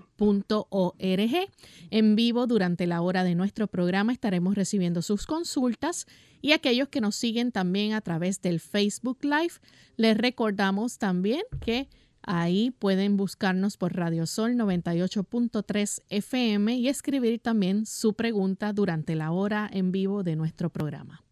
En 1.90 2.16
vivo 2.16 2.48
durante 2.48 2.86
la 2.86 3.02
hora 3.02 3.24
de 3.24 3.36
nuestro 3.36 3.68
programa 3.68 4.12
estaremos 4.12 4.56
recibiendo 4.56 5.02
sus 5.02 5.26
consultas 5.26 6.06
y 6.42 6.52
aquellos 6.52 6.90
que 6.90 7.02
nos 7.02 7.16
siguen 7.16 7.52
también 7.52 7.94
a 7.94 8.02
través 8.02 8.42
del 8.42 8.60
Facebook 8.60 9.20
Live, 9.24 9.54
les 9.96 10.18
recordamos 10.18 10.98
también 10.98 11.42
que 11.62 11.90
ahí 12.22 12.72
pueden 12.72 13.18
buscarnos 13.18 13.78
por 13.78 13.96
Radiosol 13.96 14.56
98.3 14.56 16.02
FM 16.10 16.76
y 16.76 16.88
escribir 16.88 17.40
también 17.40 17.86
su 17.86 18.14
pregunta 18.14 18.74
durante 18.74 19.16
la 19.16 19.32
hora 19.32 19.70
en 19.72 19.92
vivo 19.92 20.24
de 20.24 20.36
nuestro 20.36 20.70
programa. 20.70 21.24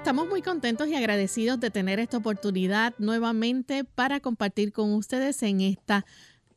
Estamos 0.00 0.30
muy 0.30 0.40
contentos 0.40 0.88
y 0.88 0.94
agradecidos 0.94 1.60
de 1.60 1.70
tener 1.70 2.00
esta 2.00 2.16
oportunidad 2.16 2.94
nuevamente 2.96 3.84
para 3.84 4.18
compartir 4.20 4.72
con 4.72 4.94
ustedes 4.94 5.42
en 5.42 5.60
esta 5.60 6.06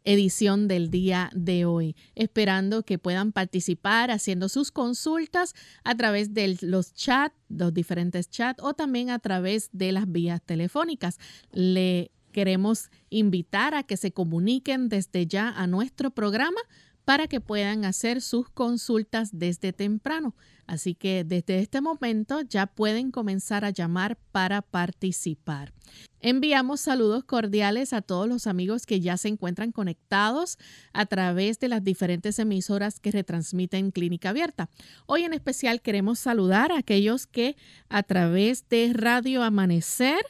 edición 0.06 0.70
del 0.70 0.90
día 0.90 1.30
de 1.36 1.66
hoy, 1.66 1.98
esperando 2.16 2.84
que 2.84 3.00
puedan 3.00 3.34
participar 3.34 4.12
haciendo 4.12 4.48
sus 4.48 4.72
consultas 4.72 5.56
a 5.84 5.94
través 5.94 6.34
de 6.34 6.58
los 6.62 6.94
chats, 6.94 7.36
los 7.50 7.74
diferentes 7.74 8.30
chats 8.30 8.64
o 8.64 8.76
también 8.76 9.10
a 9.10 9.20
través 9.20 9.70
de 9.74 9.92
las 9.92 10.10
vías 10.10 10.42
telefónicas. 10.42 11.20
Le 11.52 12.12
queremos 12.32 12.92
invitar 13.10 13.76
a 13.76 13.84
que 13.84 13.98
se 13.98 14.14
comuniquen 14.14 14.88
desde 14.88 15.28
ya 15.28 15.50
a 15.50 15.68
nuestro 15.68 16.12
programa 16.12 16.62
para 17.06 17.28
que 17.28 17.42
puedan 17.42 17.86
hacer 17.86 18.22
sus 18.22 18.50
consultas 18.50 19.30
desde 19.34 19.74
temprano. 19.74 20.36
Así 20.66 20.96
que 20.96 21.26
desde 21.26 21.60
este 21.60 21.82
momento 21.82 22.42
ya 22.42 22.68
pueden 22.68 23.12
comenzar 23.12 23.66
a 23.66 23.70
llamar 23.70 24.18
para 24.32 24.62
participar. 24.62 25.74
Enviamos 26.22 26.80
saludos 26.80 27.26
cordiales 27.26 27.92
a 27.92 28.02
todos 28.02 28.30
los 28.30 28.48
amigos 28.48 28.86
que 28.86 29.02
ya 29.02 29.18
se 29.18 29.28
encuentran 29.28 29.74
conectados 29.74 30.58
a 30.94 31.06
través 31.06 31.60
de 31.60 31.68
las 31.68 31.84
diferentes 31.84 32.40
emisoras 32.40 33.02
que 33.02 33.12
retransmiten 33.12 33.92
Clínica 33.92 34.30
Abierta. 34.30 34.70
Hoy 35.06 35.24
en 35.24 35.34
especial 35.34 35.82
queremos 35.82 36.20
saludar 36.20 36.72
a 36.72 36.78
aquellos 36.78 37.28
que 37.28 37.58
a 37.90 38.04
través 38.04 38.70
de 38.70 38.94
Radio 38.94 39.44
Amanecer, 39.44 40.22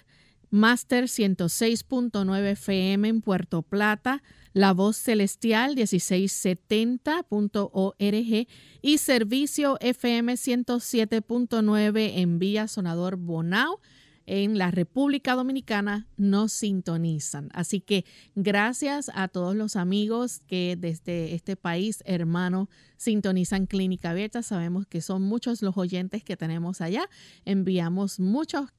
Master 0.50 1.04
106.9 1.06 2.52
FM 2.54 3.08
en 3.08 3.22
Puerto 3.22 3.62
Plata, 3.62 4.24
la 4.54 4.74
Voz 4.74 4.98
Celestial 4.98 5.76
1670.org 5.76 8.48
y 8.82 8.98
Servicio 8.98 9.78
FM 9.82 10.34
107.9 10.34 12.14
en 12.16 12.40
Vía 12.40 12.68
Sonador 12.68 13.18
Bonao 13.18 13.80
en 14.26 14.58
la 14.58 14.72
República 14.72 15.36
Dominicana 15.36 16.08
nos 16.18 16.54
sintonizan. 16.54 17.50
Así 17.54 17.82
que 17.82 18.06
gracias 18.36 19.12
a 19.14 19.28
todos 19.28 19.56
los 19.56 19.76
amigos 19.76 20.42
que 20.48 20.78
desde 20.80 21.34
este 21.34 21.58
país 21.58 22.02
hermano 22.06 22.70
sintonizan 22.96 23.66
Clínica 23.66 24.12
Abierta. 24.12 24.44
Sabemos 24.44 24.88
que 24.88 25.02
son 25.02 25.24
muchos 25.24 25.62
los 25.62 25.78
oyentes 25.78 26.24
que 26.24 26.38
tenemos 26.38 26.80
allá. 26.80 27.10
Enviamos 27.44 28.20
muchos 28.20 28.70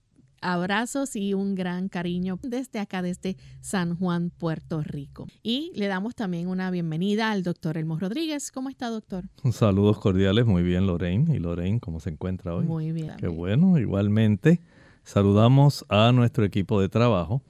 abrazos 0.45 1.17
y 1.17 1.35
un 1.35 1.55
gran 1.55 1.89
cariño 1.89 2.39
desde 2.43 2.79
acá, 2.79 3.03
desde 3.03 3.37
San 3.61 3.97
Juan, 3.97 4.31
Puerto 4.31 4.83
Rico. 4.83 5.27
Y 5.43 5.73
le 5.75 5.87
damos 5.87 6.15
también 6.15 6.49
una 6.49 6.71
bienvenida 6.71 7.31
al 7.31 7.43
doctor 7.43 7.79
Elmo 7.79 7.99
Rodríguez. 7.99 8.53
¿Cómo 8.53 8.69
está, 8.69 8.91
doctor? 8.91 9.25
Saludos 9.53 9.99
cordiales, 9.99 10.45
muy 10.47 10.63
bien, 10.63 10.87
Lorraine. 10.87 11.35
¿Y 11.35 11.39
Lorraine 11.39 11.81
cómo 11.81 11.99
se 11.99 12.11
encuentra 12.11 12.55
hoy? 12.55 12.67
Muy 12.67 12.93
bien. 12.93 13.15
Qué 13.19 13.29
bueno, 13.29 13.79
igualmente. 13.79 14.61
Saludamos 15.03 15.85
a 15.89 16.13
nuestro 16.13 16.45
equipo 16.45 16.81
de 16.81 16.89
trabajo 16.89 17.43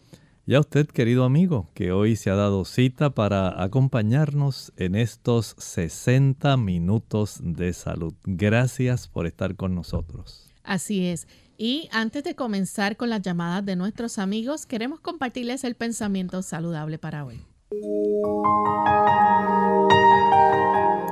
y 0.47 0.55
a 0.55 0.61
usted, 0.61 0.87
querido 0.87 1.25
amigo, 1.25 1.71
que 1.73 1.91
hoy 1.93 2.17
se 2.17 2.29
ha 2.29 2.35
dado 2.35 2.67
cita 2.67 3.11
para 3.15 3.63
acompañarnos 3.63 4.73
en 4.77 4.95
estos 4.95 5.57
60 5.59 6.57
minutos 6.59 7.41
de 7.43 7.73
salud. 7.73 8.13
Gracias 8.25 9.09
por 9.09 9.27
estar 9.27 9.57
con 9.57 9.75
nosotros. 9.75 10.53
Así 10.63 11.07
es. 11.07 11.27
Y 11.57 11.89
antes 11.93 12.25
de 12.25 12.35
comenzar 12.35 12.97
con 12.97 13.11
las 13.11 13.23
llamadas 13.23 13.65
de 13.65 13.77
nuestros 13.77 14.19
amigos, 14.19 14.67
queremos 14.67 14.99
compartirles 15.01 15.63
el 15.63 15.77
pensamiento 15.77 16.43
saludable 16.43 16.99
para 16.99 17.25
hoy. 17.25 17.41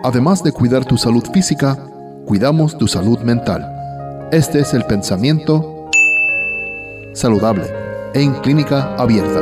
Además 0.04 0.42
de 0.42 0.50
cuidar 0.50 0.84
tu 0.84 0.98
salud 0.98 1.24
física, 1.32 1.76
cuidamos 2.26 2.76
tu 2.76 2.88
salud 2.88 3.20
mental. 3.20 4.28
Este 4.32 4.60
es 4.60 4.74
el 4.74 4.84
pensamiento 4.84 5.88
saludable 7.14 7.66
en 8.14 8.34
clínica 8.40 8.96
abierta. 8.96 9.40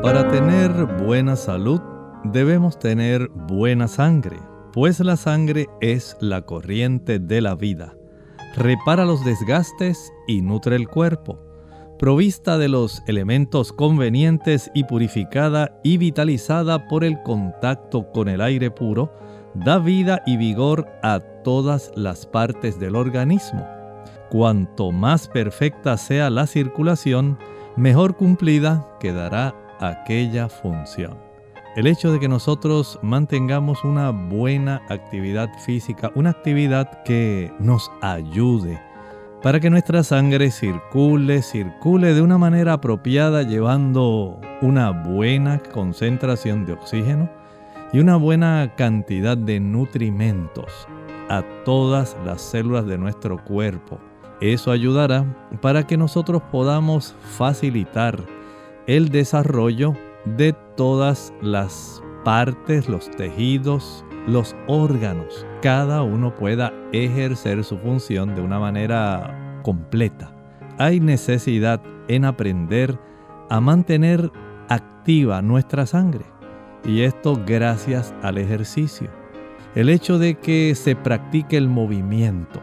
Para 0.00 0.30
tener 0.30 0.72
buena 1.04 1.36
salud, 1.36 1.95
debemos 2.32 2.78
tener 2.78 3.28
buena 3.28 3.88
sangre, 3.88 4.38
pues 4.72 5.00
la 5.00 5.16
sangre 5.16 5.68
es 5.80 6.16
la 6.20 6.42
corriente 6.42 7.18
de 7.18 7.40
la 7.40 7.54
vida. 7.54 7.94
repara 8.54 9.04
los 9.04 9.22
desgastes 9.22 10.12
y 10.26 10.40
nutre 10.40 10.76
el 10.76 10.88
cuerpo. 10.88 11.38
Provista 11.98 12.56
de 12.56 12.68
los 12.68 13.02
elementos 13.06 13.72
convenientes 13.72 14.70
y 14.74 14.84
purificada 14.84 15.78
y 15.82 15.98
vitalizada 15.98 16.88
por 16.88 17.04
el 17.04 17.22
contacto 17.22 18.10
con 18.12 18.28
el 18.28 18.40
aire 18.40 18.70
puro, 18.70 19.12
da 19.54 19.78
vida 19.78 20.22
y 20.26 20.38
vigor 20.38 20.86
a 21.02 21.20
todas 21.44 21.92
las 21.96 22.26
partes 22.26 22.80
del 22.80 22.96
organismo. 22.96 23.66
Cuanto 24.30 24.90
más 24.90 25.28
perfecta 25.28 25.96
sea 25.96 26.30
la 26.30 26.46
circulación, 26.46 27.38
mejor 27.76 28.16
cumplida 28.16 28.88
quedará 29.00 29.54
aquella 29.80 30.48
función. 30.48 31.25
El 31.76 31.86
hecho 31.86 32.10
de 32.10 32.18
que 32.18 32.26
nosotros 32.26 32.98
mantengamos 33.02 33.84
una 33.84 34.08
buena 34.08 34.80
actividad 34.88 35.50
física, 35.58 36.10
una 36.14 36.30
actividad 36.30 37.02
que 37.02 37.52
nos 37.58 37.92
ayude 38.00 38.80
para 39.42 39.60
que 39.60 39.68
nuestra 39.68 40.02
sangre 40.02 40.50
circule, 40.50 41.42
circule 41.42 42.14
de 42.14 42.22
una 42.22 42.38
manera 42.38 42.72
apropiada, 42.72 43.42
llevando 43.42 44.40
una 44.62 44.90
buena 44.90 45.58
concentración 45.58 46.64
de 46.64 46.72
oxígeno 46.72 47.28
y 47.92 47.98
una 47.98 48.16
buena 48.16 48.72
cantidad 48.74 49.36
de 49.36 49.60
nutrimentos 49.60 50.88
a 51.28 51.42
todas 51.66 52.16
las 52.24 52.40
células 52.40 52.86
de 52.86 52.96
nuestro 52.96 53.36
cuerpo. 53.44 54.00
Eso 54.40 54.70
ayudará 54.70 55.26
para 55.60 55.86
que 55.86 55.98
nosotros 55.98 56.40
podamos 56.50 57.14
facilitar 57.36 58.18
el 58.86 59.10
desarrollo 59.10 59.94
de 60.36 60.52
todas 60.76 61.32
las 61.40 62.02
partes, 62.24 62.88
los 62.88 63.10
tejidos, 63.12 64.04
los 64.26 64.56
órganos, 64.66 65.46
cada 65.62 66.02
uno 66.02 66.34
pueda 66.34 66.72
ejercer 66.92 67.62
su 67.62 67.78
función 67.78 68.34
de 68.34 68.42
una 68.42 68.58
manera 68.58 69.60
completa. 69.62 70.32
Hay 70.78 70.98
necesidad 71.00 71.80
en 72.08 72.24
aprender 72.24 72.98
a 73.48 73.60
mantener 73.60 74.30
activa 74.68 75.40
nuestra 75.42 75.86
sangre. 75.86 76.24
Y 76.84 77.02
esto 77.02 77.40
gracias 77.46 78.14
al 78.22 78.38
ejercicio. 78.38 79.08
El 79.74 79.88
hecho 79.88 80.18
de 80.18 80.34
que 80.34 80.74
se 80.74 80.96
practique 80.96 81.56
el 81.56 81.68
movimiento, 81.68 82.60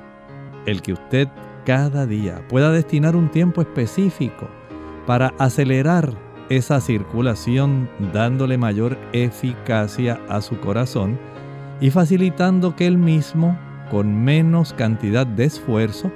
el 0.65 0.81
que 0.81 0.94
usted 0.94 1.27
cada 1.65 2.06
día 2.06 2.45
pueda 2.50 2.71
destinar 2.71 3.15
un 3.15 3.30
tiempo 3.30 3.62
específico 3.62 4.48
para 5.06 5.33
acelerar 5.38 6.13
esa 6.49 6.79
circulación 6.81 7.89
dándole 8.13 8.57
mayor 8.57 8.97
eficacia 9.13 10.19
a 10.29 10.41
su 10.41 10.59
corazón 10.59 11.17
y 11.81 11.89
facilitando 11.89 12.75
que 12.75 12.87
él 12.87 12.97
mismo, 12.97 13.57
con 13.91 14.23
menos 14.23 14.73
cantidad 14.73 15.27
de 15.27 15.45
esfuerzo, 15.45 16.11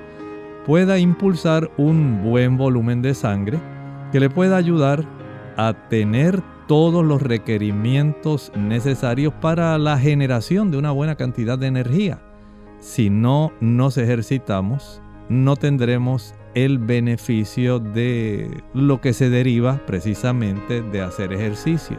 pueda 0.65 0.99
impulsar 0.99 1.71
un 1.77 2.23
buen 2.23 2.57
volumen 2.57 3.01
de 3.01 3.13
sangre 3.13 3.59
que 4.11 4.19
le 4.19 4.29
pueda 4.29 4.57
ayudar 4.57 5.05
a 5.57 5.73
tener 5.89 6.41
todos 6.67 7.03
los 7.03 7.21
requerimientos 7.21 8.51
necesarios 8.55 9.33
para 9.33 9.77
la 9.77 9.97
generación 9.97 10.69
de 10.69 10.77
una 10.77 10.91
buena 10.91 11.15
cantidad 11.15 11.57
de 11.57 11.67
energía. 11.67 12.21
Si 12.79 13.09
no 13.09 13.51
nos 13.59 13.97
ejercitamos, 13.97 15.01
no 15.29 15.55
tendremos 15.55 16.35
el 16.65 16.79
beneficio 16.79 17.77
de 17.77 18.63
lo 18.73 18.99
que 18.99 19.13
se 19.13 19.29
deriva 19.29 19.79
precisamente 19.85 20.81
de 20.81 21.01
hacer 21.01 21.31
ejercicio. 21.31 21.97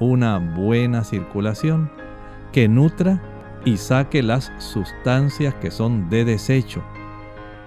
Una 0.00 0.38
buena 0.38 1.04
circulación 1.04 1.90
que 2.52 2.68
nutra 2.68 3.22
y 3.66 3.76
saque 3.76 4.22
las 4.22 4.50
sustancias 4.56 5.54
que 5.56 5.70
son 5.70 6.08
de 6.08 6.24
desecho. 6.24 6.82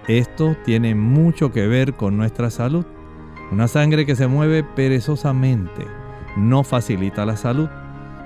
Esto 0.07 0.57
tiene 0.65 0.95
mucho 0.95 1.51
que 1.51 1.67
ver 1.67 1.93
con 1.93 2.17
nuestra 2.17 2.49
salud. 2.49 2.85
Una 3.51 3.67
sangre 3.67 4.07
que 4.07 4.15
se 4.15 4.25
mueve 4.25 4.63
perezosamente 4.63 5.85
no 6.37 6.63
facilita 6.63 7.23
la 7.27 7.37
salud. 7.37 7.69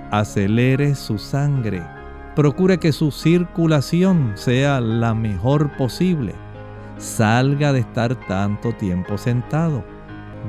Acelere 0.10 0.96
su 0.96 1.18
sangre. 1.18 1.86
Procure 2.34 2.78
que 2.78 2.94
su 2.94 3.12
circulación 3.12 4.32
sea 4.36 4.80
la 4.80 5.14
mejor 5.14 5.76
posible 5.76 6.34
Salga 7.00 7.72
de 7.72 7.80
estar 7.80 8.28
tanto 8.28 8.74
tiempo 8.74 9.18
sentado. 9.18 9.86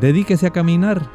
Dedíquese 0.00 0.48
a 0.48 0.50
caminar. 0.50 1.08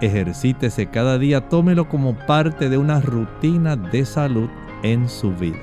Ejercítese 0.00 0.88
cada 0.88 1.18
día. 1.18 1.48
Tómelo 1.48 1.88
como 1.88 2.16
parte 2.16 2.68
de 2.68 2.78
una 2.78 3.00
rutina 3.00 3.74
de 3.74 4.04
salud 4.04 4.48
en 4.84 5.08
su 5.08 5.32
vida. 5.32 5.58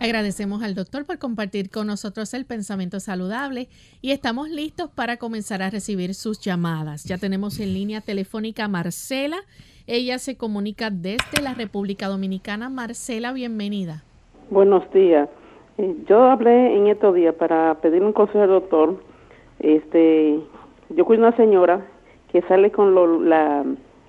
Agradecemos 0.00 0.62
al 0.62 0.74
doctor 0.74 1.06
por 1.06 1.18
compartir 1.18 1.70
con 1.70 1.86
nosotros 1.86 2.34
el 2.34 2.44
pensamiento 2.44 3.00
saludable 3.00 3.70
y 4.02 4.10
estamos 4.10 4.50
listos 4.50 4.90
para 4.90 5.16
comenzar 5.16 5.62
a 5.62 5.70
recibir 5.70 6.14
sus 6.14 6.38
llamadas. 6.40 7.04
Ya 7.04 7.16
tenemos 7.16 7.58
en 7.58 7.72
línea 7.72 8.02
telefónica 8.02 8.64
a 8.64 8.68
Marcela. 8.68 9.38
Ella 9.86 10.18
se 10.18 10.36
comunica 10.36 10.90
desde 10.90 11.40
la 11.42 11.54
República 11.54 12.08
Dominicana. 12.08 12.68
Marcela, 12.68 13.32
bienvenida. 13.32 14.04
Buenos 14.50 14.82
días. 14.92 15.30
Yo 15.78 16.24
hablé 16.24 16.74
en 16.74 16.86
estos 16.86 17.14
días 17.14 17.34
para 17.34 17.74
pedir 17.82 18.02
un 18.02 18.14
consejo 18.14 18.44
al 18.44 18.48
doctor. 18.48 18.96
Este, 19.58 20.40
yo 20.88 21.04
cuido 21.04 21.26
una 21.26 21.36
señora 21.36 21.86
que 22.32 22.40
sale 22.42 22.70
con 22.70 22.94
lo, 22.94 23.20
la, 23.20 23.62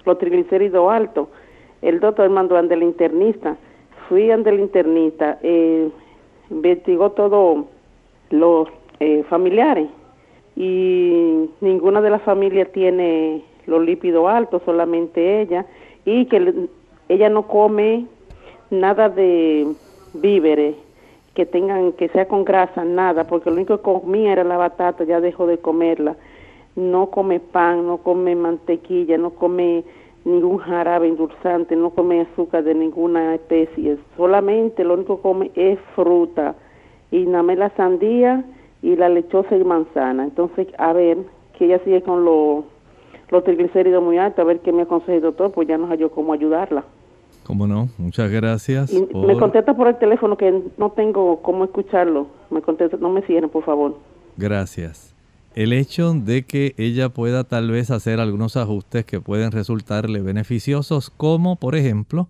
los 0.06 0.18
triglicéridos 0.18 0.90
altos. 0.90 1.28
El 1.82 2.00
doctor 2.00 2.30
mandó 2.30 2.56
ante 2.56 2.76
el 2.76 2.84
internista. 2.84 3.58
Fui 4.08 4.32
ante 4.32 4.50
el 4.50 4.62
internista, 4.62 5.40
eh, 5.44 5.90
investigó 6.50 7.12
todos 7.12 7.66
los 8.30 8.70
eh, 9.02 9.24
familiares 9.30 9.90
y 10.56 11.50
ninguna 11.60 12.00
de 12.00 12.10
las 12.10 12.22
familias 12.22 12.72
tiene 12.72 13.44
los 13.66 13.84
lípidos 13.84 14.30
altos, 14.30 14.62
solamente 14.64 15.42
ella, 15.42 15.66
y 16.06 16.26
que 16.26 16.70
ella 17.10 17.30
no 17.30 17.46
come 17.48 18.06
nada 18.72 19.10
de 19.10 19.68
víveres 20.14 20.76
que 21.38 21.46
tengan, 21.46 21.92
que 21.92 22.10
sea 22.10 22.28
con 22.28 22.44
grasa, 22.44 22.84
nada, 22.84 23.28
porque 23.28 23.52
lo 23.52 23.58
único 23.58 23.78
que 23.78 23.84
comía 23.84 24.32
era 24.32 24.44
la 24.44 24.58
batata, 24.58 25.04
ya 25.04 25.22
dejó 25.22 25.46
de 25.46 25.60
comerla. 25.60 26.16
No 26.76 27.12
come 27.12 27.40
pan, 27.40 27.86
no 27.86 27.98
come 27.98 28.36
mantequilla, 28.36 29.20
no 29.20 29.30
come 29.30 29.84
ningún 30.26 30.58
jarabe 30.58 31.08
endulzante, 31.08 31.76
no 31.76 31.92
come 31.92 32.22
azúcar 32.22 32.64
de 32.64 32.74
ninguna 32.74 33.36
especie, 33.36 34.00
solamente 34.18 34.84
lo 34.84 34.96
único 34.96 35.18
que 35.18 35.22
come 35.22 35.52
es 35.54 35.78
fruta 35.94 36.56
y 37.12 37.28
nada 37.28 37.44
más 37.44 37.58
la 37.60 37.70
sandía 37.76 38.44
y 38.82 38.96
la 38.96 39.08
lechosa 39.08 39.56
y 39.56 39.64
manzana. 39.64 40.24
Entonces, 40.24 40.68
a 40.80 40.92
ver, 40.92 41.20
que 41.56 41.66
ella 41.66 41.78
sigue 41.84 42.02
con 42.02 42.26
los 42.26 42.66
los 43.30 43.44
triglicéridos 43.44 44.04
muy 44.04 44.18
altos, 44.18 44.40
a 44.40 44.44
ver 44.44 44.62
qué 44.62 44.72
me 44.72 44.84
aconseja 44.84 45.14
el 45.14 45.22
doctor, 45.22 45.52
pues 45.52 45.68
ya 45.68 45.78
nos 45.78 45.90
halló 45.90 46.10
cómo 46.10 46.34
ayudarla. 46.34 46.84
¿Cómo 47.48 47.66
no? 47.66 47.88
Muchas 47.98 48.30
gracias. 48.30 48.92
Me 48.92 49.38
contesta 49.38 49.74
por 49.74 49.88
el 49.88 49.98
teléfono 49.98 50.36
que 50.36 50.64
no 50.78 50.92
tengo 50.92 51.42
cómo 51.42 51.64
escucharlo. 51.64 52.28
Me 52.50 52.62
contesta, 52.62 52.98
no 52.98 53.10
me 53.10 53.22
cierren, 53.22 53.50
por 53.50 53.64
favor. 53.64 53.98
Gracias. 54.36 55.16
El 55.56 55.72
hecho 55.72 56.14
de 56.14 56.44
que 56.44 56.76
ella 56.78 57.08
pueda 57.08 57.46
tal 57.46 57.72
vez 57.72 57.90
hacer 57.90 58.20
algunos 58.20 58.58
ajustes 58.58 59.06
que 59.06 59.22
pueden 59.22 59.54
resultarle 59.54 60.22
beneficiosos, 60.22 61.10
como 61.10 61.56
por 61.56 61.76
ejemplo 61.76 62.28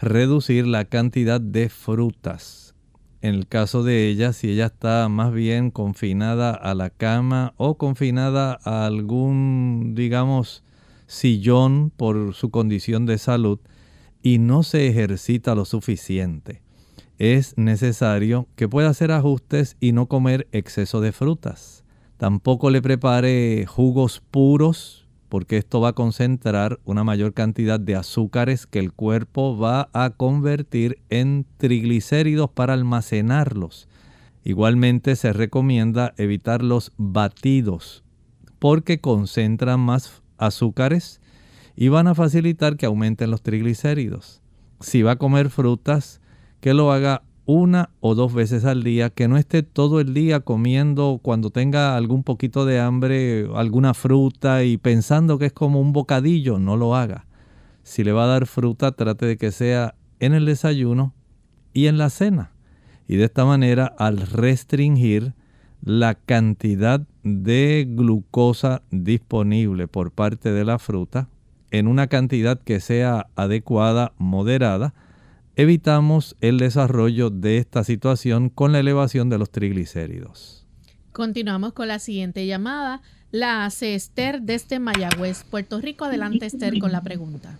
reducir 0.00 0.66
la 0.66 0.86
cantidad 0.86 1.38
de 1.38 1.68
frutas. 1.68 2.74
En 3.20 3.34
el 3.34 3.46
caso 3.46 3.82
de 3.82 4.08
ella, 4.08 4.32
si 4.32 4.52
ella 4.52 4.66
está 4.66 5.06
más 5.10 5.34
bien 5.34 5.70
confinada 5.70 6.52
a 6.52 6.74
la 6.74 6.88
cama 6.88 7.52
o 7.58 7.74
confinada 7.74 8.58
a 8.64 8.86
algún, 8.86 9.92
digamos, 9.94 10.64
sillón 11.06 11.92
por 11.94 12.32
su 12.32 12.50
condición 12.50 13.04
de 13.04 13.18
salud, 13.18 13.58
y 14.26 14.38
no 14.38 14.64
se 14.64 14.88
ejercita 14.88 15.54
lo 15.54 15.64
suficiente, 15.64 16.60
es 17.16 17.56
necesario 17.56 18.48
que 18.56 18.68
pueda 18.68 18.88
hacer 18.88 19.12
ajustes 19.12 19.76
y 19.78 19.92
no 19.92 20.06
comer 20.06 20.48
exceso 20.50 21.00
de 21.00 21.12
frutas. 21.12 21.84
Tampoco 22.16 22.70
le 22.70 22.82
prepare 22.82 23.66
jugos 23.66 24.20
puros 24.32 25.06
porque 25.28 25.58
esto 25.58 25.80
va 25.80 25.90
a 25.90 25.92
concentrar 25.92 26.80
una 26.84 27.04
mayor 27.04 27.34
cantidad 27.34 27.78
de 27.78 27.94
azúcares 27.94 28.66
que 28.66 28.80
el 28.80 28.92
cuerpo 28.92 29.56
va 29.56 29.90
a 29.92 30.10
convertir 30.10 30.98
en 31.08 31.46
triglicéridos 31.56 32.50
para 32.50 32.74
almacenarlos. 32.74 33.88
Igualmente 34.42 35.14
se 35.14 35.32
recomienda 35.32 36.14
evitar 36.16 36.64
los 36.64 36.90
batidos 36.96 38.02
porque 38.58 39.00
concentran 39.00 39.78
más 39.78 40.20
azúcares 40.36 41.20
y 41.76 41.88
van 41.88 42.08
a 42.08 42.14
facilitar 42.14 42.76
que 42.76 42.86
aumenten 42.86 43.30
los 43.30 43.42
triglicéridos. 43.42 44.40
Si 44.80 45.02
va 45.02 45.12
a 45.12 45.16
comer 45.16 45.50
frutas, 45.50 46.20
que 46.60 46.72
lo 46.72 46.90
haga 46.90 47.22
una 47.44 47.90
o 48.00 48.14
dos 48.14 48.34
veces 48.34 48.64
al 48.64 48.82
día, 48.82 49.10
que 49.10 49.28
no 49.28 49.36
esté 49.36 49.62
todo 49.62 50.00
el 50.00 50.14
día 50.14 50.40
comiendo 50.40 51.20
cuando 51.22 51.50
tenga 51.50 51.96
algún 51.96 52.24
poquito 52.24 52.64
de 52.64 52.80
hambre, 52.80 53.48
alguna 53.54 53.94
fruta 53.94 54.64
y 54.64 54.78
pensando 54.78 55.38
que 55.38 55.46
es 55.46 55.52
como 55.52 55.80
un 55.80 55.92
bocadillo, 55.92 56.58
no 56.58 56.76
lo 56.76 56.96
haga. 56.96 57.26
Si 57.82 58.02
le 58.02 58.12
va 58.12 58.24
a 58.24 58.28
dar 58.28 58.46
fruta, 58.46 58.92
trate 58.92 59.26
de 59.26 59.36
que 59.36 59.52
sea 59.52 59.94
en 60.18 60.34
el 60.34 60.46
desayuno 60.46 61.14
y 61.72 61.86
en 61.86 61.98
la 61.98 62.10
cena. 62.10 62.52
Y 63.06 63.16
de 63.16 63.24
esta 63.24 63.44
manera, 63.44 63.94
al 63.98 64.18
restringir 64.18 65.34
la 65.82 66.14
cantidad 66.14 67.06
de 67.22 67.86
glucosa 67.88 68.82
disponible 68.90 69.86
por 69.86 70.10
parte 70.10 70.50
de 70.50 70.64
la 70.64 70.80
fruta 70.80 71.28
en 71.78 71.88
una 71.88 72.06
cantidad 72.06 72.60
que 72.60 72.80
sea 72.80 73.26
adecuada, 73.36 74.12
moderada, 74.18 74.94
evitamos 75.56 76.36
el 76.40 76.58
desarrollo 76.58 77.30
de 77.30 77.58
esta 77.58 77.84
situación 77.84 78.48
con 78.48 78.72
la 78.72 78.80
elevación 78.80 79.30
de 79.30 79.38
los 79.38 79.50
triglicéridos. 79.50 80.66
Continuamos 81.12 81.72
con 81.72 81.88
la 81.88 81.98
siguiente 81.98 82.46
llamada. 82.46 83.00
La 83.32 83.64
hace 83.64 83.94
Esther 83.94 84.42
desde 84.42 84.78
Mayagüez, 84.78 85.44
Puerto 85.44 85.80
Rico. 85.80 86.04
Adelante, 86.04 86.46
Esther, 86.46 86.78
con 86.78 86.92
la 86.92 87.02
pregunta. 87.02 87.58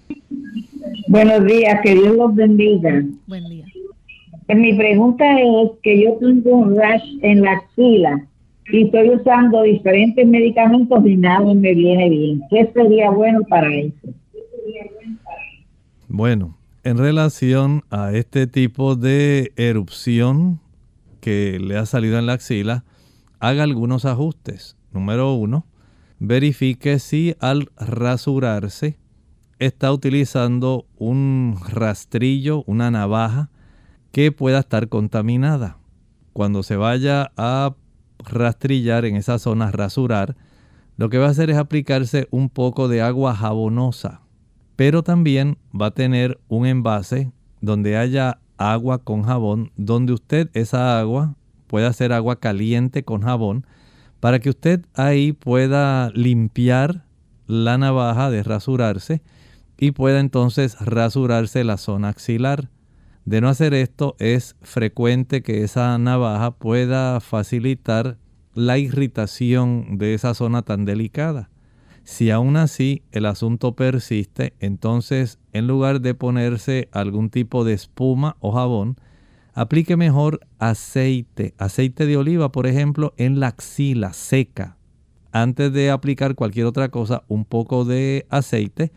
Buenos 1.08 1.44
días, 1.44 1.80
que 1.82 1.94
Dios 1.94 2.16
los 2.16 2.34
bendiga. 2.34 3.02
Buen 3.26 3.48
día. 3.48 3.66
Mi 4.48 4.74
pregunta 4.74 5.24
es 5.40 5.70
que 5.82 6.04
yo 6.04 6.14
tengo 6.20 6.50
un 6.56 6.76
rash 6.76 7.02
en 7.22 7.42
la 7.42 7.52
axila 7.52 8.26
y 8.72 8.84
estoy 8.84 9.10
usando 9.10 9.62
diferentes 9.62 10.26
medicamentos 10.26 11.06
y 11.06 11.16
nada 11.16 11.54
me 11.54 11.74
viene 11.74 12.08
bien. 12.08 12.42
¿Qué 12.50 12.70
sería 12.74 13.10
bueno 13.10 13.40
para 13.48 13.72
eso? 13.72 14.08
Bueno, 16.08 16.56
en 16.82 16.98
relación 16.98 17.82
a 17.90 18.12
este 18.12 18.46
tipo 18.46 18.96
de 18.96 19.52
erupción 19.56 20.60
que 21.20 21.58
le 21.60 21.76
ha 21.76 21.86
salido 21.86 22.18
en 22.18 22.26
la 22.26 22.34
axila, 22.34 22.84
haga 23.40 23.62
algunos 23.62 24.04
ajustes. 24.04 24.76
Número 24.92 25.34
uno, 25.34 25.66
verifique 26.18 26.98
si 26.98 27.34
al 27.40 27.68
rasurarse 27.76 28.96
está 29.58 29.92
utilizando 29.92 30.86
un 30.96 31.56
rastrillo, 31.68 32.62
una 32.66 32.90
navaja 32.90 33.50
que 34.12 34.32
pueda 34.32 34.60
estar 34.60 34.88
contaminada. 34.88 35.78
Cuando 36.32 36.62
se 36.62 36.76
vaya 36.76 37.32
a 37.36 37.74
rastrillar 38.26 39.04
en 39.04 39.16
esa 39.16 39.38
zona, 39.38 39.70
rasurar, 39.70 40.36
lo 40.96 41.08
que 41.08 41.18
va 41.18 41.26
a 41.26 41.30
hacer 41.30 41.50
es 41.50 41.56
aplicarse 41.56 42.28
un 42.30 42.48
poco 42.48 42.88
de 42.88 43.02
agua 43.02 43.34
jabonosa, 43.34 44.22
pero 44.76 45.02
también 45.02 45.58
va 45.78 45.86
a 45.86 45.94
tener 45.94 46.38
un 46.48 46.66
envase 46.66 47.32
donde 47.60 47.96
haya 47.96 48.38
agua 48.56 48.98
con 48.98 49.22
jabón, 49.22 49.72
donde 49.76 50.12
usted 50.12 50.50
esa 50.54 50.98
agua 50.98 51.34
pueda 51.66 51.88
hacer 51.88 52.12
agua 52.12 52.36
caliente 52.40 53.02
con 53.04 53.22
jabón, 53.22 53.66
para 54.20 54.38
que 54.38 54.50
usted 54.50 54.86
ahí 54.94 55.32
pueda 55.32 56.10
limpiar 56.10 57.04
la 57.46 57.78
navaja 57.78 58.30
de 58.30 58.42
rasurarse 58.42 59.22
y 59.78 59.92
pueda 59.92 60.20
entonces 60.20 60.78
rasurarse 60.80 61.64
la 61.64 61.76
zona 61.76 62.08
axilar. 62.08 62.70
De 63.26 63.40
no 63.40 63.48
hacer 63.48 63.74
esto, 63.74 64.14
es 64.20 64.54
frecuente 64.62 65.42
que 65.42 65.64
esa 65.64 65.98
navaja 65.98 66.52
pueda 66.52 67.18
facilitar 67.18 68.18
la 68.54 68.78
irritación 68.78 69.98
de 69.98 70.14
esa 70.14 70.32
zona 70.32 70.62
tan 70.62 70.84
delicada. 70.84 71.50
Si 72.04 72.30
aún 72.30 72.56
así 72.56 73.02
el 73.10 73.26
asunto 73.26 73.74
persiste, 73.74 74.54
entonces 74.60 75.40
en 75.52 75.66
lugar 75.66 76.00
de 76.02 76.14
ponerse 76.14 76.88
algún 76.92 77.28
tipo 77.28 77.64
de 77.64 77.72
espuma 77.72 78.36
o 78.38 78.52
jabón, 78.52 78.96
aplique 79.54 79.96
mejor 79.96 80.38
aceite, 80.60 81.52
aceite 81.58 82.06
de 82.06 82.16
oliva, 82.16 82.52
por 82.52 82.68
ejemplo, 82.68 83.12
en 83.16 83.40
la 83.40 83.48
axila 83.48 84.12
seca. 84.12 84.76
Antes 85.32 85.72
de 85.72 85.90
aplicar 85.90 86.36
cualquier 86.36 86.66
otra 86.66 86.90
cosa, 86.90 87.24
un 87.26 87.44
poco 87.44 87.84
de 87.84 88.24
aceite 88.30 88.92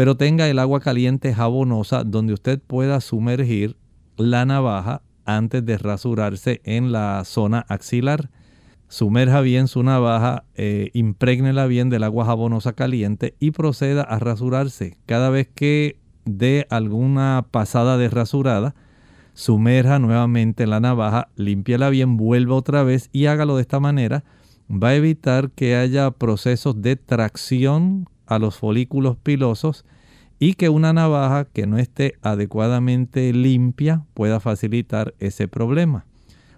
pero 0.00 0.16
tenga 0.16 0.48
el 0.48 0.58
agua 0.58 0.80
caliente 0.80 1.34
jabonosa 1.34 2.04
donde 2.04 2.32
usted 2.32 2.58
pueda 2.58 3.02
sumergir 3.02 3.76
la 4.16 4.46
navaja 4.46 5.02
antes 5.26 5.62
de 5.66 5.76
rasurarse 5.76 6.62
en 6.64 6.90
la 6.90 7.22
zona 7.26 7.66
axilar. 7.68 8.30
Sumerja 8.88 9.42
bien 9.42 9.68
su 9.68 9.82
navaja, 9.82 10.44
eh, 10.54 10.88
imprégnela 10.94 11.66
bien 11.66 11.90
del 11.90 12.04
agua 12.04 12.24
jabonosa 12.24 12.72
caliente 12.72 13.34
y 13.40 13.50
proceda 13.50 14.00
a 14.00 14.18
rasurarse. 14.18 14.96
Cada 15.04 15.28
vez 15.28 15.50
que 15.54 16.00
dé 16.24 16.66
alguna 16.70 17.44
pasada 17.50 17.98
de 17.98 18.08
rasurada, 18.08 18.74
sumerja 19.34 19.98
nuevamente 19.98 20.66
la 20.66 20.80
navaja, 20.80 21.28
limpiela 21.36 21.90
bien, 21.90 22.16
vuelva 22.16 22.54
otra 22.54 22.84
vez 22.84 23.10
y 23.12 23.26
hágalo 23.26 23.56
de 23.56 23.60
esta 23.60 23.80
manera. 23.80 24.24
Va 24.70 24.88
a 24.88 24.94
evitar 24.94 25.50
que 25.50 25.76
haya 25.76 26.10
procesos 26.10 26.80
de 26.80 26.96
tracción 26.96 28.08
a 28.30 28.38
los 28.38 28.56
folículos 28.56 29.16
pilosos 29.18 29.84
y 30.38 30.54
que 30.54 30.70
una 30.70 30.92
navaja 30.92 31.44
que 31.44 31.66
no 31.66 31.76
esté 31.78 32.14
adecuadamente 32.22 33.32
limpia 33.32 34.06
pueda 34.14 34.40
facilitar 34.40 35.14
ese 35.18 35.48
problema. 35.48 36.06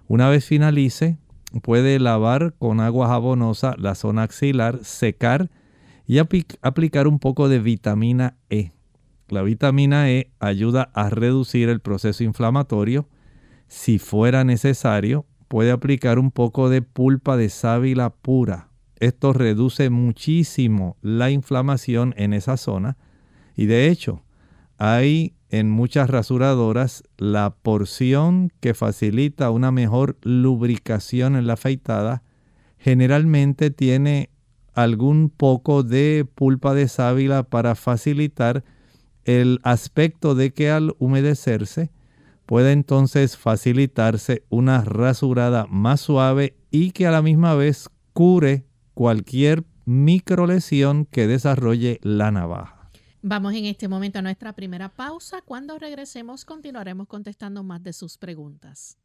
Una 0.07 0.29
vez 0.29 0.45
finalice, 0.45 1.17
puede 1.63 1.99
lavar 1.99 2.53
con 2.59 2.79
agua 2.79 3.07
jabonosa 3.07 3.75
la 3.77 3.95
zona 3.95 4.23
axilar, 4.23 4.79
secar 4.83 5.49
y 6.05 6.19
aplicar 6.19 7.07
un 7.07 7.17
poco 7.19 7.49
de 7.49 7.59
vitamina 7.59 8.37
E. 8.49 8.71
La 9.27 9.41
vitamina 9.41 10.11
E 10.11 10.31
ayuda 10.39 10.91
a 10.93 11.09
reducir 11.09 11.69
el 11.69 11.79
proceso 11.79 12.23
inflamatorio. 12.23 13.09
Si 13.67 13.97
fuera 13.97 14.43
necesario, 14.43 15.25
puede 15.47 15.71
aplicar 15.71 16.19
un 16.19 16.29
poco 16.29 16.69
de 16.69 16.83
pulpa 16.83 17.35
de 17.35 17.49
sábila 17.49 18.11
pura 18.11 18.72
esto 18.99 19.33
reduce 19.33 19.89
muchísimo 19.89 20.97
la 21.01 21.31
inflamación 21.31 22.13
en 22.17 22.33
esa 22.33 22.57
zona. 22.57 22.97
Y 23.55 23.65
de 23.65 23.89
hecho 23.89 24.23
hay 24.77 25.33
en 25.49 25.69
muchas 25.69 26.09
rasuradoras 26.09 27.03
la 27.17 27.55
porción 27.61 28.51
que 28.59 28.73
facilita 28.73 29.51
una 29.51 29.71
mejor 29.71 30.17
lubricación 30.23 31.35
en 31.35 31.47
la 31.47 31.53
afeitada. 31.53 32.23
Generalmente 32.77 33.69
tiene 33.69 34.29
algún 34.73 35.29
poco 35.29 35.83
de 35.83 36.25
pulpa 36.33 36.73
de 36.73 36.87
sábila 36.87 37.43
para 37.43 37.75
facilitar 37.75 38.63
el 39.25 39.59
aspecto 39.63 40.35
de 40.35 40.51
que 40.51 40.71
al 40.71 40.95
humedecerse 40.97 41.91
puede 42.45 42.71
entonces 42.71 43.37
facilitarse 43.37 44.43
una 44.49 44.83
rasurada 44.83 45.65
más 45.69 46.01
suave 46.01 46.55
y 46.71 46.91
que 46.91 47.07
a 47.07 47.11
la 47.11 47.21
misma 47.21 47.55
vez 47.55 47.89
cure 48.13 48.65
cualquier 48.93 49.63
microlesión 49.85 51.05
que 51.05 51.27
desarrolle 51.27 51.99
la 52.01 52.31
navaja. 52.31 52.89
Vamos 53.21 53.53
en 53.53 53.65
este 53.65 53.87
momento 53.87 54.19
a 54.19 54.21
nuestra 54.21 54.53
primera 54.53 54.89
pausa. 54.89 55.41
Cuando 55.41 55.79
regresemos 55.79 56.43
continuaremos 56.43 57.07
contestando 57.07 57.63
más 57.63 57.81
de 57.81 57.93
sus 57.93 58.17
preguntas. 58.17 58.97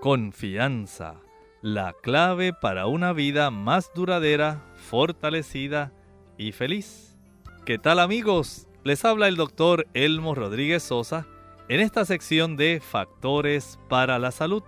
Confianza, 0.00 1.20
la 1.62 1.94
clave 2.02 2.52
para 2.52 2.86
una 2.86 3.12
vida 3.12 3.50
más 3.50 3.90
duradera, 3.94 4.62
fortalecida 4.76 5.92
y 6.36 6.52
feliz. 6.52 7.16
¿Qué 7.64 7.78
tal 7.78 7.98
amigos? 7.98 8.68
Les 8.84 9.04
habla 9.04 9.28
el 9.28 9.36
doctor 9.36 9.86
Elmo 9.94 10.34
Rodríguez 10.34 10.82
Sosa 10.82 11.26
en 11.68 11.80
esta 11.80 12.04
sección 12.04 12.56
de 12.56 12.80
Factores 12.80 13.78
para 13.88 14.18
la 14.18 14.30
Salud. 14.30 14.62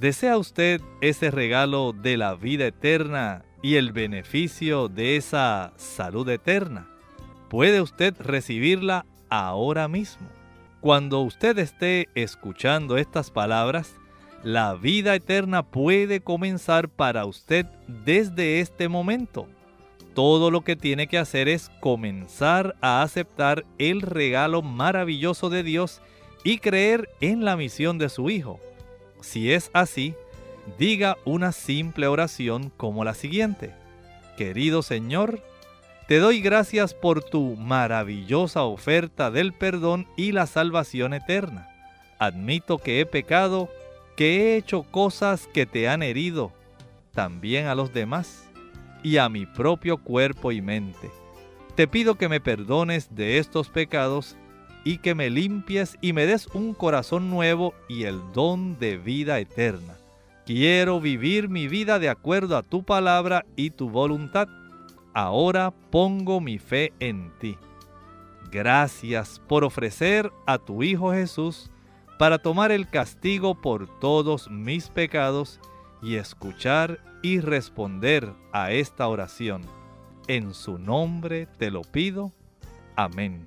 ¿Desea 0.00 0.38
usted 0.38 0.80
ese 1.02 1.30
regalo 1.30 1.92
de 1.92 2.16
la 2.16 2.34
vida 2.34 2.66
eterna 2.66 3.44
y 3.60 3.74
el 3.74 3.92
beneficio 3.92 4.88
de 4.88 5.16
esa 5.16 5.74
salud 5.76 6.26
eterna? 6.30 6.88
Puede 7.50 7.82
usted 7.82 8.14
recibirla 8.18 9.04
ahora 9.28 9.88
mismo. 9.88 10.26
Cuando 10.80 11.20
usted 11.20 11.58
esté 11.58 12.08
escuchando 12.14 12.96
estas 12.96 13.30
palabras, 13.30 13.94
la 14.42 14.72
vida 14.72 15.14
eterna 15.14 15.64
puede 15.64 16.20
comenzar 16.20 16.88
para 16.88 17.26
usted 17.26 17.66
desde 17.86 18.60
este 18.60 18.88
momento. 18.88 19.48
Todo 20.14 20.50
lo 20.50 20.62
que 20.62 20.76
tiene 20.76 21.08
que 21.08 21.18
hacer 21.18 21.46
es 21.46 21.70
comenzar 21.80 22.74
a 22.80 23.02
aceptar 23.02 23.66
el 23.76 24.00
regalo 24.00 24.62
maravilloso 24.62 25.50
de 25.50 25.62
Dios 25.62 26.00
y 26.42 26.56
creer 26.56 27.10
en 27.20 27.44
la 27.44 27.54
misión 27.58 27.98
de 27.98 28.08
su 28.08 28.30
Hijo. 28.30 28.60
Si 29.22 29.52
es 29.52 29.70
así, 29.72 30.14
diga 30.78 31.16
una 31.24 31.52
simple 31.52 32.06
oración 32.06 32.72
como 32.76 33.04
la 33.04 33.14
siguiente. 33.14 33.74
Querido 34.36 34.82
Señor, 34.82 35.42
te 36.08 36.18
doy 36.18 36.40
gracias 36.40 36.94
por 36.94 37.22
tu 37.22 37.56
maravillosa 37.56 38.64
oferta 38.64 39.30
del 39.30 39.52
perdón 39.52 40.08
y 40.16 40.32
la 40.32 40.46
salvación 40.46 41.14
eterna. 41.14 41.68
Admito 42.18 42.78
que 42.78 43.00
he 43.00 43.06
pecado, 43.06 43.68
que 44.16 44.40
he 44.40 44.56
hecho 44.56 44.82
cosas 44.82 45.48
que 45.52 45.66
te 45.66 45.88
han 45.88 46.02
herido, 46.02 46.52
también 47.12 47.66
a 47.66 47.74
los 47.74 47.92
demás 47.92 48.48
y 49.02 49.18
a 49.18 49.28
mi 49.28 49.46
propio 49.46 49.98
cuerpo 49.98 50.52
y 50.52 50.60
mente. 50.60 51.10
Te 51.74 51.86
pido 51.86 52.16
que 52.16 52.28
me 52.28 52.40
perdones 52.40 53.14
de 53.14 53.38
estos 53.38 53.68
pecados 53.68 54.36
y 54.84 54.98
que 54.98 55.14
me 55.14 55.30
limpies 55.30 55.96
y 56.00 56.12
me 56.12 56.26
des 56.26 56.46
un 56.48 56.74
corazón 56.74 57.30
nuevo 57.30 57.74
y 57.88 58.04
el 58.04 58.20
don 58.32 58.78
de 58.78 58.96
vida 58.96 59.38
eterna. 59.38 59.96
Quiero 60.46 61.00
vivir 61.00 61.48
mi 61.48 61.68
vida 61.68 61.98
de 61.98 62.08
acuerdo 62.08 62.56
a 62.56 62.62
tu 62.62 62.82
palabra 62.82 63.44
y 63.56 63.70
tu 63.70 63.90
voluntad. 63.90 64.48
Ahora 65.12 65.72
pongo 65.90 66.40
mi 66.40 66.58
fe 66.58 66.92
en 66.98 67.32
ti. 67.38 67.56
Gracias 68.50 69.40
por 69.46 69.64
ofrecer 69.64 70.32
a 70.46 70.58
tu 70.58 70.82
Hijo 70.82 71.12
Jesús 71.12 71.70
para 72.18 72.38
tomar 72.38 72.72
el 72.72 72.88
castigo 72.88 73.54
por 73.54 73.86
todos 74.00 74.50
mis 74.50 74.88
pecados 74.88 75.60
y 76.02 76.16
escuchar 76.16 76.98
y 77.22 77.40
responder 77.40 78.32
a 78.52 78.72
esta 78.72 79.06
oración. 79.08 79.62
En 80.26 80.54
su 80.54 80.78
nombre 80.78 81.46
te 81.46 81.70
lo 81.70 81.82
pido. 81.82 82.32
Amén. 82.96 83.46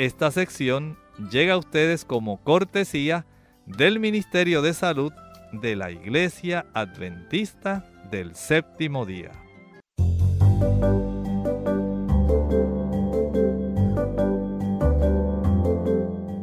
Esta 0.00 0.30
sección 0.30 0.96
llega 1.30 1.52
a 1.52 1.58
ustedes 1.58 2.06
como 2.06 2.42
cortesía 2.42 3.26
del 3.66 4.00
Ministerio 4.00 4.62
de 4.62 4.72
Salud 4.72 5.12
de 5.52 5.76
la 5.76 5.90
Iglesia 5.90 6.64
Adventista 6.72 7.84
del 8.10 8.34
Séptimo 8.34 9.04
Día. 9.04 9.32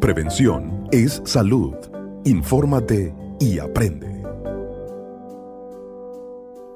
Prevención 0.02 0.88
es 0.92 1.24
salud. 1.26 1.74
Infórmate 2.26 3.12
y 3.40 3.58
aprende. 3.58 4.22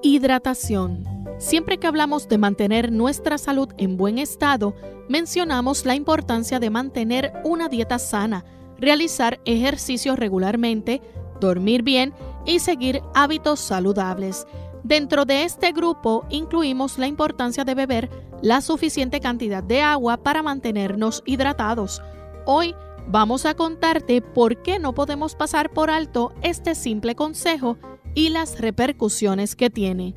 Hidratación. 0.02 1.21
Siempre 1.42 1.80
que 1.80 1.88
hablamos 1.88 2.30
de 2.30 2.38
mantener 2.38 2.92
nuestra 2.92 3.40
salud 3.40 3.70
en 3.80 3.98
buen 3.98 4.20
estado, 4.20 4.76
mencionamos 5.10 5.88
la 5.88 5.96
importancia 5.96 6.60
de 6.60 6.70
mantener 6.70 7.34
una 7.44 7.68
dieta 7.68 7.98
sana, 7.98 8.46
realizar 8.78 9.42
ejercicios 9.46 10.20
regularmente, 10.20 11.02
dormir 11.40 11.82
bien 11.82 12.14
y 12.46 12.60
seguir 12.60 13.02
hábitos 13.16 13.60
saludables. 13.60 14.46
Dentro 14.84 15.26
de 15.26 15.44
este 15.44 15.72
grupo 15.72 16.28
incluimos 16.30 17.00
la 17.00 17.08
importancia 17.08 17.64
de 17.64 17.74
beber 17.74 18.12
la 18.44 18.62
suficiente 18.62 19.20
cantidad 19.20 19.64
de 19.64 19.82
agua 19.82 20.18
para 20.18 20.44
mantenernos 20.44 21.24
hidratados. 21.26 22.04
Hoy 22.46 22.76
vamos 23.08 23.48
a 23.48 23.56
contarte 23.56 24.22
por 24.22 24.62
qué 24.62 24.78
no 24.78 24.94
podemos 24.94 25.34
pasar 25.34 25.72
por 25.72 25.90
alto 25.90 26.34
este 26.44 26.76
simple 26.76 27.16
consejo 27.16 27.80
y 28.14 28.30
las 28.30 28.62
repercusiones 28.62 29.56
que 29.56 29.72
tiene. 29.72 30.14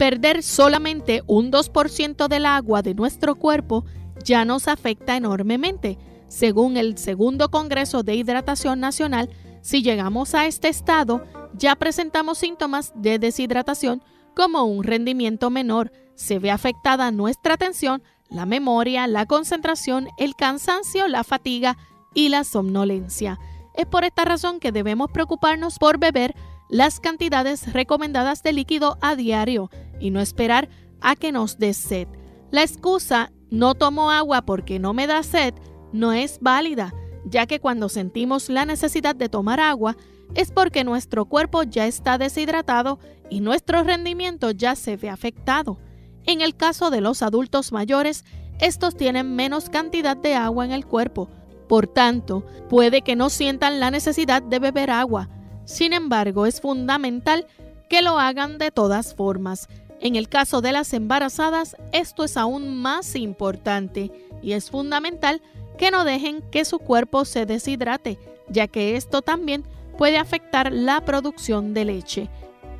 Perder 0.00 0.42
solamente 0.42 1.22
un 1.26 1.52
2% 1.52 2.26
del 2.26 2.46
agua 2.46 2.80
de 2.80 2.94
nuestro 2.94 3.34
cuerpo 3.34 3.84
ya 4.24 4.46
nos 4.46 4.66
afecta 4.66 5.14
enormemente. 5.14 5.98
Según 6.26 6.78
el 6.78 6.96
segundo 6.96 7.50
Congreso 7.50 8.02
de 8.02 8.14
Hidratación 8.14 8.80
Nacional, 8.80 9.28
si 9.60 9.82
llegamos 9.82 10.34
a 10.34 10.46
este 10.46 10.68
estado, 10.68 11.26
ya 11.52 11.76
presentamos 11.76 12.38
síntomas 12.38 12.94
de 12.94 13.18
deshidratación 13.18 14.02
como 14.34 14.64
un 14.64 14.84
rendimiento 14.84 15.50
menor. 15.50 15.92
Se 16.14 16.38
ve 16.38 16.50
afectada 16.50 17.10
nuestra 17.10 17.52
atención, 17.52 18.02
la 18.30 18.46
memoria, 18.46 19.06
la 19.06 19.26
concentración, 19.26 20.08
el 20.16 20.34
cansancio, 20.34 21.08
la 21.08 21.24
fatiga 21.24 21.76
y 22.14 22.30
la 22.30 22.44
somnolencia. 22.44 23.38
Es 23.74 23.84
por 23.84 24.04
esta 24.04 24.24
razón 24.24 24.60
que 24.60 24.72
debemos 24.72 25.10
preocuparnos 25.10 25.78
por 25.78 25.98
beber 25.98 26.34
las 26.70 27.00
cantidades 27.00 27.72
recomendadas 27.72 28.42
de 28.42 28.52
líquido 28.52 28.98
a 29.00 29.16
diario 29.16 29.70
y 29.98 30.10
no 30.10 30.20
esperar 30.20 30.68
a 31.00 31.16
que 31.16 31.32
nos 31.32 31.58
dé 31.58 31.74
sed. 31.74 32.08
La 32.50 32.62
excusa 32.62 33.32
no 33.50 33.74
tomo 33.74 34.10
agua 34.10 34.42
porque 34.42 34.78
no 34.78 34.92
me 34.94 35.06
da 35.06 35.22
sed 35.22 35.54
no 35.92 36.12
es 36.12 36.38
válida, 36.40 36.94
ya 37.24 37.46
que 37.46 37.60
cuando 37.60 37.88
sentimos 37.88 38.48
la 38.48 38.64
necesidad 38.64 39.16
de 39.16 39.28
tomar 39.28 39.60
agua 39.60 39.96
es 40.34 40.52
porque 40.52 40.84
nuestro 40.84 41.24
cuerpo 41.24 41.64
ya 41.64 41.86
está 41.86 42.16
deshidratado 42.16 43.00
y 43.28 43.40
nuestro 43.40 43.82
rendimiento 43.82 44.52
ya 44.52 44.76
se 44.76 44.96
ve 44.96 45.10
afectado. 45.10 45.78
En 46.24 46.40
el 46.40 46.56
caso 46.56 46.90
de 46.90 47.00
los 47.00 47.22
adultos 47.22 47.72
mayores, 47.72 48.24
estos 48.60 48.96
tienen 48.96 49.34
menos 49.34 49.70
cantidad 49.70 50.16
de 50.16 50.34
agua 50.34 50.64
en 50.64 50.70
el 50.70 50.86
cuerpo, 50.86 51.28
por 51.68 51.86
tanto, 51.86 52.44
puede 52.68 53.02
que 53.02 53.14
no 53.14 53.30
sientan 53.30 53.78
la 53.78 53.92
necesidad 53.92 54.42
de 54.42 54.58
beber 54.58 54.90
agua. 54.90 55.28
Sin 55.70 55.92
embargo, 55.92 56.46
es 56.46 56.60
fundamental 56.60 57.46
que 57.88 58.02
lo 58.02 58.18
hagan 58.18 58.58
de 58.58 58.72
todas 58.72 59.14
formas. 59.14 59.68
En 60.00 60.16
el 60.16 60.28
caso 60.28 60.60
de 60.60 60.72
las 60.72 60.92
embarazadas, 60.92 61.76
esto 61.92 62.24
es 62.24 62.36
aún 62.36 62.76
más 62.76 63.14
importante 63.14 64.10
y 64.42 64.52
es 64.52 64.68
fundamental 64.68 65.40
que 65.78 65.92
no 65.92 66.04
dejen 66.04 66.42
que 66.50 66.64
su 66.64 66.80
cuerpo 66.80 67.24
se 67.24 67.46
deshidrate, 67.46 68.18
ya 68.48 68.66
que 68.66 68.96
esto 68.96 69.22
también 69.22 69.62
puede 69.96 70.18
afectar 70.18 70.72
la 70.72 71.04
producción 71.04 71.72
de 71.72 71.84
leche. 71.84 72.28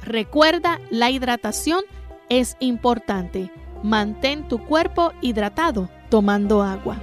Recuerda, 0.03 0.81
la 0.90 1.11
hidratación 1.11 1.85
es 2.29 2.57
importante. 2.59 3.53
Mantén 3.85 4.48
tu 4.48 4.59
cuerpo 4.59 5.12
hidratado 5.20 5.88
tomando 6.09 6.61
agua. 6.61 6.98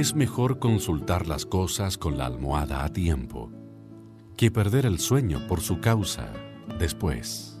Es 0.00 0.14
mejor 0.14 0.58
consultar 0.58 1.26
las 1.26 1.44
cosas 1.44 1.98
con 1.98 2.16
la 2.16 2.24
almohada 2.24 2.84
a 2.84 2.88
tiempo 2.90 3.52
que 4.34 4.50
perder 4.50 4.86
el 4.86 4.98
sueño 4.98 5.46
por 5.46 5.60
su 5.60 5.78
causa 5.78 6.32
después. 6.78 7.60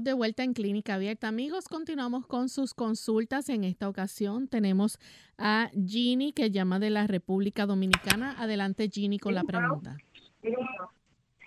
Estamos 0.00 0.04
de 0.04 0.14
vuelta 0.14 0.44
en 0.44 0.52
Clínica 0.54 0.94
Abierta. 0.94 1.28
Amigos, 1.28 1.68
continuamos 1.68 2.26
con 2.26 2.48
sus 2.48 2.72
consultas. 2.74 3.48
En 3.50 3.64
esta 3.64 3.88
ocasión 3.88 4.48
tenemos 4.48 4.98
a 5.38 5.68
Ginny 5.74 6.32
que 6.32 6.50
llama 6.50 6.78
de 6.78 6.88
la 6.90 7.06
República 7.06 7.66
Dominicana. 7.66 8.34
Adelante, 8.38 8.88
Ginny, 8.90 9.18
con 9.18 9.34
la 9.34 9.42
pregunta. 9.44 9.96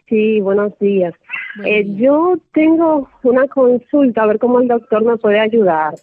Sí, 0.08 0.40
buenos 0.42 0.78
días. 0.80 1.14
Buen 1.58 1.68
Eh, 1.68 1.84
día. 1.84 1.98
yo 2.10 2.36
tengo 2.54 3.10
una 3.24 3.48
consulta, 3.48 4.24
a 4.24 4.28
ver 4.28 4.38
cómo 4.40 4.60
el 4.60 4.68
doctor 4.68 5.04
me 5.04 5.18
puede 5.18 5.40
ayudar. 5.40 5.96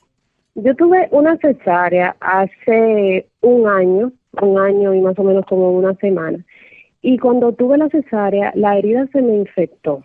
Yo 0.57 0.75
tuve 0.75 1.09
una 1.13 1.37
cesárea 1.39 2.17
hace 2.21 3.29
un 3.43 3.69
año, 3.69 4.13
un 4.43 4.59
año 4.59 4.95
y 4.95 5.01
más 5.01 5.17
o 5.19 5.23
menos 5.23 5.45
como 5.47 5.71
una 5.73 5.95
semana. 5.97 6.45
Y 7.03 7.19
cuando 7.19 7.53
tuve 7.53 7.79
la 7.79 7.89
cesárea, 7.91 8.53
la 8.57 8.77
herida 8.77 9.07
se 9.13 9.23
me 9.23 9.37
infectó. 9.37 10.03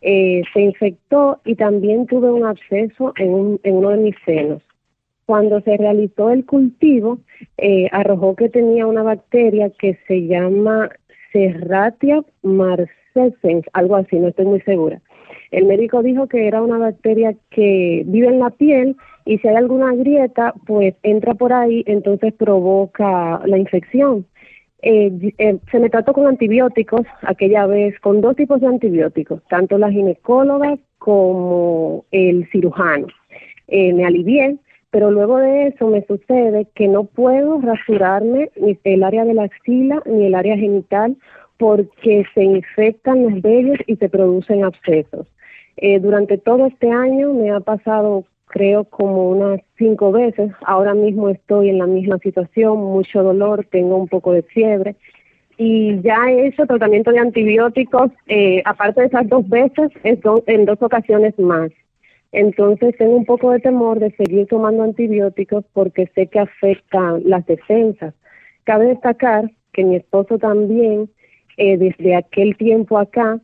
Eh, 0.00 0.42
se 0.52 0.60
infectó 0.60 1.40
y 1.44 1.56
también 1.56 2.06
tuve 2.06 2.30
un 2.30 2.44
absceso 2.44 3.12
en, 3.16 3.30
un, 3.30 3.60
en 3.62 3.76
uno 3.76 3.90
de 3.90 3.96
mis 3.98 4.14
senos. 4.24 4.62
Cuando 5.26 5.60
se 5.60 5.76
realizó 5.76 6.30
el 6.30 6.46
cultivo, 6.46 7.18
eh, 7.58 7.88
arrojó 7.92 8.34
que 8.34 8.48
tenía 8.48 8.86
una 8.86 9.02
bacteria 9.02 9.70
que 9.78 9.98
se 10.06 10.26
llama 10.26 10.88
Serratia 11.32 12.22
marcescens, 12.42 13.66
algo 13.72 13.96
así, 13.96 14.18
no 14.18 14.28
estoy 14.28 14.46
muy 14.46 14.60
segura. 14.62 15.02
El 15.50 15.66
médico 15.66 16.02
dijo 16.02 16.28
que 16.28 16.46
era 16.46 16.62
una 16.62 16.78
bacteria 16.78 17.34
que 17.50 18.02
vive 18.06 18.28
en 18.28 18.38
la 18.38 18.50
piel 18.50 18.96
y 19.24 19.38
si 19.38 19.48
hay 19.48 19.56
alguna 19.56 19.94
grieta, 19.94 20.54
pues 20.66 20.94
entra 21.02 21.34
por 21.34 21.52
ahí, 21.52 21.82
entonces 21.86 22.32
provoca 22.34 23.40
la 23.44 23.58
infección. 23.58 24.26
Eh, 24.82 25.32
eh, 25.38 25.58
se 25.70 25.80
me 25.80 25.90
trató 25.90 26.12
con 26.12 26.26
antibióticos 26.26 27.02
aquella 27.22 27.66
vez, 27.66 27.98
con 28.00 28.20
dos 28.20 28.36
tipos 28.36 28.60
de 28.60 28.68
antibióticos, 28.68 29.42
tanto 29.48 29.76
la 29.76 29.90
ginecóloga 29.90 30.78
como 30.98 32.04
el 32.12 32.48
cirujano. 32.50 33.08
Eh, 33.66 33.92
me 33.92 34.04
alivié, 34.04 34.56
pero 34.90 35.10
luego 35.10 35.38
de 35.38 35.68
eso 35.68 35.88
me 35.88 36.04
sucede 36.06 36.68
que 36.74 36.88
no 36.88 37.04
puedo 37.04 37.60
rasurarme 37.60 38.50
ni 38.56 38.78
el 38.84 39.02
área 39.02 39.24
de 39.24 39.34
la 39.34 39.44
axila 39.44 40.02
ni 40.06 40.26
el 40.26 40.34
área 40.34 40.56
genital 40.56 41.16
porque 41.58 42.24
se 42.34 42.44
infectan 42.44 43.24
los 43.24 43.42
vellos 43.42 43.78
y 43.86 43.96
se 43.96 44.08
producen 44.08 44.64
abscesos. 44.64 45.26
Eh, 45.76 45.98
durante 46.00 46.38
todo 46.38 46.66
este 46.66 46.90
año 46.90 47.32
me 47.34 47.50
ha 47.50 47.60
pasado 47.60 48.24
creo 48.48 48.84
como 48.84 49.30
unas 49.30 49.60
cinco 49.76 50.12
veces. 50.12 50.50
Ahora 50.62 50.94
mismo 50.94 51.28
estoy 51.28 51.70
en 51.70 51.78
la 51.78 51.86
misma 51.86 52.18
situación, 52.18 52.78
mucho 52.78 53.22
dolor, 53.22 53.66
tengo 53.70 53.96
un 53.96 54.08
poco 54.08 54.32
de 54.32 54.42
fiebre 54.42 54.96
y 55.58 56.00
ya 56.02 56.30
he 56.30 56.46
hecho 56.46 56.66
tratamiento 56.66 57.10
de 57.10 57.18
antibióticos, 57.18 58.12
eh, 58.28 58.62
aparte 58.64 59.00
de 59.00 59.06
esas 59.08 59.28
dos 59.28 59.46
veces, 59.48 59.90
en 60.04 60.64
dos 60.64 60.80
ocasiones 60.80 61.36
más. 61.38 61.72
Entonces 62.30 62.96
tengo 62.96 63.16
un 63.16 63.24
poco 63.24 63.50
de 63.50 63.58
temor 63.58 63.98
de 63.98 64.12
seguir 64.12 64.46
tomando 64.46 64.84
antibióticos 64.84 65.64
porque 65.72 66.08
sé 66.14 66.28
que 66.28 66.38
afectan 66.38 67.22
las 67.24 67.44
defensas. 67.46 68.14
Cabe 68.64 68.86
destacar 68.86 69.50
que 69.72 69.82
mi 69.82 69.96
esposo 69.96 70.38
también, 70.38 71.10
eh, 71.56 71.76
desde 71.76 72.14
aquel 72.14 72.56
tiempo 72.56 72.96
acá, 72.96 73.40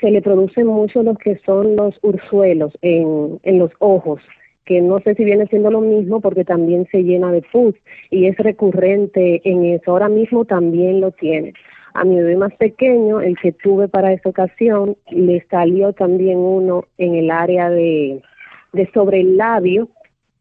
se 0.00 0.10
le 0.10 0.20
producen 0.20 0.66
mucho 0.66 1.04
lo 1.04 1.14
que 1.14 1.38
son 1.46 1.76
los 1.76 1.96
ursuelos 2.02 2.72
en, 2.82 3.38
en 3.44 3.58
los 3.60 3.70
ojos 3.78 4.20
que 4.64 4.80
no 4.80 5.00
sé 5.00 5.14
si 5.14 5.24
viene 5.24 5.46
siendo 5.46 5.70
lo 5.70 5.80
mismo 5.80 6.20
porque 6.20 6.44
también 6.44 6.86
se 6.90 7.02
llena 7.02 7.32
de 7.32 7.42
pus 7.42 7.74
y 8.10 8.26
es 8.26 8.36
recurrente 8.36 9.40
en 9.44 9.64
eso. 9.64 9.92
Ahora 9.92 10.08
mismo 10.08 10.44
también 10.44 11.00
lo 11.00 11.10
tiene. 11.10 11.52
A 11.94 12.04
mi 12.04 12.16
bebé 12.16 12.36
más 12.36 12.54
pequeño, 12.54 13.20
el 13.20 13.36
que 13.38 13.52
tuve 13.52 13.88
para 13.88 14.12
esa 14.12 14.28
ocasión, 14.28 14.96
le 15.10 15.44
salió 15.50 15.92
también 15.92 16.38
uno 16.38 16.84
en 16.96 17.14
el 17.14 17.30
área 17.30 17.68
de, 17.68 18.22
de 18.72 18.90
sobre 18.92 19.20
el 19.20 19.36
labio 19.36 19.88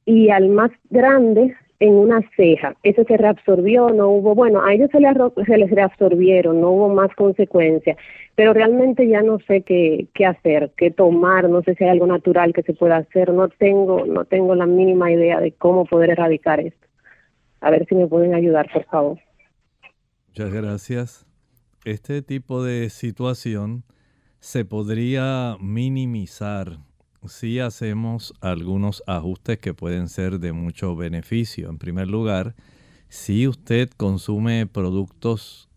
y 0.05 0.29
al 0.29 0.49
más 0.49 0.71
grande 0.89 1.53
en 1.81 1.95
una 1.95 2.21
ceja. 2.38 2.75
Ese 2.84 3.03
se 3.03 3.17
reabsorbió, 3.17 3.89
no 3.89 4.10
hubo, 4.10 4.36
bueno, 4.36 4.63
a 4.63 4.73
ellos 4.73 4.89
se 4.91 4.99
les, 4.99 5.13
se 5.45 5.57
les 5.57 5.69
reabsorbieron, 5.71 6.62
no 6.62 6.69
hubo 6.69 6.89
más 6.89 7.13
consecuencias, 7.15 7.97
pero 8.35 8.53
realmente 8.53 9.07
ya 9.07 9.21
no 9.21 9.39
sé 9.47 9.61
qué, 9.61 10.07
qué 10.13 10.25
hacer, 10.25 10.71
qué 10.77 10.91
tomar, 10.91 11.49
no 11.49 11.61
sé 11.63 11.75
si 11.75 11.83
hay 11.83 11.89
algo 11.91 12.07
natural 12.07 12.53
que 12.53 12.63
se 12.63 12.73
pueda 12.73 12.97
hacer, 12.97 13.33
no 13.33 13.49
tengo, 13.49 14.05
no 14.05 14.25
tengo 14.25 14.55
la 14.55 14.65
mínima 14.65 15.11
idea 15.11 15.39
de 15.39 15.51
cómo 15.51 15.85
poder 15.85 16.11
erradicar 16.11 16.59
esto. 16.59 16.87
A 17.59 17.69
ver 17.69 17.85
si 17.87 17.95
me 17.95 18.07
pueden 18.07 18.33
ayudar, 18.33 18.71
por 18.71 18.85
favor. 18.85 19.19
Muchas 20.29 20.53
gracias. 20.53 21.25
Este 21.83 22.21
tipo 22.21 22.63
de 22.63 22.89
situación 22.89 23.83
se 24.39 24.65
podría 24.65 25.57
minimizar 25.59 26.77
si 27.27 27.59
hacemos 27.59 28.33
algunos 28.41 29.03
ajustes 29.05 29.59
que 29.59 29.73
pueden 29.73 30.07
ser 30.07 30.39
de 30.39 30.53
mucho 30.53 30.95
beneficio. 30.95 31.69
En 31.69 31.77
primer 31.77 32.07
lugar, 32.07 32.55
si 33.09 33.47
usted 33.47 33.89
consume 33.89 34.65
productos 34.67 35.70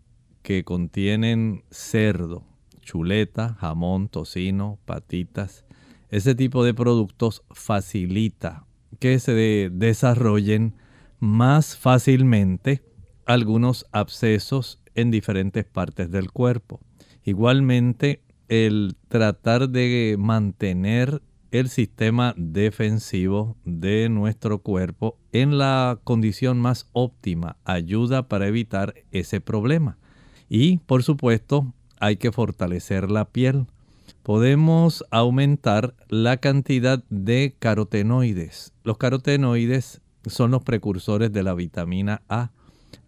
que 0.44 0.62
contienen 0.62 1.64
cerdo, 1.70 2.44
chuleta, 2.82 3.54
jamón, 3.58 4.08
tocino, 4.08 4.78
patitas, 4.84 5.64
ese 6.10 6.34
tipo 6.34 6.62
de 6.64 6.74
productos 6.74 7.42
facilita 7.50 8.66
que 9.00 9.18
se 9.18 9.70
desarrollen 9.72 10.74
más 11.18 11.78
fácilmente 11.78 12.82
algunos 13.24 13.86
abscesos 13.90 14.82
en 14.94 15.10
diferentes 15.10 15.64
partes 15.64 16.10
del 16.10 16.30
cuerpo. 16.30 16.78
Igualmente, 17.24 18.20
el 18.48 18.96
tratar 19.08 19.70
de 19.70 20.16
mantener 20.18 21.22
el 21.52 21.70
sistema 21.70 22.34
defensivo 22.36 23.56
de 23.64 24.10
nuestro 24.10 24.58
cuerpo 24.58 25.16
en 25.32 25.56
la 25.56 26.00
condición 26.04 26.60
más 26.60 26.90
óptima 26.92 27.56
ayuda 27.64 28.28
para 28.28 28.46
evitar 28.46 28.94
ese 29.10 29.40
problema. 29.40 29.96
Y 30.48 30.78
por 30.78 31.02
supuesto 31.02 31.72
hay 31.98 32.16
que 32.16 32.32
fortalecer 32.32 33.10
la 33.10 33.24
piel. 33.26 33.66
Podemos 34.22 35.04
aumentar 35.10 35.94
la 36.08 36.38
cantidad 36.38 37.02
de 37.10 37.56
carotenoides. 37.58 38.72
Los 38.82 38.98
carotenoides 38.98 40.00
son 40.26 40.50
los 40.50 40.62
precursores 40.62 41.32
de 41.32 41.42
la 41.42 41.54
vitamina 41.54 42.22
A. 42.28 42.50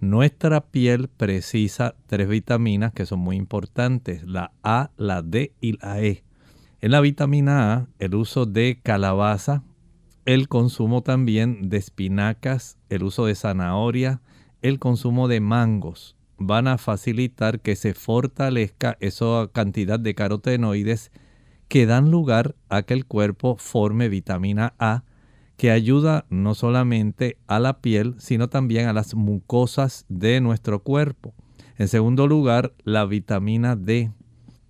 Nuestra 0.00 0.60
piel 0.60 1.08
precisa 1.08 1.94
tres 2.06 2.28
vitaminas 2.28 2.92
que 2.92 3.06
son 3.06 3.20
muy 3.20 3.36
importantes, 3.36 4.24
la 4.24 4.52
A, 4.62 4.90
la 4.96 5.22
D 5.22 5.52
y 5.60 5.78
la 5.78 6.02
E. 6.02 6.24
En 6.80 6.90
la 6.90 7.00
vitamina 7.00 7.72
A, 7.72 7.86
el 7.98 8.14
uso 8.14 8.44
de 8.44 8.80
calabaza, 8.82 9.62
el 10.26 10.48
consumo 10.48 11.02
también 11.02 11.68
de 11.68 11.78
espinacas, 11.78 12.76
el 12.90 13.04
uso 13.04 13.26
de 13.26 13.34
zanahoria, 13.34 14.20
el 14.60 14.78
consumo 14.78 15.28
de 15.28 15.40
mangos 15.40 16.15
van 16.38 16.68
a 16.68 16.78
facilitar 16.78 17.60
que 17.60 17.76
se 17.76 17.94
fortalezca 17.94 18.96
esa 19.00 19.48
cantidad 19.52 19.98
de 19.98 20.14
carotenoides 20.14 21.10
que 21.68 21.86
dan 21.86 22.10
lugar 22.10 22.54
a 22.68 22.82
que 22.82 22.94
el 22.94 23.06
cuerpo 23.06 23.56
forme 23.56 24.08
vitamina 24.08 24.74
A, 24.78 25.04
que 25.56 25.70
ayuda 25.70 26.26
no 26.28 26.54
solamente 26.54 27.38
a 27.46 27.58
la 27.58 27.80
piel, 27.80 28.14
sino 28.18 28.48
también 28.48 28.86
a 28.86 28.92
las 28.92 29.14
mucosas 29.14 30.04
de 30.08 30.40
nuestro 30.40 30.80
cuerpo. 30.82 31.34
En 31.78 31.88
segundo 31.88 32.26
lugar, 32.26 32.72
la 32.84 33.04
vitamina 33.04 33.74
D. 33.74 34.10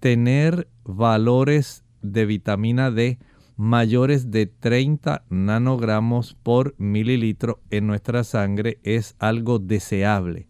Tener 0.00 0.68
valores 0.84 1.84
de 2.02 2.26
vitamina 2.26 2.90
D 2.90 3.18
mayores 3.56 4.30
de 4.30 4.46
30 4.46 5.24
nanogramos 5.30 6.36
por 6.42 6.74
mililitro 6.78 7.60
en 7.70 7.86
nuestra 7.86 8.22
sangre 8.22 8.78
es 8.82 9.16
algo 9.18 9.58
deseable. 9.58 10.46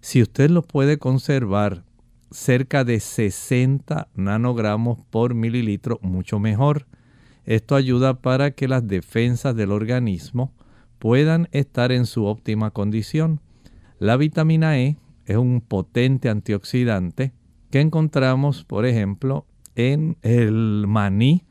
Si 0.00 0.22
usted 0.22 0.50
lo 0.50 0.62
puede 0.62 0.98
conservar 0.98 1.84
cerca 2.30 2.84
de 2.84 3.00
60 3.00 4.08
nanogramos 4.14 4.98
por 5.10 5.34
mililitro, 5.34 5.98
mucho 6.02 6.38
mejor. 6.38 6.86
Esto 7.44 7.74
ayuda 7.76 8.20
para 8.20 8.50
que 8.50 8.68
las 8.68 8.86
defensas 8.86 9.56
del 9.56 9.72
organismo 9.72 10.52
puedan 10.98 11.48
estar 11.52 11.92
en 11.92 12.06
su 12.06 12.26
óptima 12.26 12.70
condición. 12.70 13.40
La 13.98 14.16
vitamina 14.16 14.78
E 14.78 14.96
es 15.24 15.36
un 15.36 15.60
potente 15.60 16.28
antioxidante 16.28 17.32
que 17.70 17.80
encontramos, 17.80 18.64
por 18.64 18.86
ejemplo, 18.86 19.46
en 19.74 20.16
el 20.22 20.86
maní, 20.86 21.44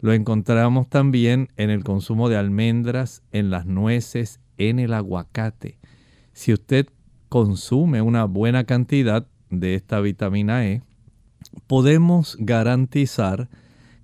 lo 0.00 0.12
encontramos 0.12 0.88
también 0.88 1.48
en 1.56 1.70
el 1.70 1.82
consumo 1.82 2.28
de 2.28 2.36
almendras, 2.36 3.22
en 3.32 3.50
las 3.50 3.64
nueces, 3.64 4.38
en 4.58 4.78
el 4.78 4.92
aguacate. 4.92 5.78
Si 6.34 6.52
usted 6.52 6.88
consume 7.34 8.00
una 8.00 8.26
buena 8.26 8.62
cantidad 8.62 9.26
de 9.50 9.74
esta 9.74 9.98
vitamina 9.98 10.68
E, 10.68 10.84
podemos 11.66 12.36
garantizar 12.38 13.48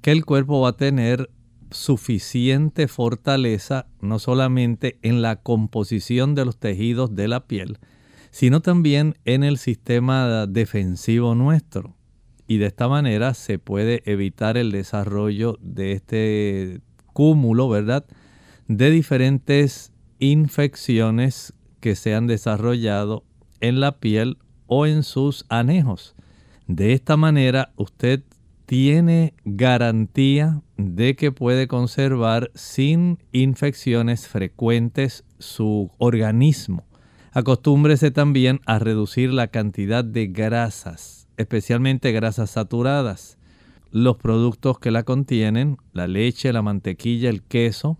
que 0.02 0.10
el 0.10 0.24
cuerpo 0.24 0.62
va 0.62 0.70
a 0.70 0.76
tener 0.76 1.30
suficiente 1.70 2.88
fortaleza 2.88 3.86
no 4.00 4.18
solamente 4.18 4.98
en 5.02 5.22
la 5.22 5.36
composición 5.36 6.34
de 6.34 6.44
los 6.44 6.58
tejidos 6.58 7.14
de 7.14 7.28
la 7.28 7.46
piel, 7.46 7.78
sino 8.32 8.62
también 8.62 9.14
en 9.24 9.44
el 9.44 9.58
sistema 9.58 10.48
defensivo 10.48 11.36
nuestro 11.36 11.94
y 12.48 12.58
de 12.58 12.66
esta 12.66 12.88
manera 12.88 13.34
se 13.34 13.60
puede 13.60 14.02
evitar 14.06 14.56
el 14.56 14.72
desarrollo 14.72 15.56
de 15.60 15.92
este 15.92 16.80
cúmulo, 17.12 17.68
¿verdad? 17.68 18.04
De 18.66 18.90
diferentes 18.90 19.92
infecciones 20.18 21.54
que 21.80 21.96
se 21.96 22.14
han 22.14 22.26
desarrollado 22.26 23.24
en 23.60 23.80
la 23.80 23.98
piel 23.98 24.38
o 24.66 24.86
en 24.86 25.02
sus 25.02 25.44
anejos. 25.48 26.14
De 26.66 26.92
esta 26.92 27.16
manera 27.16 27.72
usted 27.76 28.22
tiene 28.66 29.34
garantía 29.44 30.62
de 30.76 31.16
que 31.16 31.32
puede 31.32 31.66
conservar 31.66 32.50
sin 32.54 33.18
infecciones 33.32 34.28
frecuentes 34.28 35.24
su 35.38 35.90
organismo. 35.98 36.84
Acostúmbrese 37.32 38.10
también 38.10 38.60
a 38.66 38.78
reducir 38.78 39.32
la 39.32 39.48
cantidad 39.48 40.04
de 40.04 40.28
grasas 40.28 41.20
especialmente 41.40 42.12
grasas 42.12 42.50
saturadas. 42.50 43.38
Los 43.90 44.18
productos 44.18 44.78
que 44.78 44.90
la 44.90 45.02
contienen, 45.02 45.78
la 45.92 46.06
leche, 46.06 46.52
la 46.52 46.62
mantequilla, 46.62 47.30
el 47.30 47.42
queso, 47.42 47.98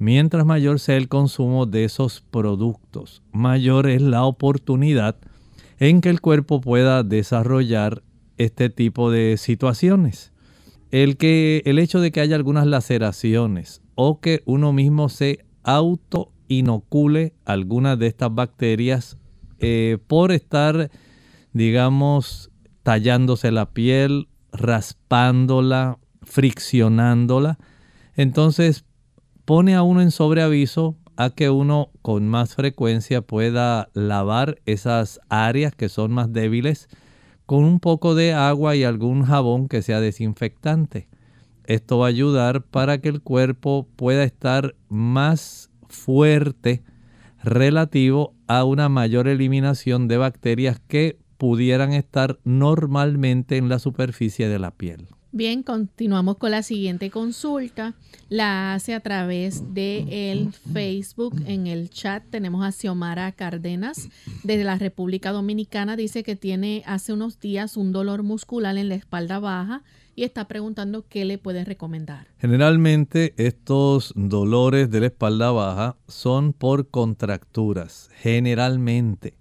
mientras 0.00 0.46
mayor 0.46 0.80
sea 0.80 0.96
el 0.96 1.08
consumo 1.08 1.66
de 1.66 1.84
esos 1.84 2.22
productos, 2.22 3.22
mayor 3.32 3.86
es 3.86 4.00
la 4.00 4.24
oportunidad 4.24 5.16
en 5.78 6.00
que 6.00 6.08
el 6.08 6.22
cuerpo 6.22 6.62
pueda 6.62 7.02
desarrollar 7.02 8.02
este 8.38 8.70
tipo 8.70 9.10
de 9.10 9.36
situaciones. 9.36 10.32
El, 10.90 11.18
que, 11.18 11.62
el 11.66 11.78
hecho 11.78 12.00
de 12.00 12.10
que 12.10 12.20
haya 12.20 12.34
algunas 12.34 12.66
laceraciones 12.66 13.82
o 13.94 14.20
que 14.20 14.42
uno 14.46 14.72
mismo 14.72 15.10
se 15.10 15.44
auto 15.62 16.32
inocule 16.48 17.34
algunas 17.44 17.98
de 17.98 18.06
estas 18.06 18.34
bacterias 18.34 19.18
eh, 19.58 19.98
por 20.06 20.32
estar, 20.32 20.90
digamos, 21.52 22.50
tallándose 22.82 23.50
la 23.52 23.70
piel, 23.70 24.28
raspándola, 24.50 25.98
friccionándola. 26.22 27.58
Entonces 28.16 28.84
pone 29.50 29.74
a 29.74 29.82
uno 29.82 30.00
en 30.00 30.12
sobreaviso 30.12 30.94
a 31.16 31.30
que 31.30 31.50
uno 31.50 31.90
con 32.02 32.28
más 32.28 32.54
frecuencia 32.54 33.20
pueda 33.20 33.88
lavar 33.94 34.60
esas 34.64 35.18
áreas 35.28 35.74
que 35.74 35.88
son 35.88 36.12
más 36.12 36.32
débiles 36.32 36.88
con 37.46 37.64
un 37.64 37.80
poco 37.80 38.14
de 38.14 38.32
agua 38.32 38.76
y 38.76 38.84
algún 38.84 39.24
jabón 39.24 39.66
que 39.66 39.82
sea 39.82 40.00
desinfectante. 40.00 41.08
Esto 41.64 41.98
va 41.98 42.06
a 42.06 42.10
ayudar 42.10 42.62
para 42.62 42.98
que 42.98 43.08
el 43.08 43.22
cuerpo 43.22 43.88
pueda 43.96 44.22
estar 44.22 44.76
más 44.88 45.68
fuerte 45.88 46.84
relativo 47.42 48.34
a 48.46 48.62
una 48.62 48.88
mayor 48.88 49.26
eliminación 49.26 50.06
de 50.06 50.16
bacterias 50.16 50.80
que 50.86 51.18
pudieran 51.38 51.92
estar 51.92 52.38
normalmente 52.44 53.56
en 53.56 53.68
la 53.68 53.80
superficie 53.80 54.48
de 54.48 54.60
la 54.60 54.70
piel. 54.70 55.08
Bien, 55.32 55.62
continuamos 55.62 56.38
con 56.38 56.50
la 56.50 56.64
siguiente 56.64 57.08
consulta. 57.08 57.94
La 58.28 58.74
hace 58.74 58.94
a 58.94 59.00
través 59.00 59.74
de 59.74 60.32
el 60.32 60.52
Facebook 60.72 61.40
en 61.46 61.68
el 61.68 61.88
chat. 61.88 62.24
Tenemos 62.30 62.64
a 62.64 62.72
Xiomara 62.72 63.30
Cárdenas 63.30 64.08
desde 64.42 64.64
la 64.64 64.76
República 64.76 65.30
Dominicana. 65.30 65.94
Dice 65.94 66.24
que 66.24 66.34
tiene 66.34 66.82
hace 66.84 67.12
unos 67.12 67.38
días 67.38 67.76
un 67.76 67.92
dolor 67.92 68.24
muscular 68.24 68.76
en 68.76 68.88
la 68.88 68.96
espalda 68.96 69.38
baja 69.38 69.84
y 70.16 70.24
está 70.24 70.48
preguntando 70.48 71.06
qué 71.08 71.24
le 71.24 71.38
puede 71.38 71.64
recomendar. 71.64 72.26
Generalmente 72.38 73.32
estos 73.36 74.12
dolores 74.16 74.90
de 74.90 74.98
la 74.98 75.06
espalda 75.06 75.52
baja 75.52 75.96
son 76.08 76.52
por 76.52 76.88
contracturas. 76.88 78.10
Generalmente 78.16 79.34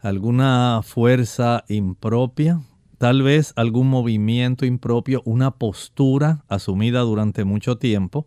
alguna 0.00 0.80
fuerza 0.82 1.64
impropia 1.68 2.60
tal 2.98 3.22
vez 3.22 3.52
algún 3.56 3.88
movimiento 3.88 4.66
impropio, 4.66 5.22
una 5.24 5.52
postura 5.52 6.44
asumida 6.48 7.00
durante 7.00 7.44
mucho 7.44 7.78
tiempo, 7.78 8.26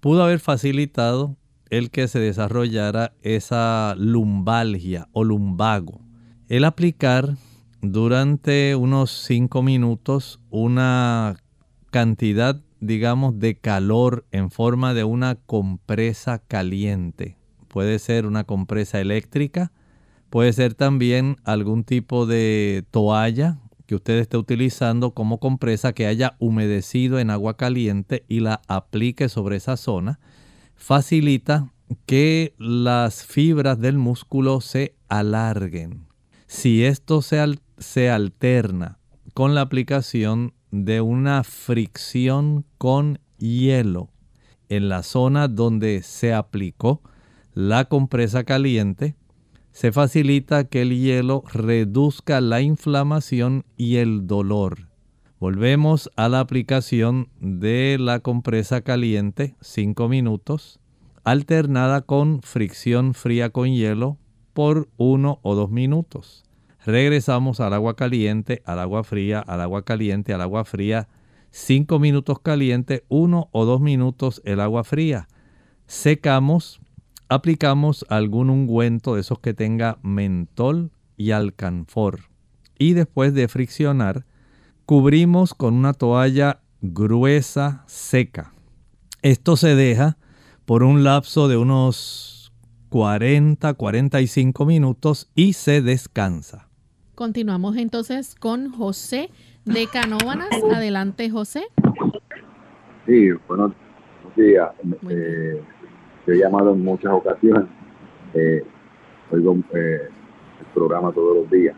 pudo 0.00 0.22
haber 0.22 0.38
facilitado 0.38 1.36
el 1.70 1.90
que 1.90 2.06
se 2.06 2.18
desarrollara 2.20 3.14
esa 3.22 3.94
lumbalgia 3.96 5.08
o 5.12 5.24
lumbago. 5.24 6.02
El 6.48 6.64
aplicar 6.64 7.36
durante 7.80 8.76
unos 8.76 9.10
5 9.10 9.62
minutos 9.62 10.38
una 10.50 11.36
cantidad, 11.90 12.60
digamos, 12.80 13.38
de 13.38 13.56
calor 13.56 14.26
en 14.30 14.50
forma 14.50 14.92
de 14.92 15.04
una 15.04 15.36
compresa 15.36 16.38
caliente. 16.40 17.38
Puede 17.68 17.98
ser 17.98 18.26
una 18.26 18.44
compresa 18.44 19.00
eléctrica, 19.00 19.72
puede 20.28 20.52
ser 20.52 20.74
también 20.74 21.36
algún 21.44 21.84
tipo 21.84 22.26
de 22.26 22.84
toalla 22.90 23.58
que 23.92 23.96
usted 23.96 24.20
esté 24.20 24.38
utilizando 24.38 25.10
como 25.10 25.38
compresa 25.38 25.92
que 25.92 26.06
haya 26.06 26.34
humedecido 26.38 27.18
en 27.18 27.28
agua 27.28 27.58
caliente 27.58 28.24
y 28.26 28.40
la 28.40 28.62
aplique 28.66 29.28
sobre 29.28 29.56
esa 29.56 29.76
zona, 29.76 30.18
facilita 30.74 31.70
que 32.06 32.54
las 32.56 33.26
fibras 33.26 33.78
del 33.78 33.98
músculo 33.98 34.62
se 34.62 34.94
alarguen. 35.10 36.06
Si 36.46 36.86
esto 36.86 37.20
se, 37.20 37.44
se 37.76 38.08
alterna 38.08 38.98
con 39.34 39.54
la 39.54 39.60
aplicación 39.60 40.54
de 40.70 41.02
una 41.02 41.44
fricción 41.44 42.64
con 42.78 43.18
hielo 43.36 44.08
en 44.70 44.88
la 44.88 45.02
zona 45.02 45.48
donde 45.48 46.00
se 46.02 46.32
aplicó 46.32 47.02
la 47.52 47.84
compresa 47.90 48.44
caliente, 48.44 49.16
se 49.72 49.90
facilita 49.90 50.64
que 50.64 50.82
el 50.82 50.98
hielo 50.98 51.42
reduzca 51.52 52.40
la 52.40 52.60
inflamación 52.60 53.64
y 53.76 53.96
el 53.96 54.26
dolor. 54.26 54.88
Volvemos 55.40 56.10
a 56.14 56.28
la 56.28 56.40
aplicación 56.40 57.28
de 57.40 57.96
la 57.98 58.20
compresa 58.20 58.82
caliente 58.82 59.56
5 59.60 60.08
minutos, 60.08 60.78
alternada 61.24 62.02
con 62.02 62.42
fricción 62.42 63.14
fría 63.14 63.50
con 63.50 63.72
hielo 63.72 64.18
por 64.52 64.88
1 64.98 65.40
o 65.42 65.54
2 65.54 65.70
minutos. 65.70 66.44
Regresamos 66.84 67.60
al 67.60 67.72
agua 67.72 67.96
caliente, 67.96 68.62
al 68.66 68.78
agua 68.78 69.04
fría, 69.04 69.40
al 69.40 69.62
agua 69.62 69.84
caliente, 69.84 70.34
al 70.34 70.42
agua 70.42 70.64
fría. 70.64 71.08
5 71.50 71.98
minutos 71.98 72.38
caliente, 72.40 73.04
1 73.08 73.48
o 73.50 73.64
2 73.64 73.80
minutos 73.80 74.42
el 74.44 74.60
agua 74.60 74.84
fría. 74.84 75.28
Secamos 75.86 76.81
aplicamos 77.32 78.04
algún 78.10 78.50
ungüento 78.50 79.14
de 79.14 79.22
esos 79.22 79.38
que 79.38 79.54
tenga 79.54 79.98
mentol 80.02 80.90
y 81.16 81.30
alcanfor. 81.30 82.20
Y 82.78 82.92
después 82.92 83.32
de 83.32 83.48
friccionar, 83.48 84.26
cubrimos 84.84 85.54
con 85.54 85.74
una 85.74 85.94
toalla 85.94 86.60
gruesa 86.82 87.84
seca. 87.86 88.52
Esto 89.22 89.56
se 89.56 89.74
deja 89.74 90.18
por 90.66 90.82
un 90.82 91.04
lapso 91.04 91.48
de 91.48 91.56
unos 91.56 92.52
40-45 92.90 94.66
minutos 94.66 95.30
y 95.34 95.54
se 95.54 95.80
descansa. 95.80 96.68
Continuamos 97.14 97.76
entonces 97.76 98.34
con 98.34 98.72
José 98.72 99.30
de 99.64 99.86
Canóvanas. 99.86 100.50
Adelante, 100.74 101.30
José. 101.30 101.62
Sí, 103.06 103.30
buenos 103.48 103.72
días. 104.36 104.70
Eh, 105.08 105.62
yo 106.26 106.34
he 106.34 106.38
llamado 106.38 106.72
en 106.72 106.84
muchas 106.84 107.12
ocasiones, 107.12 107.64
eh, 108.34 108.62
oigo 109.30 109.56
eh, 109.74 110.08
el 110.60 110.66
programa 110.74 111.12
todos 111.12 111.36
los 111.36 111.50
días. 111.50 111.74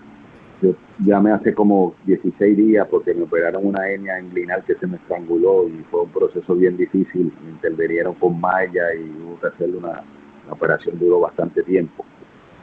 Yo 0.63 0.75
llamé 0.99 1.33
hace 1.33 1.55
como 1.55 1.95
16 2.05 2.57
días 2.57 2.87
porque 2.91 3.15
me 3.15 3.25
operaron 3.25 3.67
una 3.67 3.89
hernia 3.89 4.21
inguinal 4.21 4.65
que 4.65 4.75
se 4.77 4.87
me 4.87 4.97
estranguló 4.97 5.69
y 5.69 5.85
fue 5.91 6.03
un 6.03 6.11
proceso 6.11 6.55
bien 6.55 6.77
difícil. 6.77 7.33
Me 7.45 7.51
intervinieron 7.51 8.15
con 8.15 8.41
malla 8.41 8.95
y 8.95 9.11
hubo 9.23 9.41
que 9.41 9.49
hacerle 9.49 9.79
una, 9.79 10.03
operación, 10.51 10.99
duró 10.99 11.21
bastante 11.21 11.63
tiempo. 11.63 12.05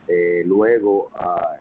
Eh, 0.07 0.43
luego 0.45 1.09
ah, 1.15 1.57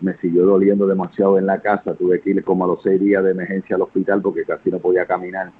me 0.00 0.16
siguió 0.16 0.44
doliendo 0.44 0.86
demasiado 0.86 1.38
en 1.38 1.46
la 1.46 1.60
casa, 1.60 1.94
tuve 1.94 2.20
que 2.20 2.30
ir 2.30 2.44
como 2.44 2.64
a 2.64 2.68
los 2.68 2.82
seis 2.82 3.00
días 3.00 3.22
de 3.22 3.30
emergencia 3.30 3.76
al 3.76 3.82
hospital 3.82 4.20
porque 4.20 4.44
casi 4.44 4.70
no 4.70 4.78
podía 4.78 5.06
caminar 5.06 5.52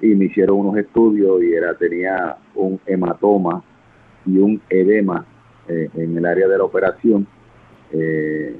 y 0.00 0.14
me 0.14 0.26
hicieron 0.26 0.58
unos 0.58 0.76
estudios 0.76 1.42
y 1.42 1.52
era 1.52 1.74
tenía 1.74 2.36
un 2.54 2.78
hematoma 2.86 3.62
y 4.26 4.38
un 4.38 4.60
edema 4.68 5.24
eh, 5.68 5.88
en 5.94 6.16
el 6.16 6.26
área 6.26 6.48
de 6.48 6.58
la 6.58 6.64
operación. 6.64 7.26
Eh, 7.92 8.56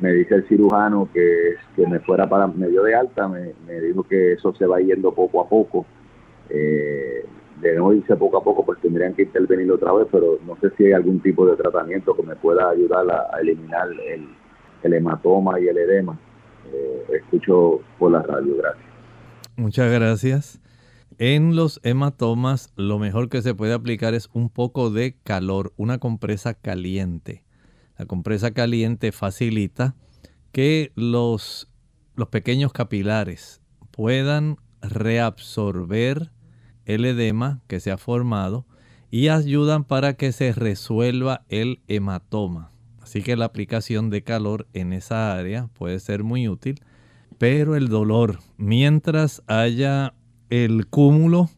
me 0.00 0.12
dice 0.12 0.36
el 0.36 0.48
cirujano 0.48 1.08
que, 1.12 1.56
que 1.74 1.86
me 1.86 1.98
fuera 2.00 2.28
para 2.28 2.46
medio 2.46 2.84
de 2.84 2.94
alta, 2.94 3.26
me, 3.26 3.52
dijo 3.80 4.04
que 4.04 4.34
eso 4.34 4.54
se 4.54 4.66
va 4.66 4.80
yendo 4.80 5.12
poco 5.12 5.40
a 5.40 5.48
poco. 5.48 5.86
Eh, 6.50 7.24
de 7.60 7.74
no 7.74 7.92
irse 7.92 8.14
poco 8.14 8.38
a 8.38 8.44
poco, 8.44 8.64
pues 8.64 8.80
tendrían 8.80 9.14
que 9.14 9.22
intervenir 9.22 9.72
otra 9.72 9.92
vez, 9.92 10.06
pero 10.12 10.38
no 10.46 10.56
sé 10.60 10.70
si 10.76 10.84
hay 10.84 10.92
algún 10.92 11.18
tipo 11.18 11.44
de 11.44 11.56
tratamiento 11.56 12.14
que 12.14 12.22
me 12.22 12.36
pueda 12.36 12.70
ayudar 12.70 13.04
a, 13.10 13.40
eliminar 13.40 13.88
el, 14.06 14.28
el, 14.84 14.94
hematoma 14.94 15.58
y 15.58 15.66
el 15.66 15.76
edema. 15.76 16.16
escucho 17.12 17.80
por 17.98 18.12
la 18.12 18.22
radio, 18.22 18.56
gracias. 18.56 18.86
Muchas 19.56 19.92
gracias. 19.92 20.60
En 21.20 21.56
los 21.56 21.80
hematomas 21.82 22.72
lo 22.76 23.00
mejor 23.00 23.28
que 23.28 23.42
se 23.42 23.52
puede 23.52 23.72
aplicar 23.72 24.14
es 24.14 24.30
un 24.32 24.48
poco 24.48 24.90
de 24.90 25.16
calor, 25.24 25.72
una 25.76 25.98
compresa 25.98 26.54
caliente. 26.54 27.44
La 27.98 28.06
compresa 28.06 28.52
caliente 28.52 29.10
facilita 29.10 29.96
que 30.52 30.92
los, 30.94 31.68
los 32.14 32.28
pequeños 32.28 32.72
capilares 32.72 33.60
puedan 33.90 34.58
reabsorber 34.80 36.30
el 36.84 37.04
edema 37.04 37.62
que 37.66 37.80
se 37.80 37.90
ha 37.90 37.98
formado 37.98 38.64
y 39.10 39.26
ayudan 39.26 39.82
para 39.82 40.14
que 40.14 40.30
se 40.30 40.52
resuelva 40.52 41.44
el 41.48 41.82
hematoma. 41.88 42.70
Así 43.02 43.22
que 43.22 43.34
la 43.34 43.46
aplicación 43.46 44.08
de 44.10 44.22
calor 44.22 44.68
en 44.72 44.92
esa 44.92 45.34
área 45.36 45.66
puede 45.66 45.98
ser 45.98 46.22
muy 46.22 46.48
útil, 46.48 46.80
pero 47.38 47.74
el 47.74 47.88
dolor, 47.88 48.38
mientras 48.56 49.42
haya 49.48 50.14
el 50.50 50.86
cúmulo 50.86 51.50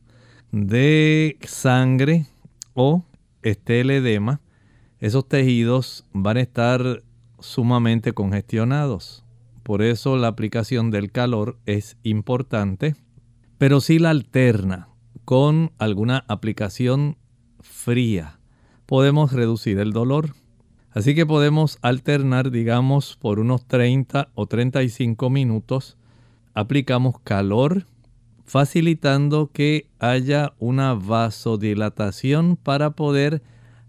de 0.52 1.38
sangre 1.42 2.26
o 2.74 3.04
este 3.42 3.80
edema, 3.80 4.40
esos 4.98 5.26
tejidos 5.28 6.04
van 6.12 6.36
a 6.36 6.40
estar 6.40 7.02
sumamente 7.38 8.12
congestionados. 8.12 9.24
Por 9.62 9.82
eso 9.82 10.16
la 10.16 10.28
aplicación 10.28 10.90
del 10.90 11.10
calor 11.10 11.58
es 11.66 11.96
importante, 12.02 12.96
pero 13.58 13.80
si 13.80 13.98
la 13.98 14.10
alterna 14.10 14.88
con 15.24 15.72
alguna 15.78 16.24
aplicación 16.28 17.16
fría, 17.60 18.40
podemos 18.86 19.32
reducir 19.32 19.78
el 19.78 19.92
dolor. 19.92 20.34
Así 20.92 21.14
que 21.14 21.24
podemos 21.24 21.78
alternar, 21.82 22.50
digamos, 22.50 23.16
por 23.16 23.38
unos 23.38 23.64
30 23.66 24.30
o 24.34 24.46
35 24.46 25.30
minutos, 25.30 25.96
aplicamos 26.52 27.20
calor 27.20 27.86
facilitando 28.50 29.52
que 29.52 29.88
haya 30.00 30.54
una 30.58 30.94
vasodilatación 30.94 32.56
para 32.56 32.90
poder 32.90 33.44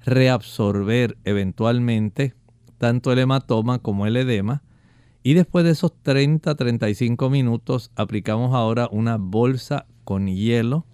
reabsorber 0.06 1.18
eventualmente 1.24 2.36
tanto 2.78 3.12
el 3.12 3.18
hematoma 3.18 3.80
como 3.80 4.06
el 4.06 4.18
edema. 4.18 4.62
Y 5.24 5.34
después 5.34 5.66
de 5.66 5.72
esos 5.72 5.94
30-35 6.04 7.32
minutos 7.32 7.90
aplicamos 7.96 8.54
ahora 8.54 8.88
una 8.92 9.18
bolsa 9.18 9.88
con 10.04 10.28
hielo 10.28 10.86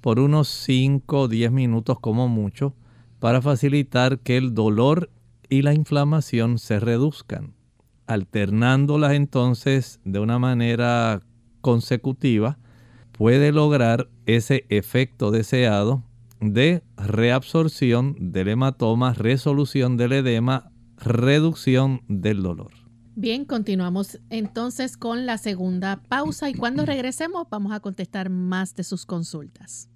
por 0.00 0.20
unos 0.20 0.46
5 0.46 1.22
o 1.22 1.26
10 1.26 1.50
minutos 1.50 1.98
como 1.98 2.28
mucho 2.28 2.76
para 3.18 3.42
facilitar 3.42 4.20
que 4.20 4.36
el 4.36 4.54
dolor 4.54 5.10
y 5.48 5.62
la 5.62 5.74
inflamación 5.74 6.60
se 6.60 6.78
reduzcan, 6.78 7.52
alternándolas 8.06 9.14
entonces 9.14 9.98
de 10.04 10.20
una 10.20 10.38
manera 10.38 11.20
consecutiva, 11.60 12.58
puede 13.18 13.50
lograr 13.50 14.08
ese 14.26 14.64
efecto 14.68 15.32
deseado 15.32 16.04
de 16.40 16.84
reabsorción 16.96 18.14
del 18.32 18.46
hematoma, 18.46 19.12
resolución 19.12 19.96
del 19.96 20.12
edema, 20.12 20.70
reducción 20.96 22.02
del 22.06 22.42
dolor. 22.44 22.70
Bien, 23.16 23.44
continuamos 23.44 24.20
entonces 24.30 24.96
con 24.96 25.26
la 25.26 25.36
segunda 25.36 26.00
pausa 26.08 26.48
y 26.48 26.54
cuando 26.54 26.86
regresemos 26.86 27.48
vamos 27.50 27.72
a 27.72 27.80
contestar 27.80 28.30
más 28.30 28.76
de 28.76 28.84
sus 28.84 29.04
consultas. 29.04 29.88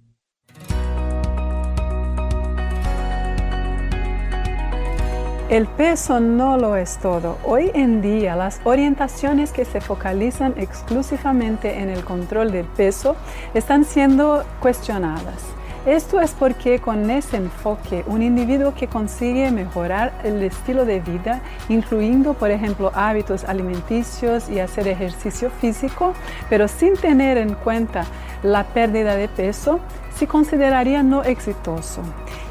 El 5.53 5.67
peso 5.67 6.19
no 6.19 6.57
lo 6.57 6.75
es 6.77 6.97
todo. 6.97 7.37
Hoy 7.43 7.69
en 7.75 8.01
día 8.01 8.35
las 8.35 8.59
orientaciones 8.63 9.51
que 9.51 9.65
se 9.65 9.81
focalizan 9.81 10.55
exclusivamente 10.57 11.77
en 11.77 11.91
el 11.91 12.03
control 12.03 12.51
del 12.51 12.65
peso 12.65 13.15
están 13.53 13.85
siendo 13.85 14.43
cuestionadas. 14.59 15.43
Esto 15.85 16.21
es 16.21 16.31
porque 16.31 16.79
con 16.79 17.07
ese 17.11 17.37
enfoque 17.37 18.03
un 18.07 18.23
individuo 18.23 18.73
que 18.73 18.87
consigue 18.87 19.51
mejorar 19.51 20.13
el 20.23 20.41
estilo 20.41 20.85
de 20.85 21.01
vida, 21.01 21.41
incluyendo 21.69 22.33
por 22.33 22.49
ejemplo 22.49 22.91
hábitos 22.95 23.43
alimenticios 23.43 24.49
y 24.49 24.59
hacer 24.59 24.87
ejercicio 24.87 25.51
físico, 25.51 26.15
pero 26.49 26.67
sin 26.67 26.95
tener 26.95 27.37
en 27.37 27.53
cuenta 27.53 28.05
la 28.43 28.65
pérdida 28.65 29.15
de 29.15 29.27
peso, 29.27 29.79
se 30.15 30.27
consideraría 30.27 31.01
no 31.01 31.23
exitoso. 31.23 32.01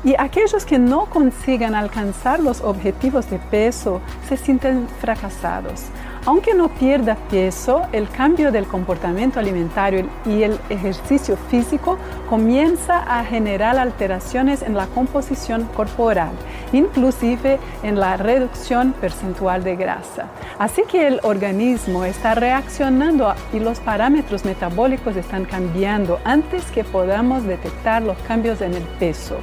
Y 0.03 0.15
aquellos 0.19 0.65
que 0.65 0.79
no 0.79 1.07
consigan 1.07 1.75
alcanzar 1.75 2.41
los 2.41 2.61
objetivos 2.61 3.31
de 3.31 3.39
peso 3.39 4.01
se 4.29 4.37
sienten 4.37 4.89
fracasados. 5.01 5.85
Aunque 6.25 6.55
no 6.55 6.69
pierda 6.69 7.17
peso, 7.17 7.83
el 7.91 8.09
cambio 8.09 8.53
del 8.53 8.69
comportamiento 8.69 9.41
alimentario 9.41 10.09
y 10.25 10.45
el 10.45 10.57
ejercicio 10.71 11.37
físico 11.37 11.99
comienza 12.31 12.99
a 12.99 13.25
generar 13.25 13.77
alteraciones 13.77 14.63
en 14.63 14.77
la 14.77 14.87
composición 14.87 15.65
corporal, 15.75 16.31
inclusive 16.73 17.59
en 17.83 17.99
la 17.99 18.17
reducción 18.17 18.93
percentual 18.93 19.65
de 19.65 19.75
grasa. 19.75 20.29
Así 20.61 20.83
que 20.89 21.09
el 21.09 21.19
organismo 21.25 22.05
está 22.05 22.37
reaccionando 22.37 23.35
y 23.53 23.59
los 23.59 23.81
parámetros 23.81 24.45
metabólicos 24.45 25.17
están 25.17 25.45
cambiando 25.45 26.21
antes 26.23 26.65
que 26.67 26.85
podamos 26.85 27.43
detectar 27.43 28.01
los 28.01 28.17
cambios 28.19 28.61
en 28.61 28.75
el 28.75 28.85
peso. 29.01 29.39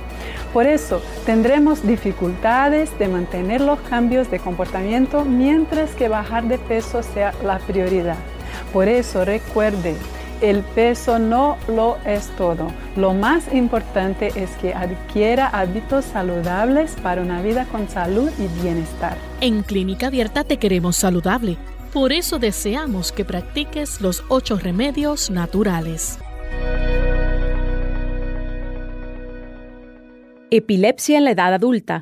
Por 0.53 0.65
eso 0.65 1.01
tendremos 1.25 1.85
dificultades 1.85 2.97
de 2.97 3.07
mantener 3.07 3.61
los 3.61 3.79
cambios 3.81 4.31
de 4.31 4.39
comportamiento 4.39 5.23
mientras 5.25 5.91
que 5.91 6.09
bajar 6.09 6.47
de 6.47 6.57
peso 6.57 7.03
sea 7.03 7.33
la 7.43 7.59
prioridad. 7.59 8.17
Por 8.73 8.87
eso 8.87 9.25
recuerde, 9.25 9.95
el 10.41 10.63
peso 10.63 11.19
no 11.19 11.57
lo 11.67 11.97
es 12.05 12.27
todo. 12.37 12.71
Lo 12.95 13.13
más 13.13 13.53
importante 13.53 14.31
es 14.35 14.49
que 14.61 14.73
adquiera 14.73 15.47
hábitos 15.47 16.05
saludables 16.05 16.95
para 17.03 17.21
una 17.21 17.41
vida 17.41 17.65
con 17.65 17.89
salud 17.89 18.29
y 18.39 18.47
bienestar. 18.61 19.17
En 19.41 19.63
Clínica 19.63 20.07
Abierta 20.07 20.43
te 20.43 20.57
queremos 20.57 20.95
saludable. 20.95 21.57
Por 21.93 22.11
eso 22.11 22.39
deseamos 22.39 23.11
que 23.11 23.25
practiques 23.25 23.99
los 23.99 24.23
ocho 24.29 24.57
remedios 24.57 25.29
naturales. 25.29 26.19
Epilepsia 30.51 31.19
en 31.19 31.25
la 31.25 31.31
edad 31.31 31.53
adulta. 31.53 32.01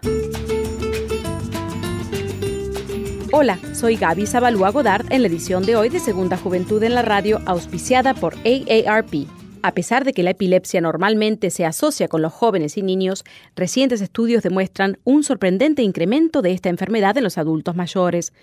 Hola, 3.34 3.60
soy 3.74 3.98
Gaby 3.98 4.26
Zabalúa 4.26 4.70
Godard 4.70 5.12
en 5.12 5.22
la 5.22 5.28
edición 5.28 5.66
de 5.66 5.76
hoy 5.76 5.90
de 5.90 6.00
Segunda 6.00 6.38
Juventud 6.38 6.82
en 6.82 6.96
la 6.96 7.02
Radio, 7.02 7.42
auspiciada 7.46 8.14
por 8.14 8.36
AARP. 8.46 9.28
A 9.64 9.74
pesar 9.74 10.06
de 10.06 10.14
que 10.14 10.24
la 10.24 10.32
epilepsia 10.32 10.82
normalmente 10.82 11.50
se 11.50 11.66
asocia 11.66 12.08
con 12.08 12.22
los 12.22 12.32
jóvenes 12.32 12.78
y 12.78 12.84
niños, 12.84 13.24
recientes 13.56 14.02
estudios 14.02 14.44
demuestran 14.44 15.00
un 15.04 15.24
sorprendente 15.24 15.82
incremento 15.82 16.42
de 16.42 16.52
esta 16.52 16.70
enfermedad 16.70 17.18
en 17.18 17.24
los 17.24 17.38
adultos 17.38 17.76
mayores. 17.76 18.34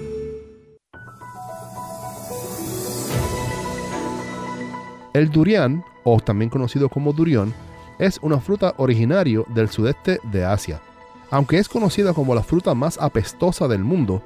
El 5.14 5.30
durian, 5.30 5.84
o 6.04 6.20
también 6.20 6.50
conocido 6.50 6.90
como 6.90 7.14
durión, 7.14 7.54
es 8.00 8.20
una 8.22 8.40
fruta 8.40 8.74
originario 8.78 9.46
del 9.50 9.70
sudeste 9.70 10.20
de 10.24 10.46
Asia. 10.46 10.82
Aunque 11.30 11.58
es 11.58 11.70
conocida 11.70 12.14
como 12.14 12.34
la 12.34 12.44
fruta 12.44 12.74
más 12.74 12.98
apestosa 12.98 13.68
del 13.68 13.84
mundo, 13.84 14.22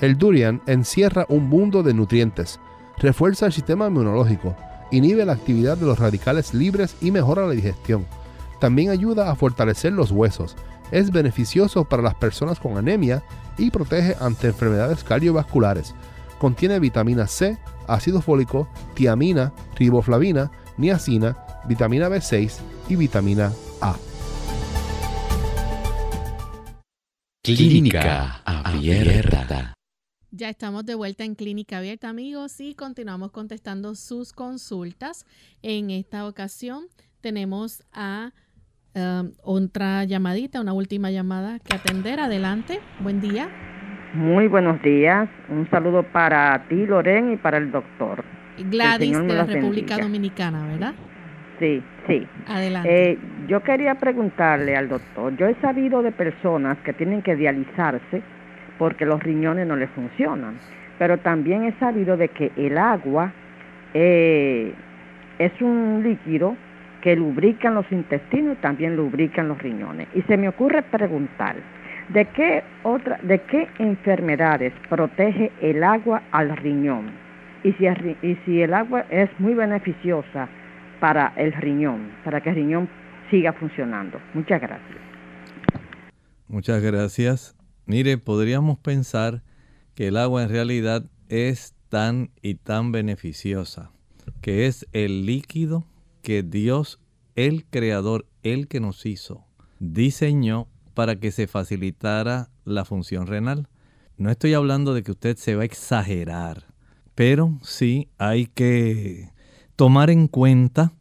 el 0.00 0.18
durian 0.18 0.62
encierra 0.66 1.26
un 1.28 1.48
mundo 1.48 1.82
de 1.82 1.94
nutrientes, 1.94 2.58
refuerza 2.98 3.46
el 3.46 3.52
sistema 3.52 3.86
inmunológico, 3.86 4.56
inhibe 4.90 5.24
la 5.24 5.32
actividad 5.32 5.76
de 5.76 5.86
los 5.86 5.98
radicales 5.98 6.54
libres 6.54 6.96
y 7.00 7.10
mejora 7.10 7.46
la 7.46 7.52
digestión. 7.52 8.06
También 8.60 8.90
ayuda 8.90 9.30
a 9.30 9.36
fortalecer 9.36 9.92
los 9.92 10.10
huesos, 10.10 10.56
es 10.92 11.10
beneficioso 11.10 11.84
para 11.84 12.02
las 12.02 12.14
personas 12.14 12.60
con 12.60 12.76
anemia 12.76 13.22
y 13.58 13.70
protege 13.70 14.14
ante 14.20 14.48
enfermedades 14.48 15.02
cardiovasculares. 15.02 15.94
Contiene 16.38 16.78
vitamina 16.78 17.26
C, 17.26 17.58
ácido 17.94 18.20
fólico, 18.20 18.68
tiamina, 18.94 19.52
riboflavina, 19.76 20.50
niacina, 20.76 21.36
vitamina 21.66 22.08
B6 22.08 22.58
y 22.88 22.96
vitamina 22.96 23.52
A. 23.80 23.96
Clínica 27.42 28.40
Abierta. 28.44 29.74
Ya 30.30 30.48
estamos 30.48 30.86
de 30.86 30.94
vuelta 30.94 31.24
en 31.24 31.34
Clínica 31.34 31.78
Abierta, 31.78 32.08
amigos, 32.08 32.58
y 32.60 32.74
continuamos 32.74 33.32
contestando 33.32 33.94
sus 33.94 34.32
consultas. 34.32 35.26
En 35.60 35.90
esta 35.90 36.26
ocasión 36.26 36.86
tenemos 37.20 37.82
a 37.92 38.32
um, 38.94 39.32
otra 39.42 40.04
llamadita, 40.04 40.60
una 40.60 40.72
última 40.72 41.10
llamada 41.10 41.58
que 41.58 41.74
atender. 41.74 42.20
Adelante, 42.20 42.80
buen 43.00 43.20
día. 43.20 43.50
Muy 44.14 44.46
buenos 44.46 44.82
días. 44.82 45.26
Un 45.48 45.68
saludo 45.70 46.02
para 46.02 46.64
ti, 46.68 46.86
Loren, 46.86 47.32
y 47.32 47.36
para 47.36 47.56
el 47.56 47.72
doctor. 47.72 48.22
Gladys 48.58 49.18
de 49.18 49.34
la 49.34 49.44
República 49.44 49.96
Dominicana, 49.96 50.66
¿verdad? 50.66 50.92
Sí, 51.58 51.82
sí. 52.06 52.26
Adelante. 52.46 53.12
Eh, 53.12 53.18
yo 53.48 53.62
quería 53.62 53.94
preguntarle 53.94 54.76
al 54.76 54.90
doctor, 54.90 55.34
yo 55.36 55.46
he 55.46 55.54
sabido 55.62 56.02
de 56.02 56.12
personas 56.12 56.76
que 56.84 56.92
tienen 56.92 57.22
que 57.22 57.36
dializarse 57.36 58.22
porque 58.78 59.06
los 59.06 59.22
riñones 59.22 59.66
no 59.66 59.76
les 59.76 59.88
funcionan, 59.90 60.56
pero 60.98 61.18
también 61.18 61.64
he 61.64 61.72
sabido 61.78 62.16
de 62.18 62.28
que 62.28 62.52
el 62.56 62.76
agua 62.76 63.32
eh, 63.94 64.74
es 65.38 65.52
un 65.62 66.02
líquido 66.02 66.56
que 67.00 67.16
lubrican 67.16 67.74
los 67.74 67.90
intestinos 67.90 68.58
y 68.58 68.60
también 68.60 68.94
lubrican 68.94 69.48
los 69.48 69.58
riñones. 69.58 70.08
Y 70.14 70.22
se 70.22 70.36
me 70.36 70.48
ocurre 70.48 70.82
preguntar, 70.82 71.56
¿De 72.08 72.26
qué, 72.26 72.62
otra, 72.82 73.18
¿De 73.22 73.40
qué 73.42 73.68
enfermedades 73.78 74.72
protege 74.88 75.52
el 75.60 75.82
agua 75.84 76.22
al 76.32 76.56
riñón? 76.56 77.12
Y 77.64 77.72
si, 77.74 77.86
y 77.86 78.36
si 78.44 78.60
el 78.60 78.74
agua 78.74 79.06
es 79.10 79.30
muy 79.38 79.54
beneficiosa 79.54 80.48
para 81.00 81.32
el 81.36 81.52
riñón, 81.52 82.10
para 82.24 82.40
que 82.40 82.50
el 82.50 82.56
riñón 82.56 82.88
siga 83.30 83.52
funcionando. 83.52 84.20
Muchas 84.34 84.60
gracias. 84.60 84.98
Muchas 86.48 86.82
gracias. 86.82 87.56
Mire, 87.86 88.18
podríamos 88.18 88.78
pensar 88.78 89.42
que 89.94 90.08
el 90.08 90.16
agua 90.16 90.42
en 90.42 90.48
realidad 90.48 91.04
es 91.28 91.74
tan 91.88 92.30
y 92.42 92.54
tan 92.54 92.92
beneficiosa, 92.92 93.90
que 94.40 94.66
es 94.66 94.86
el 94.92 95.26
líquido 95.26 95.86
que 96.22 96.42
Dios, 96.42 97.00
el 97.36 97.64
Creador, 97.64 98.26
el 98.42 98.68
que 98.68 98.80
nos 98.80 99.06
hizo, 99.06 99.46
diseñó 99.78 100.68
para 100.94 101.16
que 101.16 101.30
se 101.32 101.46
facilitara 101.46 102.50
la 102.64 102.84
función 102.84 103.26
renal. 103.26 103.68
No 104.16 104.30
estoy 104.30 104.54
hablando 104.54 104.94
de 104.94 105.02
que 105.02 105.12
usted 105.12 105.36
se 105.36 105.54
va 105.54 105.62
a 105.62 105.66
exagerar, 105.66 106.66
pero 107.14 107.58
sí 107.62 108.08
hay 108.18 108.46
que 108.46 109.30
tomar 109.76 110.10
en 110.10 110.28
cuenta 110.28 110.92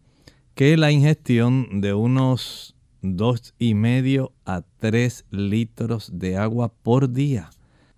que 0.55 0.77
la 0.77 0.91
ingestión 0.91 1.81
de 1.81 1.93
unos 1.93 2.75
dos 3.01 3.53
y 3.57 3.73
medio 3.73 4.31
a 4.45 4.63
3 4.79 5.25
litros 5.31 6.11
de 6.13 6.37
agua 6.37 6.73
por 6.73 7.11
día 7.11 7.49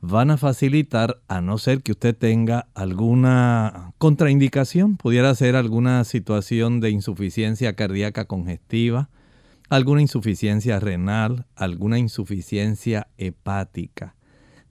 van 0.05 0.31
a 0.31 0.37
facilitar, 0.37 1.21
a 1.29 1.39
no 1.39 1.57
ser 1.57 1.81
que 1.81 1.93
usted 1.93 2.15
tenga 2.15 2.67
alguna 2.73 3.93
contraindicación, 3.97 4.97
pudiera 4.97 5.33
ser 5.33 5.55
alguna 5.55 6.03
situación 6.03 6.81
de 6.81 6.89
insuficiencia 6.89 7.73
cardíaca 7.73 8.25
congestiva, 8.25 9.09
alguna 9.69 10.01
insuficiencia 10.01 10.79
renal, 10.79 11.47
alguna 11.55 11.99
insuficiencia 11.99 13.07
hepática. 13.17 14.15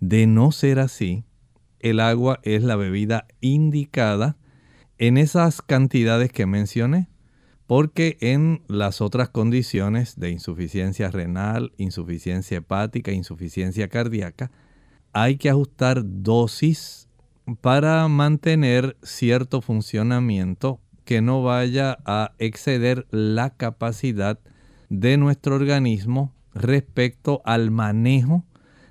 De 0.01 0.26
no 0.26 0.53
ser 0.53 0.78
así, 0.78 1.24
el 1.80 2.01
agua 2.01 2.40
es 2.43 2.62
la 2.62 2.76
bebida 2.76 3.26
indicada 3.40 4.36
en 4.99 5.18
esas 5.18 5.62
cantidades 5.62 6.30
que 6.30 6.47
mencioné, 6.47 7.09
porque 7.66 8.18
en 8.20 8.62
las 8.68 9.01
otras 9.01 9.30
condiciones 9.30 10.18
de 10.18 10.30
insuficiencia 10.30 11.11
renal, 11.11 11.72
insuficiencia 11.76 12.59
hepática, 12.59 13.12
insuficiencia 13.12 13.88
cardíaca, 13.88 14.51
hay 15.12 15.36
que 15.36 15.51
ajustar 15.51 16.03
dosis 16.05 17.09
para 17.61 18.07
mantener 18.09 18.97
cierto 19.03 19.61
funcionamiento 19.61 20.80
que 21.05 21.20
no 21.20 21.43
vaya 21.43 21.99
a 22.05 22.32
exceder 22.38 23.07
la 23.11 23.51
capacidad 23.51 24.38
de 24.93 25.16
nuestro 25.16 25.55
organismo 25.55 26.34
respecto 26.53 27.40
al 27.47 27.70
manejo 27.70 28.45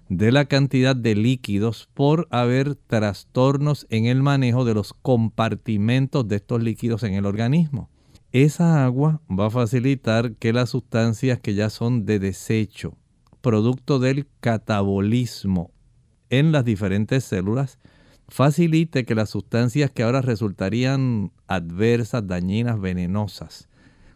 de 0.09 0.31
la 0.31 0.45
cantidad 0.45 0.95
de 0.95 1.13
líquidos 1.13 1.89
por 1.93 2.27
haber 2.31 2.73
trastornos 2.73 3.85
en 3.91 4.05
el 4.05 4.23
manejo 4.23 4.65
de 4.65 4.73
los 4.73 4.93
compartimentos 4.93 6.27
de 6.27 6.37
estos 6.37 6.63
líquidos 6.63 7.03
en 7.03 7.13
el 7.13 7.27
organismo. 7.27 7.91
Esa 8.31 8.83
agua 8.83 9.21
va 9.29 9.45
a 9.45 9.51
facilitar 9.51 10.33
que 10.37 10.53
las 10.53 10.71
sustancias 10.71 11.39
que 11.39 11.53
ya 11.53 11.69
son 11.69 12.03
de 12.05 12.17
desecho, 12.17 12.97
producto 13.41 13.99
del 13.99 14.27
catabolismo 14.39 15.69
en 16.31 16.51
las 16.51 16.65
diferentes 16.65 17.25
células 17.25 17.77
facilite 18.27 19.05
que 19.05 19.13
las 19.13 19.29
sustancias 19.29 19.91
que 19.91 20.01
ahora 20.01 20.21
resultarían 20.21 21.31
adversas, 21.45 22.25
dañinas, 22.25 22.81
venenosas, 22.81 23.69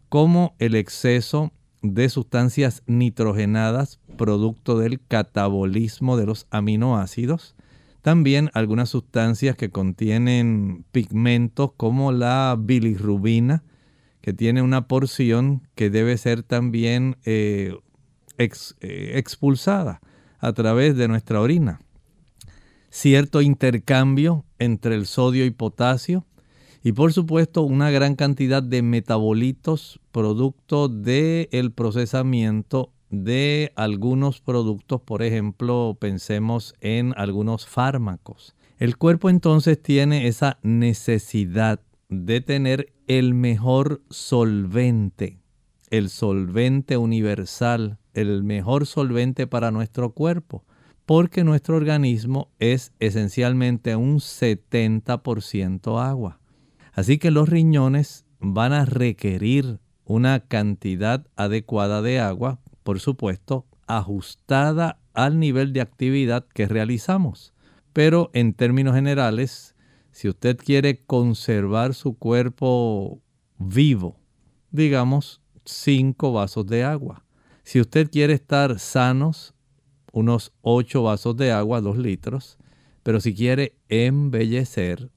como 0.10 0.56
el 0.58 0.74
exceso 0.74 1.52
de 1.94 2.10
sustancias 2.10 2.84
nitrogenadas 2.88 4.00
producto 4.18 4.80
del 4.80 5.00
catabolismo 5.00 6.18
de 6.18 6.26
los 6.26 6.48
aminoácidos, 6.50 7.56
también 8.02 8.50
algunas 8.54 8.90
sustancias 8.90 9.56
que 9.56 9.70
contienen 9.70 10.86
pigmentos 10.92 11.72
como 11.78 12.12
la 12.12 12.56
bilirrubina, 12.60 13.64
que 14.22 14.34
tiene 14.34 14.62
una 14.62 14.88
porción 14.88 15.68
que 15.76 15.90
debe 15.90 16.18
ser 16.18 16.44
también 16.44 17.18
eh, 17.26 17.76
eh, 18.38 19.12
expulsada 19.16 20.02
a 20.40 20.54
través 20.54 20.96
de 20.96 21.08
nuestra 21.08 21.42
orina. 21.42 21.80
Cierto 22.90 23.42
intercambio 23.42 24.46
entre 24.60 24.96
el 24.96 25.06
sodio 25.06 25.46
y 25.46 25.52
potasio 25.52 26.26
y 26.86 26.92
por 26.92 27.12
supuesto 27.14 27.64
una 27.64 27.90
gran 27.90 28.16
cantidad 28.16 28.62
de 28.62 28.84
metabolitos 28.84 30.00
producto 30.12 30.88
del 30.88 31.72
procesamiento 31.72 32.92
de 33.10 33.72
algunos 33.76 34.40
productos, 34.40 35.02
por 35.02 35.24
ejemplo, 35.24 35.98
pensemos 36.00 36.76
en 36.82 37.16
algunos 37.18 37.66
fármacos. 37.66 38.54
El 38.78 38.98
cuerpo 38.98 39.32
entonces 39.32 39.82
tiene 39.82 40.28
esa 40.28 40.60
necesidad 40.62 41.80
de 42.10 42.42
tener 42.42 42.94
el 43.08 43.34
mejor 43.34 44.04
solvente, 44.12 45.40
el 45.90 46.10
solvente 46.10 46.98
universal, 46.98 47.98
el 48.14 48.44
mejor 48.44 48.86
solvente 48.86 49.48
para 49.48 49.72
nuestro 49.72 50.12
cuerpo 50.12 50.64
porque 51.08 51.44
nuestro 51.44 51.78
organismo 51.78 52.50
es 52.60 52.92
esencialmente 53.00 53.96
un 53.96 54.18
70% 54.18 56.00
agua. 56.04 56.40
Así 56.96 57.18
que 57.18 57.30
los 57.30 57.50
riñones 57.50 58.26
van 58.39 58.72
a 58.72 58.86
requerir 58.86 59.80
una 60.06 60.39
cantidad 60.39 61.28
adecuada 61.36 62.02
de 62.02 62.22
agua, 62.22 62.60
por 62.84 63.02
supuesto, 63.02 63.66
ajustada 63.86 64.98
al 65.14 65.38
nivel 65.38 65.74
de 65.74 65.82
actividad 65.82 66.48
que 66.54 66.68
realizamos. 66.68 67.54
Pero 67.91 68.30
en 68.34 68.54
términos 68.54 68.96
generales, 68.96 69.76
si 70.12 70.30
usted 70.30 70.58
quiere 70.58 71.04
conservar 71.04 71.93
su 71.93 72.18
cuerpo 72.18 73.22
vivo, 73.58 74.18
digamos 74.72 75.41
5 75.66 76.32
vasos 76.32 76.66
de 76.66 76.86
agua. 76.86 77.26
Si 77.64 77.82
usted 77.82 78.10
quiere 78.10 78.34
estar 78.34 78.80
sanos, 78.80 79.54
unos 80.14 80.54
8 80.62 81.04
vasos 81.04 81.36
de 81.36 81.52
agua, 81.52 81.82
2 81.82 81.98
litros, 81.98 82.58
pero 83.04 83.20
si 83.20 83.34
quiere 83.34 83.76
embellecer, 83.89 85.10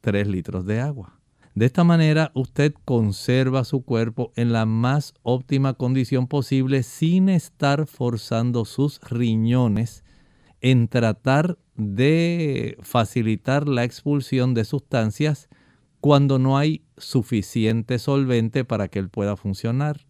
3 0.00 0.28
litros 0.28 0.64
de 0.64 0.80
agua. 0.80 1.15
De 1.56 1.64
esta 1.64 1.84
manera 1.84 2.32
usted 2.34 2.74
conserva 2.84 3.64
su 3.64 3.82
cuerpo 3.82 4.30
en 4.36 4.52
la 4.52 4.66
más 4.66 5.14
óptima 5.22 5.72
condición 5.72 6.26
posible 6.26 6.82
sin 6.82 7.30
estar 7.30 7.86
forzando 7.86 8.66
sus 8.66 9.00
riñones 9.00 10.04
en 10.60 10.86
tratar 10.86 11.56
de 11.74 12.76
facilitar 12.82 13.68
la 13.68 13.84
expulsión 13.84 14.52
de 14.52 14.66
sustancias 14.66 15.48
cuando 16.02 16.38
no 16.38 16.58
hay 16.58 16.82
suficiente 16.98 17.98
solvente 17.98 18.66
para 18.66 18.88
que 18.88 18.98
él 18.98 19.08
pueda 19.08 19.34
funcionar. 19.38 20.06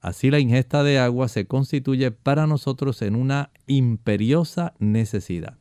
Así 0.00 0.32
la 0.32 0.40
ingesta 0.40 0.82
de 0.82 0.98
agua 0.98 1.28
se 1.28 1.46
constituye 1.46 2.10
para 2.10 2.48
nosotros 2.48 3.02
en 3.02 3.14
una 3.14 3.52
imperiosa 3.68 4.74
necesidad. 4.80 5.58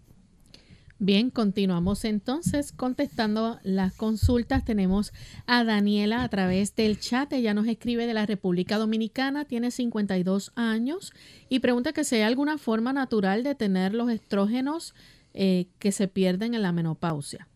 Bien, 0.99 1.29
continuamos 1.29 2.05
entonces 2.05 2.71
contestando 2.71 3.59
las 3.61 3.93
consultas. 3.93 4.65
Tenemos 4.65 5.13
a 5.45 5.63
Daniela 5.63 6.23
a 6.23 6.29
través 6.29 6.75
del 6.75 6.99
chat. 6.99 7.31
Ella 7.33 7.53
nos 7.53 7.67
escribe 7.67 8.07
de 8.07 8.15
la 8.15 8.25
República 8.25 8.79
Dominicana, 8.79 9.45
tiene 9.45 9.69
52 9.69 10.53
años 10.55 11.13
y 11.49 11.59
pregunta 11.59 11.93
que 11.93 12.03
si 12.03 12.15
hay 12.15 12.23
alguna 12.23 12.57
forma 12.57 12.93
natural 12.93 13.43
de 13.43 13.53
tener 13.53 13.93
los 13.93 14.09
estrógenos 14.09 14.95
eh, 15.35 15.67
que 15.77 15.91
se 15.91 16.07
pierden 16.07 16.55
en 16.55 16.63
la 16.63 16.71
menopausia. 16.71 17.47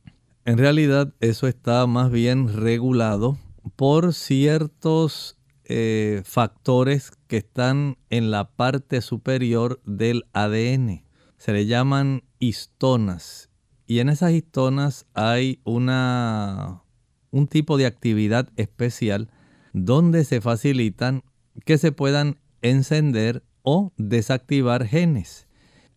En 0.46 0.60
realidad 0.60 1.12
eso 1.20 1.48
está 1.48 1.88
más 1.88 2.12
bien 2.12 2.48
regulado 2.48 3.40
por 3.76 4.14
ciertos 4.14 5.36
eh, 5.66 6.22
factores 6.26 7.12
que 7.28 7.38
están 7.38 7.98
en 8.12 8.30
la 8.30 8.52
parte 8.52 9.02
superior 9.02 9.82
del 9.84 10.26
ADN. 10.34 11.04
Se 11.38 11.54
le 11.54 11.66
llaman 11.66 12.22
histonas. 12.42 13.50
Y 13.88 14.00
en 14.00 14.10
esas 14.10 14.34
histonas 14.34 15.06
hay 15.14 15.62
una, 15.64 16.84
un 17.30 17.48
tipo 17.48 17.78
de 17.78 17.86
actividad 17.86 18.50
especial 18.58 19.30
donde 19.72 20.26
se 20.26 20.42
facilitan 20.42 21.24
que 21.66 21.78
se 21.78 21.94
puedan 21.94 22.40
encender 22.62 23.44
o 23.62 23.94
desactivar 23.96 24.86
genes. 24.86 25.48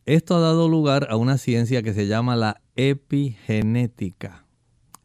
Esto 0.06 0.36
ha 0.36 0.40
dado 0.40 0.68
lugar 0.68 1.08
a 1.10 1.16
una 1.16 1.38
ciencia 1.38 1.82
que 1.82 1.94
se 1.94 2.06
llama 2.06 2.36
la 2.36 2.60
epigenética. 2.76 4.46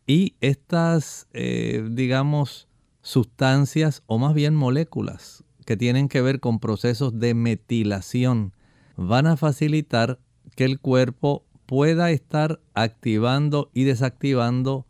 Y 0.05 0.35
estas, 0.41 1.27
eh, 1.33 1.87
digamos, 1.91 2.67
sustancias 3.01 4.03
o 4.07 4.17
más 4.17 4.33
bien 4.33 4.55
moléculas 4.55 5.43
que 5.65 5.77
tienen 5.77 6.09
que 6.09 6.21
ver 6.21 6.39
con 6.39 6.59
procesos 6.59 7.17
de 7.19 7.33
metilación 7.33 8.53
van 8.97 9.27
a 9.27 9.37
facilitar 9.37 10.19
que 10.59 10.65
el 10.65 10.81
cuerpo 10.81 11.45
pueda 11.65 12.11
estar 12.11 12.59
activando 12.73 13.71
y 13.73 13.85
desactivando 13.85 14.85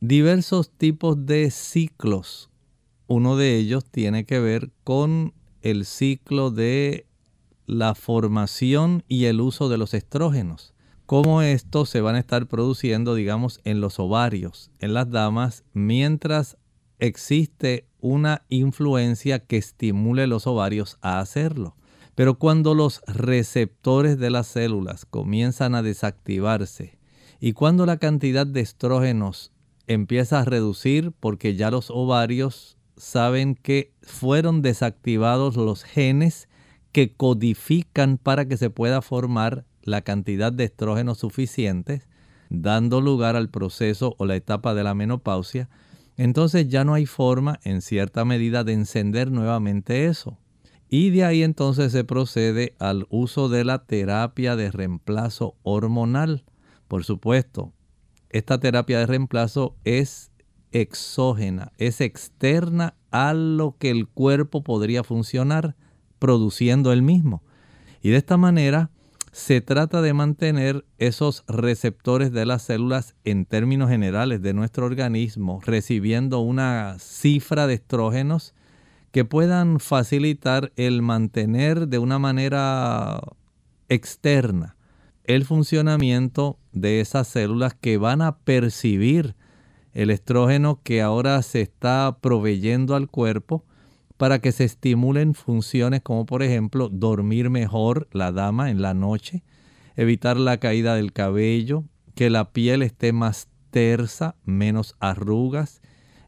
diversos 0.00 0.72
tipos 0.72 1.26
de 1.26 1.52
ciclos. 1.52 2.50
Uno 3.06 3.36
de 3.36 3.56
ellos 3.56 3.84
tiene 3.84 4.24
que 4.24 4.40
ver 4.40 4.72
con 4.82 5.32
el 5.60 5.84
ciclo 5.84 6.50
de 6.50 7.06
la 7.66 7.94
formación 7.94 9.04
y 9.06 9.26
el 9.26 9.40
uso 9.40 9.68
de 9.68 9.78
los 9.78 9.94
estrógenos. 9.94 10.74
Cómo 11.06 11.40
estos 11.40 11.88
se 11.88 12.00
van 12.00 12.16
a 12.16 12.18
estar 12.18 12.48
produciendo, 12.48 13.14
digamos, 13.14 13.60
en 13.62 13.80
los 13.80 14.00
ovarios, 14.00 14.72
en 14.80 14.92
las 14.92 15.08
damas, 15.08 15.62
mientras 15.72 16.56
existe 16.98 17.86
una 18.00 18.42
influencia 18.48 19.38
que 19.38 19.58
estimule 19.58 20.26
los 20.26 20.48
ovarios 20.48 20.98
a 21.00 21.20
hacerlo. 21.20 21.76
Pero 22.14 22.38
cuando 22.38 22.74
los 22.74 23.00
receptores 23.06 24.18
de 24.18 24.30
las 24.30 24.46
células 24.46 25.06
comienzan 25.06 25.74
a 25.74 25.82
desactivarse 25.82 26.98
y 27.40 27.54
cuando 27.54 27.86
la 27.86 27.96
cantidad 27.96 28.46
de 28.46 28.60
estrógenos 28.60 29.52
empieza 29.86 30.40
a 30.40 30.44
reducir 30.44 31.12
porque 31.18 31.56
ya 31.56 31.70
los 31.70 31.90
ovarios 31.90 32.76
saben 32.96 33.54
que 33.54 33.92
fueron 34.02 34.62
desactivados 34.62 35.56
los 35.56 35.82
genes 35.84 36.48
que 36.92 37.14
codifican 37.14 38.18
para 38.18 38.46
que 38.46 38.56
se 38.56 38.70
pueda 38.70 39.02
formar 39.02 39.64
la 39.82 40.02
cantidad 40.02 40.52
de 40.52 40.64
estrógenos 40.64 41.18
suficientes, 41.18 42.06
dando 42.50 43.00
lugar 43.00 43.34
al 43.34 43.48
proceso 43.48 44.14
o 44.18 44.26
la 44.26 44.36
etapa 44.36 44.74
de 44.74 44.84
la 44.84 44.94
menopausia, 44.94 45.68
entonces 46.16 46.68
ya 46.68 46.84
no 46.84 46.94
hay 46.94 47.06
forma 47.06 47.58
en 47.64 47.80
cierta 47.80 48.24
medida 48.24 48.64
de 48.64 48.74
encender 48.74 49.30
nuevamente 49.30 50.06
eso. 50.06 50.38
Y 50.94 51.08
de 51.08 51.24
ahí 51.24 51.42
entonces 51.42 51.90
se 51.90 52.04
procede 52.04 52.74
al 52.78 53.06
uso 53.08 53.48
de 53.48 53.64
la 53.64 53.86
terapia 53.86 54.56
de 54.56 54.70
reemplazo 54.70 55.56
hormonal. 55.62 56.44
Por 56.86 57.02
supuesto, 57.02 57.72
esta 58.28 58.60
terapia 58.60 58.98
de 58.98 59.06
reemplazo 59.06 59.74
es 59.84 60.32
exógena, 60.70 61.72
es 61.78 62.02
externa 62.02 62.94
a 63.10 63.32
lo 63.32 63.78
que 63.78 63.88
el 63.88 64.06
cuerpo 64.06 64.62
podría 64.62 65.02
funcionar 65.02 65.76
produciendo 66.18 66.92
el 66.92 67.00
mismo. 67.00 67.42
Y 68.02 68.10
de 68.10 68.18
esta 68.18 68.36
manera 68.36 68.90
se 69.30 69.62
trata 69.62 70.02
de 70.02 70.12
mantener 70.12 70.84
esos 70.98 71.44
receptores 71.48 72.32
de 72.32 72.44
las 72.44 72.64
células 72.64 73.14
en 73.24 73.46
términos 73.46 73.88
generales 73.88 74.42
de 74.42 74.52
nuestro 74.52 74.84
organismo 74.84 75.58
recibiendo 75.64 76.40
una 76.40 76.98
cifra 76.98 77.66
de 77.66 77.72
estrógenos 77.72 78.54
que 79.12 79.24
puedan 79.24 79.78
facilitar 79.78 80.72
el 80.76 81.02
mantener 81.02 81.86
de 81.88 81.98
una 81.98 82.18
manera 82.18 83.20
externa 83.88 84.76
el 85.24 85.44
funcionamiento 85.44 86.58
de 86.72 87.00
esas 87.00 87.28
células 87.28 87.74
que 87.74 87.96
van 87.96 88.22
a 88.22 88.38
percibir 88.38 89.36
el 89.92 90.10
estrógeno 90.10 90.80
que 90.82 91.02
ahora 91.02 91.40
se 91.42 91.60
está 91.60 92.18
proveyendo 92.20 92.96
al 92.96 93.08
cuerpo 93.08 93.64
para 94.16 94.40
que 94.40 94.52
se 94.52 94.64
estimulen 94.64 95.34
funciones 95.34 96.02
como 96.02 96.26
por 96.26 96.42
ejemplo 96.42 96.88
dormir 96.88 97.50
mejor 97.50 98.08
la 98.12 98.32
dama 98.32 98.70
en 98.70 98.82
la 98.82 98.94
noche, 98.94 99.42
evitar 99.96 100.36
la 100.36 100.58
caída 100.58 100.94
del 100.94 101.12
cabello, 101.12 101.84
que 102.14 102.30
la 102.30 102.52
piel 102.52 102.82
esté 102.82 103.12
más 103.12 103.48
tersa, 103.70 104.36
menos 104.44 104.96
arrugas, 105.00 105.82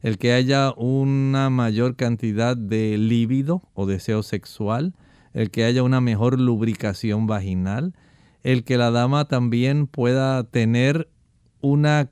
el 0.05 0.19
que 0.19 0.35
haya 0.35 0.75
una 0.77 1.49
mayor 1.49 1.97
cantidad 1.97 2.59
de 2.59 2.99
líbido 2.99 3.63
o 3.73 3.87
deseo 3.87 4.23
sexual, 4.23 4.93
el 5.33 5.51
que 5.51 5.65
haya 5.65 5.83
una 5.83 6.03
mejor 6.03 6.39
lubricación 6.39 7.27
vaginal, 7.27 7.95
el 8.43 8.65
que 8.65 8.77
la 8.77 8.91
dama 8.91 9.29
también 9.29 9.87
pueda 9.87 10.45
tener 10.45 11.09
una, 11.63 12.11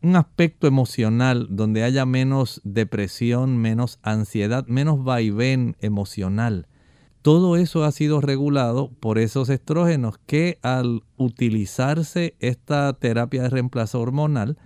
un 0.00 0.14
aspecto 0.14 0.68
emocional 0.68 1.48
donde 1.50 1.82
haya 1.82 2.06
menos 2.06 2.60
depresión, 2.62 3.58
menos 3.58 3.98
ansiedad, 4.04 4.64
menos 4.68 5.02
vaivén 5.02 5.76
emocional. 5.80 6.68
Todo 7.20 7.56
eso 7.56 7.82
ha 7.82 7.90
sido 7.90 8.20
regulado 8.20 8.92
por 9.00 9.18
esos 9.18 9.48
estrógenos 9.48 10.18
que 10.24 10.60
al 10.62 11.02
utilizarse 11.16 12.36
esta 12.38 12.92
terapia 12.92 13.42
de 13.42 13.50
reemplazo 13.50 14.00
hormonal, 14.00 14.56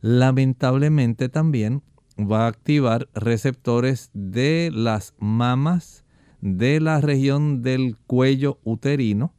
lamentablemente 0.00 1.28
también 1.28 1.84
va 2.18 2.44
a 2.44 2.48
activar 2.48 3.08
receptores 3.14 4.10
de 4.12 4.70
las 4.72 5.14
mamas, 5.18 6.04
de 6.40 6.80
la 6.80 7.00
región 7.00 7.62
del 7.62 7.96
cuello 8.06 8.58
uterino, 8.64 9.32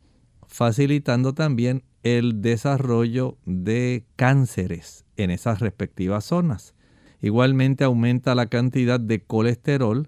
facilitando 0.47 1.33
también 1.33 1.83
el 2.03 2.41
desarrollo 2.41 3.37
de 3.45 4.05
cánceres 4.15 5.05
en 5.17 5.31
esas 5.31 5.59
respectivas 5.59 6.25
zonas. 6.25 6.73
Igualmente 7.21 7.83
aumenta 7.83 8.35
la 8.35 8.47
cantidad 8.47 8.99
de 8.99 9.21
colesterol 9.21 10.07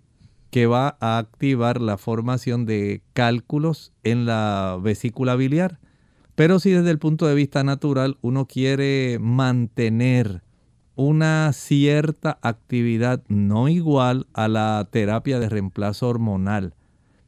que 0.50 0.68
va 0.68 0.98
a 1.00 1.18
activar 1.18 1.82
la 1.82 1.98
formación 1.98 2.66
de 2.66 3.02
cálculos 3.14 3.94
en 4.04 4.26
la 4.26 4.78
vesícula 4.82 5.36
biliar. 5.36 5.80
Pero 6.36 6.60
si 6.60 6.72
desde 6.72 6.92
el 6.92 7.00
punto 7.00 7.28
de 7.28 7.36
vista 7.36 7.64
natural 7.64 8.18
uno 8.22 8.46
quiere 8.46 9.18
mantener 9.20 10.44
una 10.96 11.52
cierta 11.54 12.38
actividad 12.42 13.24
no 13.28 13.70
igual 13.70 14.28
a 14.34 14.48
la 14.48 14.88
terapia 14.92 15.40
de 15.40 15.50
reemplazo 15.50 16.08
hormonal, 16.10 16.74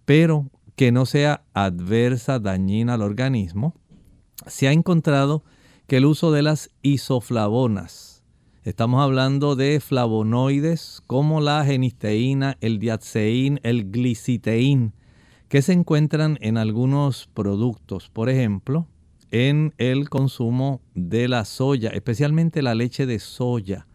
pero 0.06 0.50
que 0.76 0.92
no 0.92 1.06
sea 1.06 1.44
adversa, 1.54 2.40
dañina 2.40 2.96
al 2.96 3.02
organismo, 3.02 3.76
se 4.48 4.68
ha 4.68 4.72
encontrado 4.72 5.44
que 5.88 5.98
el 5.98 6.06
uso 6.06 6.32
de 6.32 6.42
las 6.42 6.72
isoflavonas, 6.82 8.24
estamos 8.64 9.02
hablando 9.02 9.56
de 9.56 9.80
flavonoides 9.80 11.02
como 11.08 11.42
la 11.42 11.64
genisteína, 11.66 12.58
el 12.62 12.80
diaceín, 12.80 13.60
el 13.64 13.92
gliciteín, 13.92 14.94
que 15.50 15.62
se 15.62 15.74
encuentran 15.74 16.38
en 16.42 16.58
algunos 16.58 17.30
productos, 17.34 18.10
por 18.10 18.30
ejemplo, 18.30 18.88
en 19.34 19.74
el 19.80 20.12
consumo 20.12 20.80
de 20.94 21.28
la 21.28 21.44
soya, 21.44 21.90
especialmente 21.90 22.62
la 22.62 22.76
leche 22.76 23.08
de 23.08 23.18
soya, 23.18 23.88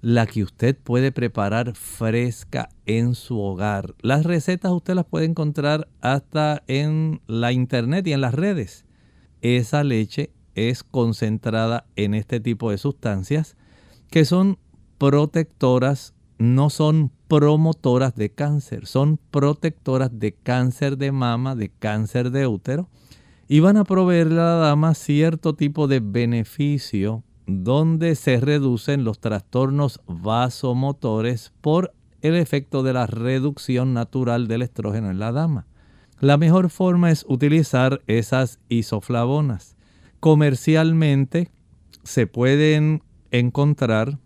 la 0.00 0.24
que 0.26 0.44
usted 0.44 0.78
puede 0.78 1.10
preparar 1.10 1.74
fresca 1.74 2.68
en 2.86 3.16
su 3.16 3.40
hogar. 3.40 3.96
Las 4.02 4.24
recetas 4.24 4.70
usted 4.70 4.94
las 4.94 5.04
puede 5.04 5.26
encontrar 5.26 5.88
hasta 6.00 6.62
en 6.68 7.20
la 7.26 7.50
internet 7.50 8.06
y 8.06 8.12
en 8.12 8.20
las 8.20 8.34
redes. 8.34 8.86
Esa 9.40 9.82
leche 9.82 10.30
es 10.54 10.84
concentrada 10.84 11.86
en 11.96 12.14
este 12.14 12.38
tipo 12.38 12.70
de 12.70 12.78
sustancias 12.78 13.56
que 14.10 14.24
son 14.24 14.58
protectoras, 14.98 16.14
no 16.38 16.70
son 16.70 17.10
promotoras 17.26 18.14
de 18.14 18.30
cáncer, 18.30 18.86
son 18.86 19.18
protectoras 19.32 20.16
de 20.20 20.34
cáncer 20.34 20.98
de 20.98 21.10
mama, 21.10 21.56
de 21.56 21.70
cáncer 21.70 22.30
de 22.30 22.46
útero 22.46 22.88
y 23.54 23.60
van 23.60 23.76
a 23.76 23.84
proveerle 23.84 24.40
a 24.40 24.46
la 24.46 24.54
dama 24.56 24.94
cierto 24.94 25.54
tipo 25.54 25.86
de 25.86 26.00
beneficio 26.00 27.22
donde 27.46 28.16
se 28.16 28.40
reducen 28.40 29.04
los 29.04 29.20
trastornos 29.20 30.00
vasomotores 30.08 31.52
por 31.60 31.94
el 32.20 32.34
efecto 32.34 32.82
de 32.82 32.94
la 32.94 33.06
reducción 33.06 33.94
natural 33.94 34.48
del 34.48 34.62
estrógeno 34.62 35.08
en 35.08 35.20
la 35.20 35.30
dama. 35.30 35.68
La 36.18 36.36
mejor 36.36 36.68
forma 36.68 37.12
es 37.12 37.24
utilizar 37.28 38.02
esas 38.08 38.58
isoflavonas. 38.68 39.76
Comercialmente 40.18 41.52
se 42.02 42.26
pueden 42.26 43.04
encontrar 43.30 44.18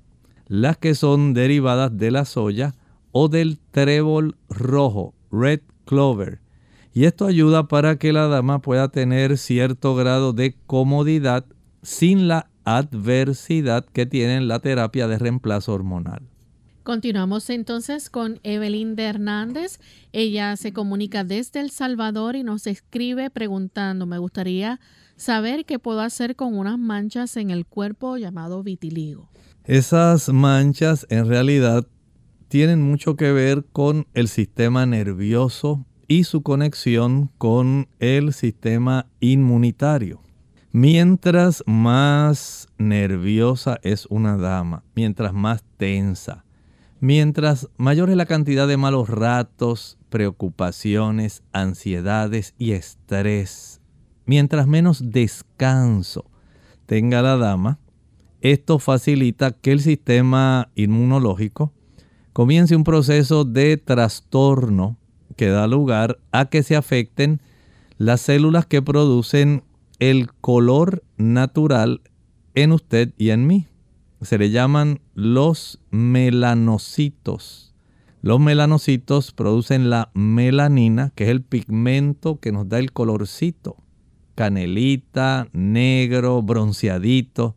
las 0.46 0.78
que 0.78 0.94
son 0.94 1.34
derivadas 1.34 1.94
de 1.94 2.10
la 2.12 2.24
soya 2.24 2.76
o 3.12 3.28
del 3.28 3.58
trébol 3.72 4.38
rojo, 4.48 5.12
red 5.30 5.60
clover, 5.84 6.40
y 6.98 7.04
esto 7.04 7.26
ayuda 7.26 7.68
para 7.68 7.96
que 7.96 8.12
la 8.12 8.26
dama 8.26 8.60
pueda 8.60 8.88
tener 8.88 9.38
cierto 9.38 9.94
grado 9.94 10.32
de 10.32 10.56
comodidad 10.66 11.46
sin 11.80 12.26
la 12.26 12.50
adversidad 12.64 13.86
que 13.86 14.04
tiene 14.04 14.40
la 14.40 14.58
terapia 14.58 15.06
de 15.06 15.16
reemplazo 15.16 15.74
hormonal. 15.74 16.22
Continuamos 16.82 17.50
entonces 17.50 18.10
con 18.10 18.40
Evelyn 18.42 18.96
de 18.96 19.04
Hernández. 19.04 19.78
Ella 20.10 20.56
se 20.56 20.72
comunica 20.72 21.22
desde 21.22 21.60
El 21.60 21.70
Salvador 21.70 22.34
y 22.34 22.42
nos 22.42 22.66
escribe 22.66 23.30
preguntando, 23.30 24.04
me 24.04 24.18
gustaría 24.18 24.80
saber 25.14 25.66
qué 25.66 25.78
puedo 25.78 26.00
hacer 26.00 26.34
con 26.34 26.58
unas 26.58 26.80
manchas 26.80 27.36
en 27.36 27.50
el 27.50 27.64
cuerpo 27.64 28.16
llamado 28.16 28.64
vitiligo. 28.64 29.30
Esas 29.62 30.30
manchas 30.30 31.06
en 31.10 31.28
realidad 31.28 31.86
tienen 32.48 32.82
mucho 32.82 33.14
que 33.14 33.30
ver 33.30 33.66
con 33.70 34.08
el 34.14 34.26
sistema 34.26 34.84
nervioso 34.84 35.86
y 36.08 36.24
su 36.24 36.42
conexión 36.42 37.30
con 37.36 37.88
el 38.00 38.32
sistema 38.32 39.06
inmunitario. 39.20 40.20
Mientras 40.72 41.62
más 41.66 42.68
nerviosa 42.78 43.78
es 43.82 44.06
una 44.06 44.36
dama, 44.38 44.82
mientras 44.94 45.32
más 45.34 45.62
tensa, 45.76 46.44
mientras 47.00 47.68
mayor 47.76 48.10
es 48.10 48.16
la 48.16 48.26
cantidad 48.26 48.66
de 48.66 48.76
malos 48.76 49.08
ratos, 49.08 49.98
preocupaciones, 50.08 51.42
ansiedades 51.52 52.54
y 52.58 52.72
estrés, 52.72 53.80
mientras 54.24 54.66
menos 54.66 55.10
descanso 55.10 56.24
tenga 56.86 57.22
la 57.22 57.36
dama, 57.36 57.78
esto 58.40 58.78
facilita 58.78 59.50
que 59.50 59.72
el 59.72 59.80
sistema 59.80 60.70
inmunológico 60.74 61.72
comience 62.32 62.76
un 62.76 62.84
proceso 62.84 63.44
de 63.44 63.76
trastorno 63.76 64.96
que 65.38 65.48
da 65.48 65.68
lugar 65.68 66.18
a 66.32 66.46
que 66.46 66.64
se 66.64 66.74
afecten 66.74 67.40
las 67.96 68.20
células 68.20 68.66
que 68.66 68.82
producen 68.82 69.62
el 70.00 70.32
color 70.32 71.04
natural 71.16 72.02
en 72.54 72.72
usted 72.72 73.14
y 73.16 73.30
en 73.30 73.46
mí. 73.46 73.68
Se 74.20 74.36
le 74.36 74.50
llaman 74.50 75.00
los 75.14 75.80
melanocitos. 75.90 77.72
Los 78.20 78.40
melanocitos 78.40 79.30
producen 79.30 79.90
la 79.90 80.10
melanina, 80.12 81.12
que 81.14 81.24
es 81.24 81.30
el 81.30 81.42
pigmento 81.42 82.40
que 82.40 82.50
nos 82.50 82.68
da 82.68 82.80
el 82.80 82.90
colorcito. 82.90 83.76
Canelita, 84.34 85.46
negro, 85.52 86.42
bronceadito. 86.42 87.54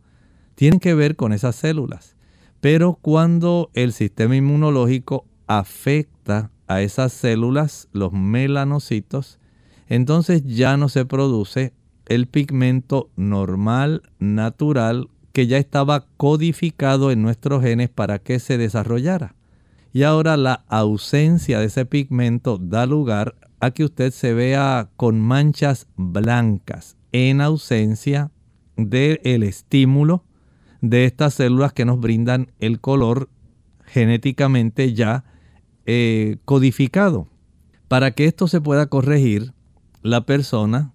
Tienen 0.53 0.79
que 0.79 0.93
ver 0.93 1.15
con 1.15 1.33
esas 1.33 1.55
células. 1.55 2.15
Pero 2.59 2.99
cuando 3.01 3.71
el 3.73 3.91
sistema 3.91 4.35
inmunológico 4.35 5.25
afecta 5.47 6.51
a 6.71 6.81
esas 6.81 7.11
células, 7.11 7.89
los 7.91 8.13
melanocitos, 8.13 9.39
entonces 9.87 10.43
ya 10.45 10.77
no 10.77 10.87
se 10.87 11.05
produce 11.05 11.73
el 12.05 12.27
pigmento 12.27 13.09
normal, 13.17 14.03
natural, 14.19 15.09
que 15.33 15.47
ya 15.47 15.57
estaba 15.57 16.05
codificado 16.17 17.11
en 17.11 17.21
nuestros 17.21 17.61
genes 17.61 17.89
para 17.89 18.19
que 18.19 18.39
se 18.39 18.57
desarrollara. 18.57 19.35
Y 19.93 20.03
ahora 20.03 20.37
la 20.37 20.63
ausencia 20.69 21.59
de 21.59 21.65
ese 21.65 21.85
pigmento 21.85 22.57
da 22.57 22.85
lugar 22.85 23.35
a 23.59 23.71
que 23.71 23.83
usted 23.83 24.11
se 24.11 24.33
vea 24.33 24.89
con 24.95 25.19
manchas 25.19 25.87
blancas 25.97 26.95
en 27.11 27.41
ausencia 27.41 28.31
del 28.77 29.43
estímulo 29.43 30.23
de 30.79 31.05
estas 31.05 31.33
células 31.33 31.73
que 31.73 31.85
nos 31.85 31.99
brindan 31.99 32.51
el 32.59 32.79
color 32.79 33.29
genéticamente 33.85 34.93
ya 34.93 35.25
eh, 35.85 36.37
codificado. 36.45 37.27
Para 37.87 38.11
que 38.11 38.25
esto 38.25 38.47
se 38.47 38.61
pueda 38.61 38.85
corregir, 38.87 39.53
la 40.01 40.25
persona, 40.25 40.93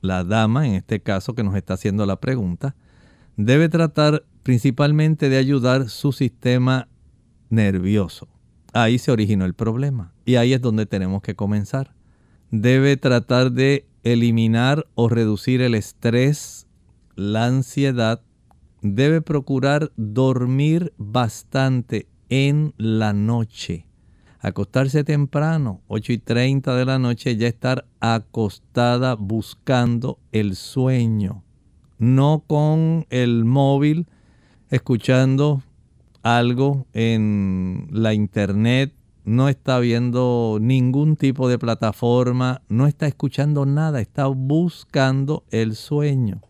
la 0.00 0.24
dama 0.24 0.66
en 0.66 0.74
este 0.74 1.00
caso 1.00 1.34
que 1.34 1.42
nos 1.42 1.54
está 1.54 1.74
haciendo 1.74 2.04
la 2.06 2.20
pregunta, 2.20 2.74
debe 3.36 3.68
tratar 3.68 4.24
principalmente 4.42 5.28
de 5.28 5.38
ayudar 5.38 5.88
su 5.88 6.12
sistema 6.12 6.88
nervioso. 7.48 8.28
Ahí 8.72 8.98
se 8.98 9.12
originó 9.12 9.44
el 9.44 9.54
problema 9.54 10.12
y 10.24 10.36
ahí 10.36 10.52
es 10.52 10.60
donde 10.60 10.86
tenemos 10.86 11.22
que 11.22 11.34
comenzar. 11.34 11.94
Debe 12.50 12.96
tratar 12.96 13.52
de 13.52 13.86
eliminar 14.02 14.86
o 14.94 15.08
reducir 15.08 15.60
el 15.62 15.74
estrés, 15.74 16.66
la 17.14 17.46
ansiedad. 17.46 18.22
Debe 18.82 19.22
procurar 19.22 19.92
dormir 19.96 20.92
bastante 20.98 22.08
en 22.28 22.74
la 22.76 23.12
noche. 23.12 23.86
Acostarse 24.42 25.04
temprano, 25.04 25.80
8 25.88 26.12
y 26.12 26.18
30 26.18 26.76
de 26.76 26.84
la 26.84 26.98
noche, 26.98 27.36
ya 27.36 27.48
estar 27.48 27.86
acostada 28.00 29.14
buscando 29.14 30.18
el 30.32 30.56
sueño 30.56 31.42
no 32.02 32.42
con 32.48 33.06
el 33.10 33.44
móvil, 33.44 34.08
escuchando 34.70 35.62
algo 36.24 36.88
en 36.92 37.86
la 37.92 38.12
internet, 38.12 38.92
no 39.24 39.48
está 39.48 39.78
viendo 39.78 40.58
ningún 40.60 41.14
tipo 41.14 41.48
de 41.48 41.60
plataforma, 41.60 42.62
no 42.68 42.88
está 42.88 43.06
escuchando 43.06 43.66
nada, 43.66 44.00
está 44.00 44.26
buscando 44.26 45.44
el 45.52 45.76
sueño. 45.76 46.40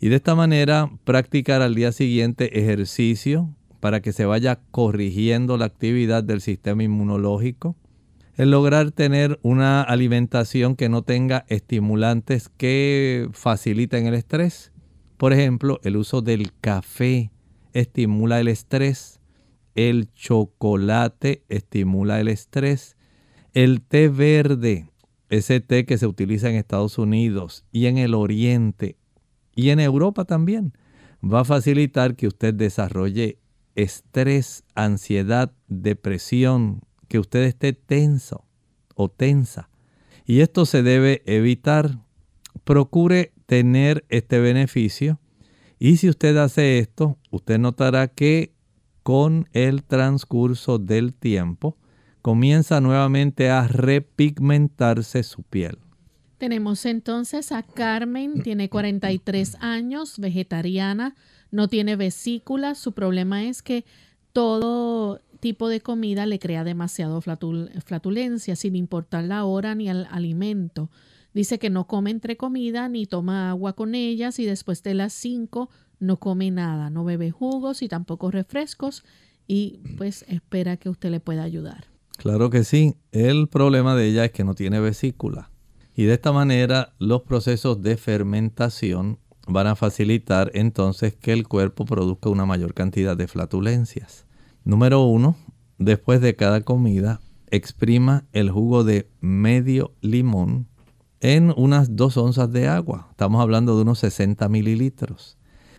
Y 0.00 0.08
de 0.08 0.16
esta 0.16 0.34
manera 0.34 0.90
practicar 1.04 1.62
al 1.62 1.76
día 1.76 1.92
siguiente 1.92 2.58
ejercicio 2.58 3.54
para 3.86 4.00
que 4.00 4.12
se 4.12 4.24
vaya 4.24 4.58
corrigiendo 4.72 5.56
la 5.56 5.66
actividad 5.66 6.24
del 6.24 6.40
sistema 6.40 6.82
inmunológico. 6.82 7.76
El 8.34 8.50
lograr 8.50 8.90
tener 8.90 9.38
una 9.42 9.80
alimentación 9.80 10.74
que 10.74 10.88
no 10.88 11.02
tenga 11.02 11.44
estimulantes 11.46 12.48
que 12.48 13.28
faciliten 13.30 14.08
el 14.08 14.14
estrés. 14.14 14.72
Por 15.18 15.32
ejemplo, 15.32 15.78
el 15.84 15.96
uso 15.96 16.20
del 16.20 16.50
café 16.60 17.30
estimula 17.74 18.40
el 18.40 18.48
estrés, 18.48 19.20
el 19.76 20.12
chocolate 20.14 21.44
estimula 21.48 22.18
el 22.18 22.26
estrés, 22.26 22.96
el 23.54 23.82
té 23.82 24.08
verde, 24.08 24.90
ese 25.30 25.60
té 25.60 25.86
que 25.86 25.96
se 25.96 26.08
utiliza 26.08 26.50
en 26.50 26.56
Estados 26.56 26.98
Unidos 26.98 27.64
y 27.70 27.86
en 27.86 27.98
el 27.98 28.14
Oriente 28.14 28.96
y 29.54 29.70
en 29.70 29.78
Europa 29.78 30.24
también, 30.24 30.72
va 31.22 31.42
a 31.42 31.44
facilitar 31.44 32.16
que 32.16 32.26
usted 32.26 32.52
desarrolle 32.52 33.38
estrés, 33.76 34.64
ansiedad, 34.74 35.52
depresión, 35.68 36.82
que 37.08 37.20
usted 37.20 37.44
esté 37.44 37.72
tenso 37.72 38.44
o 38.94 39.08
tensa. 39.08 39.70
Y 40.24 40.40
esto 40.40 40.66
se 40.66 40.82
debe 40.82 41.22
evitar. 41.26 42.00
Procure 42.64 43.32
tener 43.46 44.04
este 44.08 44.40
beneficio. 44.40 45.20
Y 45.78 45.98
si 45.98 46.08
usted 46.08 46.36
hace 46.38 46.78
esto, 46.80 47.18
usted 47.30 47.58
notará 47.58 48.08
que 48.08 48.52
con 49.04 49.48
el 49.52 49.84
transcurso 49.84 50.78
del 50.78 51.14
tiempo 51.14 51.76
comienza 52.22 52.80
nuevamente 52.80 53.50
a 53.50 53.68
repigmentarse 53.68 55.22
su 55.22 55.44
piel. 55.44 55.78
Tenemos 56.38 56.84
entonces 56.84 57.52
a 57.52 57.62
Carmen, 57.62 58.42
tiene 58.42 58.68
43 58.68 59.58
años, 59.60 60.18
vegetariana, 60.18 61.14
no 61.56 61.68
tiene 61.68 61.96
vesícula. 61.96 62.74
Su 62.74 62.92
problema 62.92 63.44
es 63.44 63.62
que 63.62 63.84
todo 64.32 65.22
tipo 65.40 65.68
de 65.68 65.80
comida 65.80 66.26
le 66.26 66.38
crea 66.38 66.64
demasiado 66.64 67.20
flatulencia, 67.20 68.56
sin 68.56 68.76
importar 68.76 69.24
la 69.24 69.44
hora 69.44 69.74
ni 69.74 69.88
el 69.88 70.06
alimento. 70.10 70.90
Dice 71.32 71.58
que 71.58 71.70
no 71.70 71.86
come 71.86 72.10
entre 72.10 72.36
comida 72.36 72.88
ni 72.88 73.06
toma 73.06 73.50
agua 73.50 73.72
con 73.72 73.94
ellas 73.94 74.38
y 74.38 74.44
después 74.44 74.82
de 74.82 74.94
las 74.94 75.12
5 75.14 75.70
no 75.98 76.18
come 76.18 76.50
nada, 76.50 76.90
no 76.90 77.04
bebe 77.04 77.30
jugos 77.30 77.82
y 77.82 77.88
tampoco 77.88 78.30
refrescos 78.30 79.04
y 79.46 79.80
pues 79.96 80.24
espera 80.28 80.76
que 80.76 80.90
usted 80.90 81.10
le 81.10 81.20
pueda 81.20 81.42
ayudar. 81.42 81.86
Claro 82.18 82.50
que 82.50 82.64
sí, 82.64 82.96
el 83.12 83.48
problema 83.48 83.94
de 83.94 84.08
ella 84.08 84.24
es 84.26 84.32
que 84.32 84.44
no 84.44 84.54
tiene 84.54 84.80
vesícula 84.80 85.50
y 85.94 86.04
de 86.04 86.14
esta 86.14 86.32
manera 86.32 86.94
los 86.98 87.22
procesos 87.22 87.80
de 87.82 87.96
fermentación 87.96 89.18
van 89.46 89.66
a 89.68 89.76
facilitar 89.76 90.50
entonces 90.54 91.14
que 91.14 91.32
el 91.32 91.46
cuerpo 91.46 91.84
produzca 91.84 92.28
una 92.28 92.46
mayor 92.46 92.74
cantidad 92.74 93.16
de 93.16 93.28
flatulencias. 93.28 94.26
Número 94.64 95.02
uno, 95.02 95.36
después 95.78 96.20
de 96.20 96.34
cada 96.34 96.62
comida, 96.62 97.20
exprima 97.50 98.24
el 98.32 98.50
jugo 98.50 98.84
de 98.84 99.08
medio 99.20 99.94
limón 100.00 100.66
en 101.20 101.52
unas 101.56 101.96
dos 101.96 102.16
onzas 102.16 102.52
de 102.52 102.68
agua. 102.68 103.08
Estamos 103.10 103.40
hablando 103.40 103.76
de 103.76 103.82
unos 103.82 104.00
60 104.00 104.48
mililitros. 104.48 105.38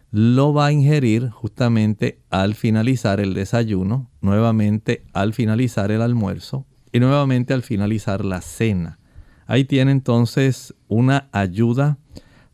Lo 0.10 0.54
va 0.54 0.68
a 0.68 0.72
ingerir 0.72 1.30
justamente 1.30 2.22
al 2.30 2.56
finalizar 2.56 3.20
el 3.20 3.34
desayuno, 3.34 4.10
nuevamente 4.22 5.06
al 5.14 5.34
finalizar 5.34 5.92
el 5.92 6.02
almuerzo 6.02 6.66
y 6.94 7.02
nuevamente 7.02 7.54
al 7.54 7.62
finalizar 7.62 8.24
la 8.24 8.42
cena. 8.42 9.00
Ahí 9.46 9.66
tiene 9.66 9.92
entonces 9.92 10.74
una 10.88 11.30
ayuda 11.32 11.98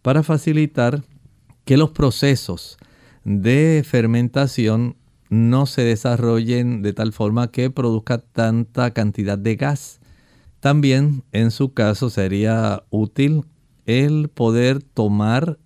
para 0.04 0.22
facilitar 0.22 1.02
que 1.66 1.78
los 1.78 1.90
procesos 1.90 2.78
de 3.24 3.84
fermentación 3.84 4.96
no 5.32 5.66
se 5.66 5.82
desarrollen 5.82 6.84
de 6.84 6.94
tal 6.94 7.12
forma 7.14 7.50
que 7.50 7.72
produzca 7.72 8.20
tanta 8.20 8.92
cantidad 8.92 9.40
de 9.40 9.56
gas 9.56 10.00
también 10.64 11.24
en 11.34 11.52
su 11.52 11.74
caso 11.74 12.10
sería 12.10 12.86
útil 12.90 13.44
el 13.86 14.30
poder 14.30 14.82
tomar 14.82 15.60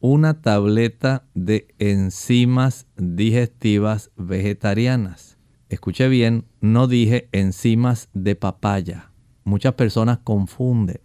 una 0.00 0.42
tableta 0.42 1.24
de 1.32 1.68
enzimas 1.78 2.86
digestivas 2.98 4.10
vegetarianas. 4.18 5.38
Escuche 5.70 6.08
bien, 6.08 6.44
no 6.60 6.88
dije 6.88 7.30
enzimas 7.32 8.10
de 8.12 8.36
papaya. 8.36 9.12
Muchas 9.44 9.72
personas 9.76 10.18
confunden. 10.18 11.00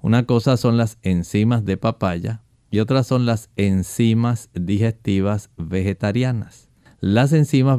Una 0.00 0.24
cosa 0.26 0.56
son 0.56 0.76
las 0.76 0.98
enzimas 1.02 1.64
de 1.64 1.76
papaya 1.76 2.42
y 2.70 2.78
otra 2.78 3.02
son 3.02 3.26
las 3.26 3.50
enzimas 3.56 4.50
digestivas 4.54 5.50
vegetarianas. 5.56 6.68
Las 7.00 7.32
enzimas 7.32 7.78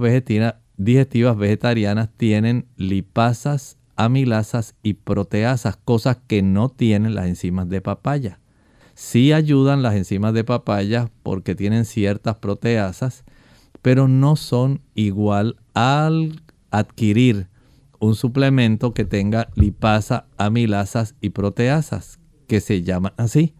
digestivas 0.77 1.37
vegetarianas 1.37 2.09
tienen 2.17 2.65
lipasas 2.75 3.77
amilasas 3.99 4.75
y 4.81 4.93
proteasas, 4.93 5.77
cosas 5.77 6.17
que 6.27 6.41
no 6.41 6.69
tienen 6.69 7.15
las 7.15 7.27
enzimas 7.27 7.67
de 7.67 7.81
papaya. 7.81 8.39
Sí 8.95 9.33
ayudan 9.33 9.81
las 9.81 9.95
enzimas 9.95 10.33
de 10.33 10.45
papaya 10.45 11.11
porque 11.21 11.53
tienen 11.53 11.83
ciertas 11.83 12.37
proteasas, 12.37 13.25
pero 13.81 14.07
no 14.07 14.37
son 14.37 14.81
igual 14.93 15.57
al 15.73 16.41
adquirir 16.71 17.47
un 17.99 18.15
suplemento 18.15 18.93
que 18.93 19.05
tenga 19.05 19.49
lipasa, 19.55 20.27
amilasas 20.37 21.15
y 21.21 21.29
proteasas, 21.29 22.19
que 22.47 22.61
se 22.61 22.81
llaman 22.81 23.13
así, 23.17 23.53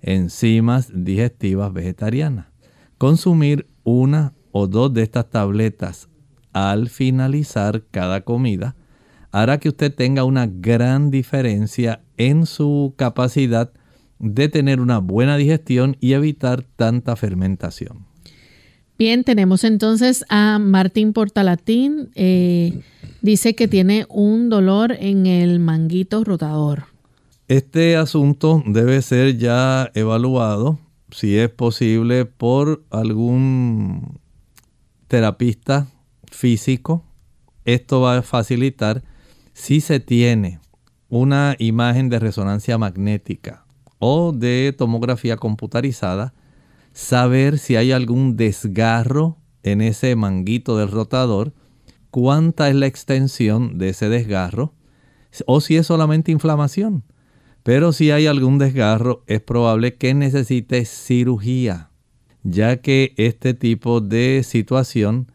enzimas 0.00 0.90
digestivas 0.94 1.72
vegetarianas. 1.72 2.46
Consumir 2.98 3.66
una 3.84 4.34
o 4.52 4.66
dos 4.66 4.92
de 4.92 5.02
estas 5.02 5.30
tabletas 5.30 6.08
al 6.52 6.88
finalizar 6.88 7.84
cada 7.90 8.22
comida 8.22 8.76
hará 9.32 9.58
que 9.58 9.68
usted 9.68 9.94
tenga 9.94 10.24
una 10.24 10.46
gran 10.46 11.10
diferencia 11.10 12.02
en 12.16 12.46
su 12.46 12.94
capacidad 12.96 13.72
de 14.18 14.48
tener 14.48 14.80
una 14.80 14.98
buena 14.98 15.36
digestión 15.36 15.96
y 16.00 16.12
evitar 16.12 16.62
tanta 16.62 17.16
fermentación. 17.16 18.09
Bien, 19.00 19.24
tenemos 19.24 19.64
entonces 19.64 20.26
a 20.28 20.58
Martín 20.58 21.14
Portalatín. 21.14 22.10
Eh, 22.16 22.82
dice 23.22 23.54
que 23.54 23.66
tiene 23.66 24.04
un 24.10 24.50
dolor 24.50 24.92
en 24.92 25.24
el 25.24 25.58
manguito 25.58 26.22
rotador. 26.22 26.84
Este 27.48 27.96
asunto 27.96 28.62
debe 28.66 29.00
ser 29.00 29.38
ya 29.38 29.90
evaluado, 29.94 30.78
si 31.12 31.38
es 31.38 31.48
posible, 31.48 32.26
por 32.26 32.84
algún 32.90 34.20
terapista 35.08 35.86
físico. 36.30 37.02
Esto 37.64 38.02
va 38.02 38.18
a 38.18 38.22
facilitar 38.22 39.02
si 39.54 39.80
se 39.80 40.00
tiene 40.00 40.60
una 41.08 41.56
imagen 41.58 42.10
de 42.10 42.18
resonancia 42.18 42.76
magnética 42.76 43.64
o 43.98 44.32
de 44.32 44.74
tomografía 44.76 45.38
computarizada 45.38 46.34
saber 46.92 47.58
si 47.58 47.76
hay 47.76 47.92
algún 47.92 48.36
desgarro 48.36 49.38
en 49.62 49.80
ese 49.80 50.16
manguito 50.16 50.76
del 50.76 50.90
rotador, 50.90 51.52
cuánta 52.10 52.68
es 52.68 52.74
la 52.74 52.86
extensión 52.86 53.78
de 53.78 53.90
ese 53.90 54.08
desgarro, 54.08 54.74
o 55.46 55.60
si 55.60 55.76
es 55.76 55.86
solamente 55.86 56.32
inflamación. 56.32 57.04
Pero 57.62 57.92
si 57.92 58.10
hay 58.10 58.26
algún 58.26 58.58
desgarro, 58.58 59.22
es 59.26 59.40
probable 59.40 59.96
que 59.96 60.14
necesite 60.14 60.84
cirugía, 60.84 61.90
ya 62.42 62.78
que 62.78 63.12
este 63.16 63.54
tipo 63.54 64.00
de 64.00 64.42
situación, 64.44 65.30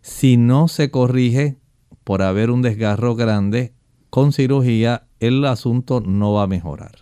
si 0.00 0.36
no 0.36 0.68
se 0.68 0.90
corrige 0.90 1.58
por 2.02 2.22
haber 2.22 2.50
un 2.50 2.62
desgarro 2.62 3.14
grande, 3.14 3.74
con 4.10 4.32
cirugía 4.32 5.06
el 5.20 5.44
asunto 5.44 6.00
no 6.00 6.32
va 6.32 6.44
a 6.44 6.46
mejorar. 6.46 7.00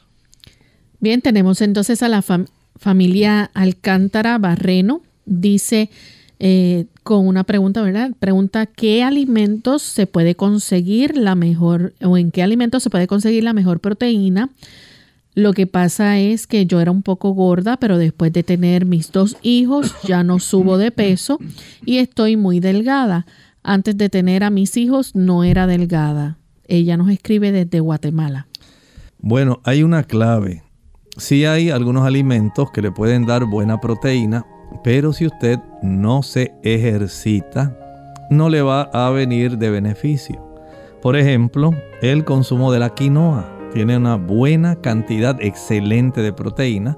Bien, 1.00 1.20
tenemos 1.20 1.61
entonces 1.61 2.02
a 2.02 2.09
la, 2.09 2.22
familia 2.77 3.51
Alcántara 3.55 4.39
Barreno 4.39 5.03
dice 5.27 5.91
eh, 6.41 6.87
con 7.03 7.27
una 7.27 7.45
pregunta, 7.45 7.83
¿verdad? 7.83 8.11
Pregunta, 8.18 8.66
¿qué 8.66 9.03
alimentos 9.03 9.83
se 9.83 10.07
puede 10.07 10.35
conseguir 10.35 11.16
la 11.16 11.35
mejor, 11.35 11.95
o 12.03 12.18
en 12.18 12.31
qué 12.31 12.43
alimentos 12.43 12.83
se 12.83 12.91
puede 12.91 13.07
conseguir 13.07 13.45
la 13.45 13.53
mejor 13.53 13.81
proteína? 13.81 14.51
Lo 15.35 15.53
que 15.53 15.66
pasa 15.66 16.18
es 16.18 16.47
que 16.47 16.66
yo 16.66 16.81
era 16.81 16.91
un 16.91 17.03
poco 17.03 17.31
gorda, 17.31 17.77
pero 17.77 17.99
después 17.99 18.33
de 18.33 18.43
tener 18.43 18.85
mis 18.85 19.11
dos 19.11 19.37
hijos 19.43 19.95
ya 20.05 20.22
no 20.22 20.39
subo 20.39 20.77
de 20.77 20.91
peso 20.91 21.39
y 21.85 21.99
estoy 21.99 22.37
muy 22.37 22.61
delgada. 22.61 23.27
Antes 23.62 23.97
de 23.97 24.09
tener 24.11 24.45
a 24.45 24.51
mis 24.51 24.77
hijos 24.77 25.14
no 25.14 25.45
era 25.45 25.66
delgada. 25.66 26.37
Ella 26.68 26.97
nos 26.97 27.11
escribe 27.11 27.53
desde 27.53 27.81
Guatemala. 27.81 28.47
Bueno, 29.18 29.61
hay 29.64 29.83
una 29.83 30.03
clave 30.03 30.64
sí 31.17 31.45
hay 31.45 31.71
algunos 31.71 32.07
alimentos 32.07 32.71
que 32.71 32.83
le 32.83 32.91
pueden 32.91 33.27
dar 33.27 33.45
buena 33.45 33.81
proteína, 33.81 34.47
pero 34.83 35.12
si 35.12 35.27
usted 35.27 35.59
no 35.83 36.23
se 36.23 36.55
ejercita, 36.62 37.77
no 38.31 38.49
le 38.49 38.62
va 38.62 38.83
a 38.83 39.11
venir 39.11 39.59
de 39.59 39.71
beneficio. 39.71 40.43
Por 41.03 41.17
ejemplo, 41.17 41.73
el 42.01 42.25
consumo 42.25 42.73
de 42.73 42.79
la 42.79 42.95
quinoa 42.95 43.45
tiene 43.73 43.97
una 43.97 44.17
buena 44.17 44.77
cantidad 44.77 45.41
excelente 45.41 46.23
de 46.23 46.33
proteína. 46.33 46.97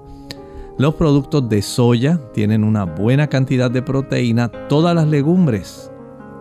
Los 0.79 0.95
productos 0.95 1.49
de 1.49 1.63
soya 1.63 2.21
tienen 2.35 2.63
una 2.63 2.85
buena 2.85 3.27
cantidad 3.27 3.71
de 3.71 3.83
proteína. 3.83 4.51
Todas 4.69 4.95
las 4.95 5.09
legumbres, 5.09 5.91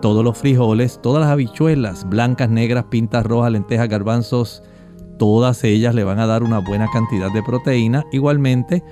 todos 0.02 0.24
los 0.24 0.38
frijoles, 0.38 1.00
todas 1.02 1.22
las 1.22 1.32
habichuelas, 1.32 2.08
blancas, 2.08 2.50
negras, 2.50 2.86
pintas 2.90 3.26
rojas, 3.26 3.52
lentejas, 3.52 3.90
garbanzos, 3.90 4.62
todas 5.18 5.64
ellas 5.64 5.96
le 5.96 6.04
van 6.04 6.20
a 6.20 6.28
dar 6.28 6.44
una 6.44 6.60
buena 6.60 6.90
cantidad 6.92 7.32
de 7.32 7.44
proteína. 7.44 8.06
Igualmente, 8.12 8.84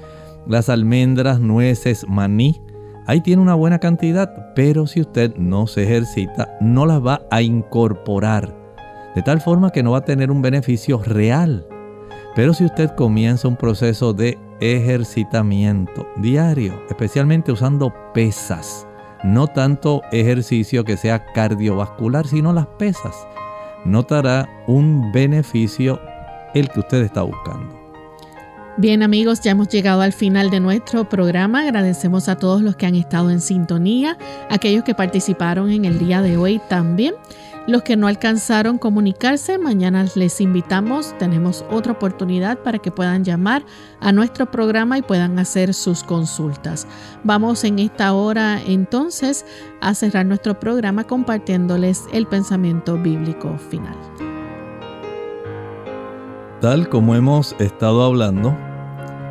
las 0.47 0.69
almendras, 0.69 1.39
nueces, 1.39 2.05
maní, 2.07 2.61
ahí 3.07 3.21
tiene 3.21 3.41
una 3.41 3.55
buena 3.55 3.79
cantidad, 3.79 4.53
pero 4.55 4.87
si 4.87 5.01
usted 5.01 5.35
no 5.35 5.67
se 5.67 5.83
ejercita, 5.83 6.57
no 6.61 6.85
las 6.85 7.05
va 7.05 7.21
a 7.31 7.41
incorporar. 7.41 8.55
De 9.15 9.21
tal 9.21 9.41
forma 9.41 9.71
que 9.71 9.83
no 9.83 9.91
va 9.91 9.99
a 9.99 10.05
tener 10.05 10.31
un 10.31 10.41
beneficio 10.41 11.01
real. 11.03 11.67
Pero 12.35 12.53
si 12.53 12.65
usted 12.65 12.89
comienza 12.95 13.47
un 13.47 13.55
proceso 13.55 14.13
de 14.13 14.39
ejercitamiento 14.59 16.07
diario, 16.17 16.73
especialmente 16.89 17.51
usando 17.51 17.93
pesas, 18.13 18.87
no 19.23 19.47
tanto 19.47 20.01
ejercicio 20.11 20.83
que 20.83 20.97
sea 20.97 21.25
cardiovascular, 21.33 22.25
sino 22.27 22.51
las 22.51 22.65
pesas, 22.65 23.27
notará 23.85 24.49
un 24.67 25.11
beneficio 25.11 25.99
el 26.53 26.69
que 26.69 26.79
usted 26.79 27.03
está 27.03 27.21
buscando. 27.23 27.83
Bien 28.75 29.03
amigos, 29.03 29.41
ya 29.41 29.51
hemos 29.51 29.67
llegado 29.67 30.01
al 30.01 30.13
final 30.13 30.49
de 30.49 30.59
nuestro 30.59 31.07
programa. 31.07 31.61
Agradecemos 31.61 32.27
a 32.27 32.37
todos 32.37 32.63
los 32.63 32.75
que 32.75 32.87
han 32.87 32.95
estado 32.95 33.29
en 33.29 33.39
sintonía, 33.39 34.17
aquellos 34.49 34.83
que 34.83 34.95
participaron 34.95 35.69
en 35.69 35.85
el 35.85 35.99
día 35.99 36.23
de 36.23 36.37
hoy 36.37 36.59
también. 36.69 37.13
Los 37.67 37.83
que 37.83 37.95
no 37.95 38.07
alcanzaron 38.07 38.79
comunicarse, 38.79 39.59
mañana 39.59 40.05
les 40.15 40.41
invitamos, 40.41 41.15
tenemos 41.17 41.63
otra 41.69 41.93
oportunidad 41.93 42.57
para 42.57 42.79
que 42.79 42.91
puedan 42.91 43.23
llamar 43.23 43.63
a 44.01 44.11
nuestro 44.11 44.49
programa 44.49 44.97
y 44.97 45.01
puedan 45.03 45.37
hacer 45.37 45.73
sus 45.75 46.03
consultas. 46.03 46.87
Vamos 47.23 47.63
en 47.63 47.77
esta 47.77 48.11
hora 48.13 48.59
entonces 48.65 49.45
a 49.81 49.93
cerrar 49.93 50.25
nuestro 50.25 50.59
programa 50.59 51.05
compartiéndoles 51.05 52.03
el 52.11 52.25
pensamiento 52.25 52.97
bíblico 52.97 53.57
final. 53.69 53.95
Tal 56.63 56.87
como 56.87 57.13
hemos 57.13 57.57
estado 57.59 58.05
hablando, 58.05 58.57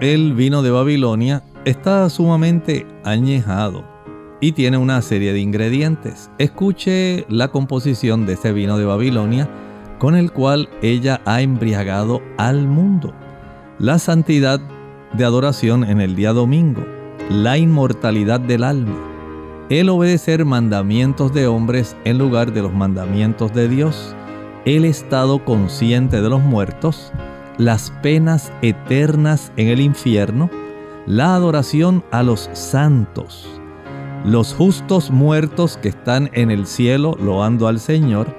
el 0.03 0.35
vino 0.35 0.61
de 0.61 0.70
Babilonia 0.70 1.43
está 1.64 2.11
sumamente 2.11 2.87
añejado 3.05 3.87
y 4.43 4.53
tiene 4.53 4.76
una 4.76 5.01
serie 5.01 5.33
de 5.33 5.41
ingredientes. 5.41 6.30
Escuche 6.37 7.24
la 7.30 7.49
composición 7.49 8.26
de 8.26 8.35
ese 8.35 8.53
vino 8.53 8.76
de 8.76 8.85
Babilonia 8.85 9.49
con 9.99 10.14
el 10.14 10.30
cual 10.30 10.68
ella 10.83 11.22
ha 11.24 11.41
embriagado 11.41 12.20
al 12.37 12.68
mundo. 12.68 13.14
La 13.78 13.99
santidad 13.99 14.61
de 15.14 15.24
adoración 15.24 15.85
en 15.85 16.03
el 16.03 16.14
día 16.14 16.35
domingo, 16.35 16.85
la 17.30 17.57
inmortalidad 17.57 18.41
del 18.41 18.62
alma, 18.62 18.99
el 19.70 19.89
obedecer 19.89 20.45
mandamientos 20.45 21.33
de 21.33 21.47
hombres 21.47 21.97
en 22.05 22.18
lugar 22.18 22.53
de 22.53 22.61
los 22.61 22.74
mandamientos 22.74 23.55
de 23.55 23.70
Dios, 23.70 24.14
el 24.65 24.85
estado 24.85 25.45
consciente 25.45 26.23
de 26.23 26.29
los 26.29 26.41
muertos, 26.41 27.13
las 27.59 27.91
penas 28.03 28.53
eternas 28.63 29.53
en 29.57 29.69
el 29.69 29.81
infierno, 29.81 30.51
la 31.07 31.35
adoración 31.35 32.05
a 32.11 32.23
los 32.23 32.49
santos, 32.53 33.49
los 34.25 34.55
justos 34.55 35.11
muertos 35.11 35.77
que 35.77 35.89
están 35.89 36.31
en 36.33 36.51
el 36.51 36.67
cielo 36.67 37.17
loando 37.21 37.67
al 37.67 37.81
Señor, 37.81 38.35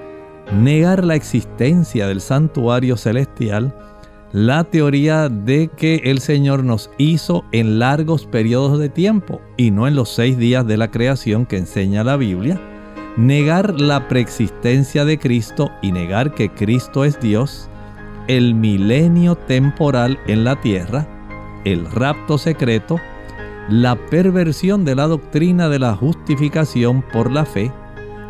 negar 0.61 1.03
la 1.03 1.15
existencia 1.15 2.07
del 2.07 2.21
santuario 2.21 2.95
celestial, 2.95 3.75
la 4.31 4.63
teoría 4.63 5.29
de 5.29 5.67
que 5.67 6.01
el 6.05 6.19
Señor 6.19 6.63
nos 6.63 6.89
hizo 6.97 7.43
en 7.51 7.79
largos 7.79 8.25
periodos 8.25 8.79
de 8.79 8.89
tiempo 8.89 9.41
y 9.57 9.71
no 9.71 9.87
en 9.87 9.95
los 9.95 10.09
seis 10.09 10.37
días 10.37 10.65
de 10.65 10.77
la 10.77 10.89
creación 10.89 11.45
que 11.45 11.57
enseña 11.57 12.03
la 12.03 12.17
Biblia, 12.17 12.59
negar 13.17 13.79
la 13.79 14.07
preexistencia 14.07 15.05
de 15.05 15.19
Cristo 15.19 15.71
y 15.81 15.91
negar 15.91 16.33
que 16.33 16.49
Cristo 16.49 17.05
es 17.05 17.19
Dios, 17.19 17.69
el 18.27 18.55
milenio 18.55 19.35
temporal 19.35 20.19
en 20.27 20.43
la 20.43 20.59
tierra, 20.61 21.07
el 21.63 21.89
rapto 21.91 22.37
secreto, 22.37 22.99
la 23.69 23.95
perversión 23.95 24.83
de 24.83 24.95
la 24.95 25.07
doctrina 25.07 25.69
de 25.69 25.79
la 25.79 25.95
justificación 25.95 27.03
por 27.13 27.31
la 27.31 27.45
fe, 27.45 27.71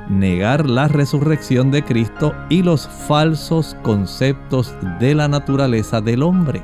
negar 0.10 0.70
la 0.70 0.88
resurrección 0.88 1.72
de 1.72 1.84
Cristo 1.84 2.34
y 2.50 2.62
los 2.62 2.88
falsos 2.88 3.78
conceptos 3.84 4.76
de 5.00 5.16
la 5.16 5.28
naturaleza 5.28 6.02
del 6.02 6.24
hombre. 6.24 6.62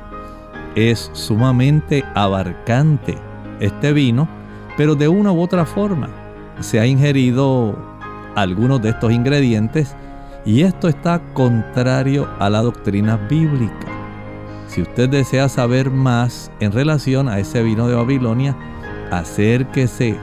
Es 0.74 1.10
sumamente 1.14 2.04
abarcante 2.14 3.16
este 3.60 3.92
vino, 3.92 4.28
pero 4.76 4.94
de 4.94 5.08
una 5.08 5.32
u 5.32 5.40
otra 5.40 5.64
forma 5.64 6.08
se 6.60 6.78
ha 6.78 6.86
ingerido 6.86 7.89
algunos 8.36 8.80
de 8.82 8.90
estos 8.90 9.12
ingredientes 9.12 9.94
y 10.44 10.62
esto 10.62 10.88
está 10.88 11.20
contrario 11.34 12.28
a 12.38 12.48
la 12.48 12.62
doctrina 12.62 13.16
bíblica. 13.16 13.86
Si 14.68 14.82
usted 14.82 15.08
desea 15.08 15.48
saber 15.48 15.90
más 15.90 16.50
en 16.60 16.72
relación 16.72 17.28
a 17.28 17.38
ese 17.38 17.62
vino 17.62 17.88
de 17.88 17.96
Babilonia, 17.96 18.56
acérquese 19.10 20.16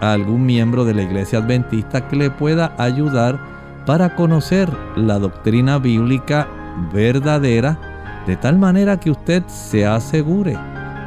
a 0.00 0.12
algún 0.12 0.44
miembro 0.46 0.84
de 0.84 0.94
la 0.94 1.02
iglesia 1.02 1.38
adventista 1.38 2.06
que 2.06 2.16
le 2.16 2.30
pueda 2.30 2.74
ayudar 2.78 3.38
para 3.86 4.14
conocer 4.14 4.70
la 4.96 5.18
doctrina 5.18 5.78
bíblica 5.78 6.46
verdadera, 6.92 7.78
de 8.26 8.36
tal 8.36 8.58
manera 8.58 9.00
que 9.00 9.10
usted 9.10 9.42
se 9.46 9.86
asegure 9.86 10.56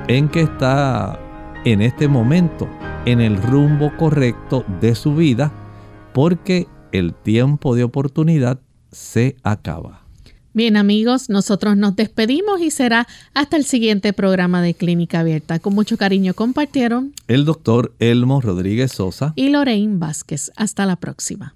en 0.08 0.28
que 0.28 0.42
está 0.42 1.20
en 1.64 1.82
este 1.82 2.08
momento 2.08 2.68
en 3.06 3.22
el 3.22 3.42
rumbo 3.42 3.96
correcto 3.98 4.66
de 4.82 4.96
su 4.96 5.16
vida 5.16 5.52
porque 6.14 6.68
el 6.92 7.14
tiempo 7.14 7.76
de 7.76 7.84
oportunidad 7.84 8.60
se 8.92 9.38
acaba. 9.44 10.02
Bien 10.54 10.76
amigos, 10.76 11.30
nosotros 11.30 11.78
nos 11.78 11.96
despedimos 11.96 12.60
y 12.60 12.72
será 12.72 13.08
hasta 13.34 13.56
el 13.56 13.64
siguiente 13.64 14.12
programa 14.12 14.62
de 14.62 14.74
Clínica 14.74 15.22
Abierta. 15.22 15.60
Con 15.60 15.74
mucho 15.74 15.96
cariño 15.98 16.34
compartieron 16.34 17.14
el 17.30 17.46
doctor 17.46 17.96
Elmo 18.00 18.42
Rodríguez 18.42 18.92
Sosa 18.92 19.32
y 19.38 19.50
Lorraine 19.50 19.98
Vázquez. 19.98 20.52
Hasta 20.58 20.86
la 20.86 20.98
próxima. 20.98 21.56